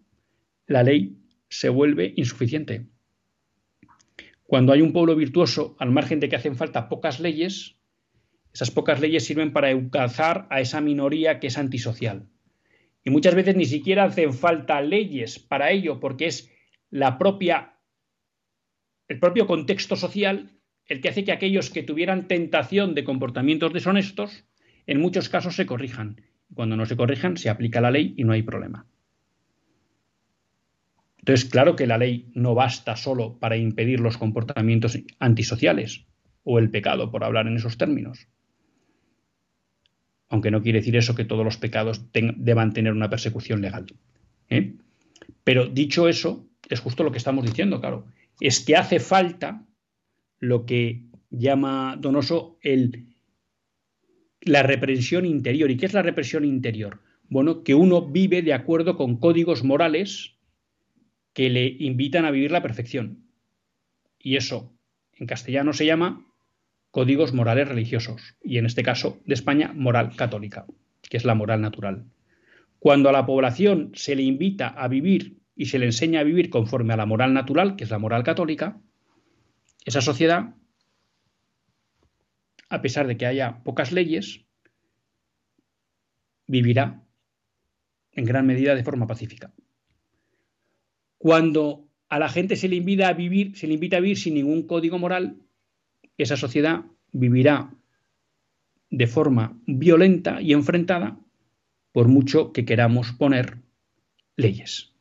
la 0.68 0.84
ley 0.84 1.18
se 1.50 1.70
vuelve 1.70 2.14
insuficiente. 2.18 2.88
Cuando 4.44 4.74
hay 4.74 4.82
un 4.82 4.92
pueblo 4.92 5.16
virtuoso, 5.16 5.78
al 5.80 5.92
margen 5.92 6.20
de 6.20 6.28
que 6.28 6.36
hacen 6.36 6.58
falta 6.58 6.90
pocas 6.90 7.22
leyes, 7.22 7.78
esas 8.54 8.70
pocas 8.70 9.00
leyes 9.00 9.24
sirven 9.24 9.54
para 9.54 9.72
educar 9.72 10.46
a 10.50 10.60
esa 10.60 10.82
minoría 10.82 11.40
que 11.40 11.48
es 11.48 11.58
antisocial. 11.58 12.28
Y 13.06 13.12
muchas 13.12 13.36
veces 13.36 13.56
ni 13.56 13.66
siquiera 13.66 14.04
hacen 14.04 14.34
falta 14.34 14.82
leyes 14.82 15.40
para 15.40 15.72
ello, 15.72 16.02
porque 16.02 16.28
es 16.28 16.52
la 16.90 17.18
propia, 17.18 17.78
el 19.08 19.20
propio 19.20 19.48
contexto 19.48 19.96
social 19.96 20.52
el 20.88 21.02
que 21.02 21.10
hace 21.10 21.24
que 21.24 21.32
aquellos 21.32 21.70
que 21.70 21.84
tuvieran 21.84 22.28
tentación 22.28 22.94
de 22.94 23.04
comportamientos 23.04 23.74
deshonestos, 23.74 24.46
en 24.86 25.00
muchos 25.00 25.30
casos 25.30 25.56
se 25.56 25.66
corrijan. 25.66 26.22
Cuando 26.54 26.76
no 26.76 26.86
se 26.86 26.98
corrijan, 26.98 27.38
se 27.38 27.50
aplica 27.50 27.82
la 27.82 27.92
ley 27.92 28.14
y 28.18 28.24
no 28.24 28.34
hay 28.34 28.44
problema. 28.44 28.86
Entonces, 31.18 31.50
claro 31.50 31.78
que 31.78 31.88
la 31.88 31.98
ley 31.98 32.30
no 32.34 32.54
basta 32.54 32.98
solo 32.98 33.40
para 33.40 33.56
impedir 33.56 34.02
los 34.02 34.18
comportamientos 34.18 35.00
antisociales 35.20 36.06
o 36.44 36.60
el 36.60 36.70
pecado, 36.70 37.12
por 37.12 37.24
hablar 37.24 37.48
en 37.48 37.56
esos 37.56 37.78
términos. 37.78 38.28
Aunque 40.28 40.52
no 40.52 40.62
quiere 40.62 40.80
decir 40.80 40.98
eso 40.98 41.16
que 41.16 41.24
todos 41.24 41.46
los 41.46 41.58
pecados 41.58 42.06
deban 42.12 42.74
tener 42.74 42.92
una 42.92 43.10
persecución 43.10 43.62
legal. 43.62 43.86
¿eh? 44.50 44.76
Pero 45.46 45.68
dicho 45.68 46.10
eso, 46.10 46.46
es 46.70 46.82
justo 46.82 47.04
lo 47.04 47.12
que 47.12 47.20
estamos 47.20 47.46
diciendo, 47.46 47.80
claro. 47.80 48.06
Es 48.42 48.60
que 48.60 48.76
hace 48.76 49.00
falta 49.00 49.66
lo 50.44 50.66
que 50.66 51.04
llama 51.30 51.98
Donoso 51.98 52.58
el, 52.62 53.08
la 54.42 54.62
represión 54.62 55.26
interior. 55.26 55.72
¿Y 55.72 55.78
qué 55.78 55.86
es 55.86 55.94
la 55.94 56.02
represión 56.02 56.44
interior? 56.44 57.00
Bueno, 57.30 57.64
que 57.64 57.76
uno 57.76 58.10
vive 58.10 58.42
de 58.42 58.54
acuerdo 58.54 58.98
con 58.98 59.18
códigos 59.18 59.64
morales 59.64 60.36
que 61.32 61.50
le 61.50 61.66
invitan 61.80 62.26
a 62.26 62.32
vivir 62.32 62.52
la 62.52 62.62
perfección. 62.62 63.24
Y 64.20 64.36
eso 64.36 64.74
en 65.14 65.28
castellano 65.28 65.72
se 65.72 65.86
llama 65.86 66.28
códigos 66.92 67.34
morales 67.34 67.70
religiosos, 67.70 68.36
y 68.44 68.58
en 68.58 68.66
este 68.66 68.84
caso 68.84 69.22
de 69.26 69.34
España, 69.34 69.72
moral 69.74 70.16
católica, 70.16 70.66
que 71.10 71.18
es 71.18 71.26
la 71.26 71.36
moral 71.36 71.62
natural. 71.62 72.06
Cuando 72.80 73.08
a 73.08 73.14
la 73.14 73.26
población 73.26 73.92
se 73.96 74.16
le 74.16 74.24
invita 74.24 74.68
a 74.68 74.90
vivir 74.90 75.38
y 75.56 75.68
se 75.68 75.80
le 75.80 75.86
enseña 75.86 76.20
a 76.20 76.24
vivir 76.24 76.50
conforme 76.50 76.94
a 76.94 76.98
la 76.98 77.06
moral 77.06 77.34
natural, 77.34 77.78
que 77.78 77.86
es 77.86 77.90
la 77.90 77.98
moral 77.98 78.24
católica, 78.24 78.80
esa 79.86 80.02
sociedad, 80.02 80.56
a 82.70 82.82
pesar 82.82 83.08
de 83.08 83.18
que 83.18 83.26
haya 83.26 83.64
pocas 83.64 83.92
leyes, 83.92 84.46
vivirá 86.48 87.04
en 88.12 88.26
gran 88.26 88.46
medida 88.46 88.76
de 88.76 88.84
forma 88.84 89.08
pacífica. 89.08 89.54
Cuando 91.18 91.88
a 92.10 92.20
la 92.20 92.30
gente 92.30 92.56
se 92.56 92.68
le 92.68 92.76
invita 92.76 93.08
a 93.08 93.14
vivir, 93.14 93.58
se 93.58 93.68
le 93.68 93.74
invita 93.74 93.98
a 93.98 94.02
vivir 94.02 94.18
sin 94.18 94.36
ningún 94.36 94.68
código 94.68 95.00
moral, 95.00 95.38
esa 96.18 96.38
sociedad 96.38 96.86
vivirá 97.12 97.74
de 98.90 99.08
forma 99.08 99.60
violenta 99.66 100.42
y 100.42 100.54
enfrentada 100.54 101.18
por 101.92 102.08
mucho 102.08 102.52
que 102.54 102.66
queramos 102.66 103.14
poner 103.14 103.58
leyes. 104.36 104.94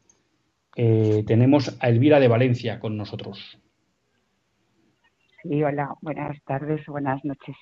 Eh, 0.76 1.24
tenemos 1.26 1.76
a 1.80 1.89
Elvira 1.89 2.20
de 2.20 2.28
Valencia 2.28 2.80
con 2.80 2.97
nosotros. 2.97 3.59
Sí, 5.43 5.61
hola, 5.64 5.95
buenas 6.01 6.40
tardes, 6.45 6.86
buenas 6.86 7.24
noches. 7.24 7.57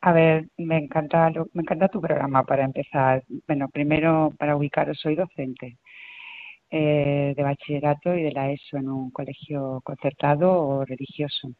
A 0.00 0.12
ver, 0.12 0.48
me 0.56 0.78
encanta, 0.78 1.30
me 1.52 1.62
encanta 1.62 1.88
tu 1.88 2.00
programa 2.00 2.44
para 2.44 2.64
empezar. 2.64 3.22
Bueno, 3.46 3.68
primero 3.68 4.32
para 4.38 4.56
ubicaros, 4.56 4.98
soy 4.98 5.14
docente 5.14 5.76
eh, 6.70 7.34
de 7.36 7.42
bachillerato 7.42 8.14
y 8.14 8.22
de 8.22 8.32
la 8.32 8.50
ESO 8.52 8.78
en 8.78 8.88
un 8.88 9.10
colegio 9.10 9.80
concertado 9.84 10.50
o 10.50 10.84
religioso. 10.86 11.50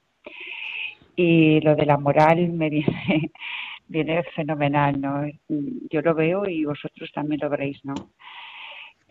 Y 1.17 1.61
lo 1.61 1.77
de 1.77 1.87
la 1.87 1.99
moral 1.99 2.49
me 2.53 2.71
viene, 2.71 3.31
viene 3.87 4.23
fenomenal, 4.35 5.01
¿no? 5.01 5.27
Yo 5.91 6.01
lo 6.03 6.15
veo 6.15 6.49
y 6.49 6.65
vosotros 6.65 7.11
también 7.13 7.41
lo 7.43 7.51
veréis, 7.51 7.85
¿no? 7.85 7.95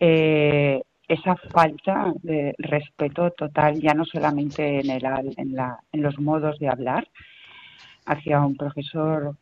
Eh, 0.00 0.82
esa 1.08 1.36
falta 1.36 2.12
de 2.22 2.54
respeto 2.58 3.30
total, 3.30 3.80
ya 3.80 3.94
no 3.94 4.04
solamente 4.04 4.80
en, 4.80 4.90
el, 4.90 5.02
en, 5.36 5.54
la, 5.54 5.78
en 5.90 6.02
los 6.02 6.18
modos 6.20 6.58
de 6.58 6.68
hablar 6.68 7.08
hacia 8.04 8.44
un 8.44 8.56
profesor 8.56 9.34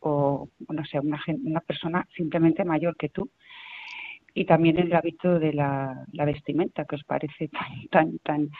o, 0.00 0.48
no 0.68 0.84
sé, 0.84 1.00
una, 1.00 1.18
una 1.42 1.60
persona 1.60 2.06
simplemente 2.14 2.62
mayor 2.64 2.94
que 2.96 3.08
tú, 3.08 3.30
y 4.34 4.44
también 4.44 4.78
el 4.78 4.92
hábito 4.92 5.38
de 5.38 5.52
la, 5.52 6.04
vestimenta, 6.12 6.84
que 6.84 6.96
os 6.96 7.04
parece 7.04 7.48
tan, 7.48 7.88
tan, 7.88 8.18
tan... 8.18 8.50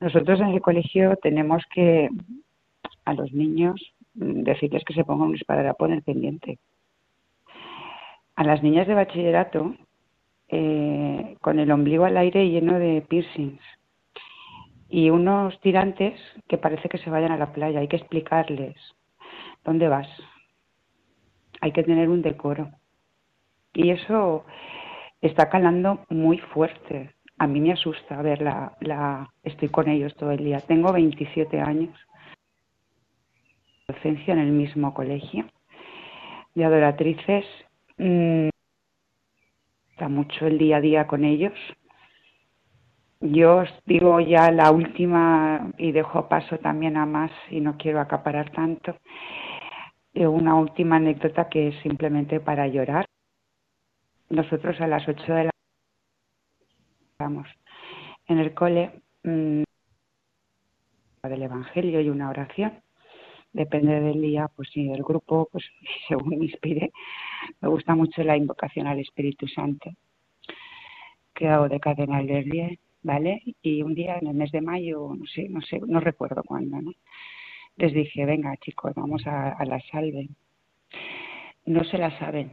Nosotros 0.00 0.40
en 0.40 0.48
el 0.48 0.60
colegio 0.60 1.16
tenemos 1.16 1.64
que 1.74 2.08
a 3.04 3.14
los 3.14 3.32
niños 3.32 3.94
decirles 4.14 4.84
que 4.84 4.94
se 4.94 5.04
pongan 5.04 5.28
un 5.28 5.34
esparadrapo 5.34 5.86
en 5.86 5.92
el 5.94 6.02
pendiente. 6.02 6.58
A 8.36 8.44
las 8.44 8.62
niñas 8.62 8.86
de 8.86 8.94
bachillerato 8.94 9.74
eh, 10.48 11.36
con 11.40 11.58
el 11.58 11.70
ombligo 11.70 12.04
al 12.04 12.16
aire 12.16 12.48
lleno 12.48 12.78
de 12.78 13.02
piercings 13.02 13.60
y 14.88 15.10
unos 15.10 15.60
tirantes 15.60 16.18
que 16.48 16.56
parece 16.56 16.88
que 16.88 16.98
se 16.98 17.10
vayan 17.10 17.32
a 17.32 17.36
la 17.36 17.52
playa. 17.52 17.80
Hay 17.80 17.88
que 17.88 17.96
explicarles 17.96 18.76
dónde 19.64 19.88
vas. 19.88 20.08
Hay 21.60 21.72
que 21.72 21.82
tener 21.82 22.08
un 22.08 22.22
decoro. 22.22 22.70
Y 23.74 23.90
eso 23.90 24.44
está 25.20 25.48
calando 25.50 26.04
muy 26.08 26.38
fuerte. 26.38 27.14
A 27.38 27.46
mí 27.46 27.60
me 27.60 27.72
asusta 27.72 28.20
ver 28.22 28.40
la, 28.40 29.30
estoy 29.42 29.68
con 29.68 29.88
ellos 29.88 30.14
todo 30.16 30.30
el 30.30 30.44
día. 30.44 30.60
Tengo 30.60 30.92
27 30.92 31.60
años. 31.60 31.96
Docencia 33.86 34.34
en 34.34 34.40
el 34.40 34.52
mismo 34.52 34.94
colegio 34.94 35.46
de 36.54 36.64
adoratrices. 36.64 37.44
Mm, 40.00 40.12
mucho 40.12 40.46
el 40.46 40.58
día 40.58 40.76
a 40.76 40.80
día 40.80 41.06
con 41.06 41.24
ellos. 41.24 41.54
Yo 43.20 43.58
os 43.58 43.68
digo 43.84 44.20
ya 44.20 44.50
la 44.52 44.70
última 44.70 45.72
y 45.76 45.92
dejo 45.92 46.28
paso 46.28 46.58
también 46.58 46.96
a 46.96 47.04
más 47.04 47.32
y 47.50 47.60
no 47.60 47.76
quiero 47.76 48.00
acaparar 48.00 48.50
tanto. 48.52 48.96
Eh, 50.14 50.26
una 50.26 50.54
última 50.54 50.96
anécdota 50.96 51.48
que 51.48 51.68
es 51.68 51.82
simplemente 51.82 52.40
para 52.40 52.66
llorar. 52.68 53.06
Nosotros 54.30 54.80
a 54.80 54.86
las 54.86 55.06
8 55.08 55.34
de 55.34 55.44
la 55.44 55.50
vamos 57.18 57.48
en 58.26 58.38
el 58.38 58.54
cole 58.54 59.02
mmm, 59.24 59.62
del 61.22 61.42
Evangelio 61.42 62.00
y 62.00 62.10
una 62.10 62.30
oración. 62.30 62.80
Depende 63.52 64.00
del 64.00 64.20
día, 64.20 64.48
pues 64.54 64.68
sí, 64.72 64.86
del 64.86 65.02
grupo, 65.02 65.48
pues 65.50 65.64
según 66.08 66.38
me 66.38 66.46
inspire 66.46 66.92
me 67.60 67.68
gusta 67.68 67.94
mucho 67.94 68.22
la 68.22 68.36
invocación 68.36 68.86
al 68.86 68.98
Espíritu 68.98 69.46
Santo 69.46 69.90
que 71.34 71.46
hago 71.48 71.68
de 71.68 71.78
cadena 71.78 72.20
Lerlier, 72.20 72.78
¿vale? 73.02 73.42
Y 73.62 73.82
un 73.82 73.94
día 73.94 74.18
en 74.20 74.26
el 74.26 74.34
mes 74.34 74.50
de 74.50 74.60
mayo, 74.60 75.14
no 75.16 75.24
sé, 75.26 75.48
no 75.48 75.60
sé, 75.60 75.80
no 75.86 76.00
recuerdo 76.00 76.42
cuándo, 76.42 76.82
¿no? 76.82 76.92
Les 77.76 77.92
dije, 77.94 78.24
venga 78.26 78.56
chicos, 78.56 78.92
vamos 78.96 79.24
a, 79.24 79.50
a 79.50 79.64
la 79.64 79.80
salve. 79.92 80.28
No 81.64 81.84
se 81.84 81.96
la 81.96 82.18
saben. 82.18 82.50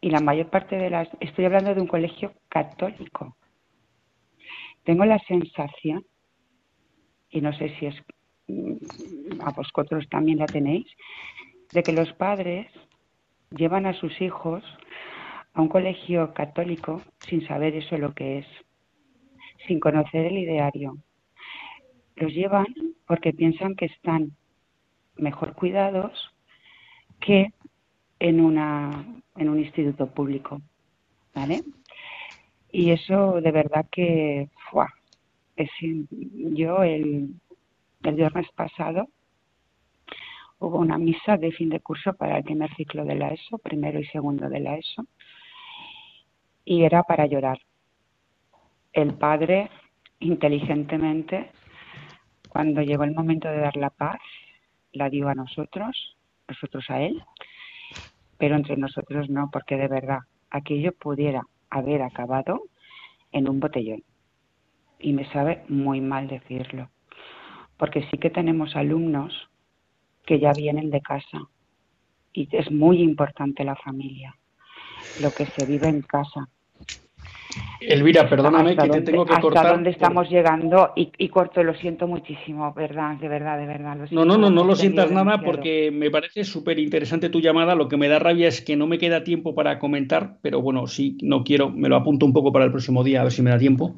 Y 0.00 0.08
la 0.08 0.20
mayor 0.20 0.48
parte 0.48 0.76
de 0.76 0.88
las... 0.88 1.08
Estoy 1.20 1.44
hablando 1.44 1.74
de 1.74 1.82
un 1.82 1.86
colegio 1.86 2.32
católico. 2.48 3.36
Tengo 4.84 5.04
la 5.04 5.18
sensación, 5.18 6.06
y 7.32 7.40
no 7.40 7.52
sé 7.52 7.74
si 7.78 7.86
es 7.86 7.96
a 9.40 9.50
vosotros 9.50 10.08
también 10.08 10.38
la 10.38 10.46
tenéis, 10.46 10.86
de 11.72 11.82
que 11.82 11.92
los 11.92 12.12
padres 12.12 12.66
llevan 13.50 13.86
a 13.86 13.94
sus 13.94 14.20
hijos 14.20 14.62
a 15.54 15.60
un 15.60 15.68
colegio 15.68 16.32
católico 16.34 17.02
sin 17.26 17.46
saber 17.46 17.74
eso 17.74 17.96
lo 17.96 18.14
que 18.14 18.38
es, 18.38 18.46
sin 19.66 19.80
conocer 19.80 20.26
el 20.26 20.38
ideario. 20.38 20.98
los 22.16 22.32
llevan 22.32 22.66
porque 23.06 23.32
piensan 23.32 23.74
que 23.74 23.86
están 23.86 24.32
mejor 25.16 25.54
cuidados 25.54 26.30
que 27.20 27.52
en 28.18 28.40
una 28.40 29.04
en 29.36 29.48
un 29.48 29.58
instituto 29.58 30.12
público, 30.12 30.60
¿vale? 31.34 31.62
Y 32.70 32.90
eso 32.90 33.40
de 33.40 33.50
verdad 33.50 33.86
que 33.90 34.48
¡fua! 34.70 34.92
Es 35.56 35.70
yo 35.80 36.82
el 36.82 37.34
el 38.04 38.16
viernes 38.16 38.48
pasado 38.56 39.08
hubo 40.58 40.78
una 40.78 40.98
misa 40.98 41.36
de 41.36 41.52
fin 41.52 41.68
de 41.68 41.80
curso 41.80 42.12
para 42.14 42.38
el 42.38 42.44
primer 42.44 42.74
ciclo 42.74 43.04
de 43.04 43.14
la 43.14 43.28
ESO, 43.28 43.58
primero 43.58 44.00
y 44.00 44.06
segundo 44.06 44.48
de 44.48 44.60
la 44.60 44.76
ESO, 44.76 45.06
y 46.64 46.82
era 46.82 47.02
para 47.04 47.26
llorar. 47.26 47.58
El 48.92 49.14
padre, 49.14 49.70
inteligentemente, 50.18 51.50
cuando 52.48 52.82
llegó 52.82 53.04
el 53.04 53.14
momento 53.14 53.48
de 53.48 53.58
dar 53.58 53.76
la 53.76 53.90
paz, 53.90 54.20
la 54.92 55.08
dio 55.08 55.28
a 55.28 55.34
nosotros, 55.34 56.16
nosotros 56.48 56.84
a 56.88 57.02
él, 57.02 57.22
pero 58.36 58.56
entre 58.56 58.76
nosotros 58.76 59.30
no, 59.30 59.48
porque 59.52 59.76
de 59.76 59.88
verdad 59.88 60.20
aquello 60.50 60.92
pudiera 60.92 61.42
haber 61.70 62.02
acabado 62.02 62.62
en 63.30 63.48
un 63.48 63.60
botellón. 63.60 64.02
Y 65.02 65.12
me 65.12 65.30
sabe 65.32 65.64
muy 65.68 66.00
mal 66.00 66.28
decirlo, 66.28 66.88
porque 67.76 68.06
sí 68.10 68.18
que 68.18 68.30
tenemos 68.30 68.76
alumnos 68.76 69.48
que 70.24 70.38
ya 70.38 70.52
vienen 70.52 70.90
de 70.90 71.00
casa 71.00 71.48
y 72.32 72.48
es 72.52 72.70
muy 72.70 73.02
importante 73.02 73.64
la 73.64 73.76
familia, 73.76 74.34
lo 75.20 75.30
que 75.32 75.46
se 75.46 75.66
vive 75.66 75.88
en 75.88 76.02
casa. 76.02 76.48
Elvira, 77.80 78.28
perdóname 78.28 78.76
que 78.76 78.88
te 78.88 79.00
tengo 79.02 79.26
que 79.26 79.32
hasta 79.32 79.42
cortar. 79.42 79.72
dónde 79.72 79.90
estamos 79.90 80.30
llegando 80.30 80.92
y, 80.94 81.10
y, 81.18 81.28
corto, 81.28 81.62
lo 81.62 81.74
siento 81.74 82.06
muchísimo, 82.06 82.72
verdad, 82.72 83.16
de 83.16 83.28
verdad, 83.28 83.58
de 83.58 83.66
verdad. 83.66 83.96
Lo 84.10 84.24
no, 84.24 84.36
no, 84.36 84.38
no, 84.38 84.50
no 84.50 84.64
lo 84.64 84.76
sientas 84.76 85.10
nada 85.10 85.42
porque 85.42 85.90
me 85.90 86.10
parece 86.10 86.44
súper 86.44 86.78
interesante 86.78 87.28
tu 87.28 87.40
llamada. 87.40 87.74
Lo 87.74 87.88
que 87.88 87.96
me 87.96 88.08
da 88.08 88.18
rabia 88.18 88.48
es 88.48 88.62
que 88.62 88.76
no 88.76 88.86
me 88.86 88.98
queda 88.98 89.24
tiempo 89.24 89.54
para 89.54 89.78
comentar, 89.78 90.38
pero 90.42 90.62
bueno, 90.62 90.86
sí, 90.86 91.18
no 91.22 91.42
quiero, 91.42 91.70
me 91.70 91.88
lo 91.88 91.96
apunto 91.96 92.24
un 92.24 92.32
poco 92.32 92.52
para 92.52 92.64
el 92.64 92.70
próximo 92.70 93.02
día 93.02 93.20
a 93.20 93.24
ver 93.24 93.32
si 93.32 93.42
me 93.42 93.50
da 93.50 93.58
tiempo, 93.58 93.96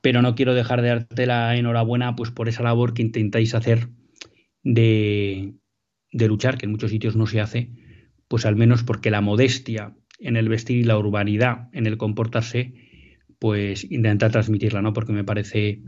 pero 0.00 0.22
no 0.22 0.34
quiero 0.34 0.54
dejar 0.54 0.82
de 0.82 0.88
darte 0.88 1.26
la 1.26 1.56
enhorabuena 1.56 2.16
pues 2.16 2.30
por 2.30 2.48
esa 2.48 2.62
labor 2.62 2.94
que 2.94 3.02
intentáis 3.02 3.54
hacer 3.54 3.88
de, 4.62 5.54
de 6.12 6.28
luchar, 6.28 6.58
que 6.58 6.66
en 6.66 6.72
muchos 6.72 6.90
sitios 6.90 7.16
no 7.16 7.26
se 7.26 7.40
hace, 7.40 7.70
pues 8.28 8.46
al 8.46 8.56
menos 8.56 8.82
porque 8.82 9.10
la 9.10 9.20
modestia 9.20 9.94
en 10.18 10.36
el 10.36 10.48
vestir 10.48 10.78
y 10.78 10.84
la 10.84 10.98
urbanidad 10.98 11.68
en 11.72 11.86
el 11.86 11.96
comportarse, 11.96 12.74
pues 13.38 13.90
intenta 13.90 14.30
transmitirla, 14.30 14.82
¿no? 14.82 14.92
Porque 14.92 15.12
me 15.12 15.24
parece 15.24 15.82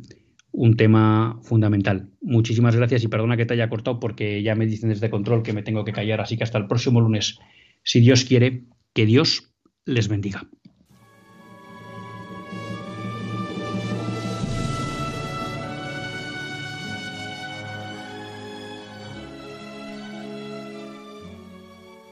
un 0.53 0.77
tema 0.77 1.39
fundamental. 1.43 2.11
Muchísimas 2.21 2.77
gracias 2.77 3.05
y 3.05 3.09
perdona 3.09 3.37
que 3.37 3.47
te 3.47 3.55
haya 3.55 3.69
cortado 3.69 4.01
porque 4.01 4.43
ya 4.43 4.55
me 4.55 4.67
dicen 4.67 4.91
desde 4.91 5.11
control 5.11 5.43
que 5.43 5.53
me 5.53 5.63
tengo 5.63 5.85
que 5.85 5.93
callar, 5.93 6.21
así 6.21 6.37
que 6.37 6.45
hasta 6.45 6.59
el 6.59 6.67
próximo 6.67 7.01
lunes, 7.01 7.39
si 7.83 8.01
Dios 8.01 8.25
quiere, 8.25 8.65
que 8.95 9.07
Dios 9.07 9.55
les 9.85 10.09
bendiga. 10.09 10.47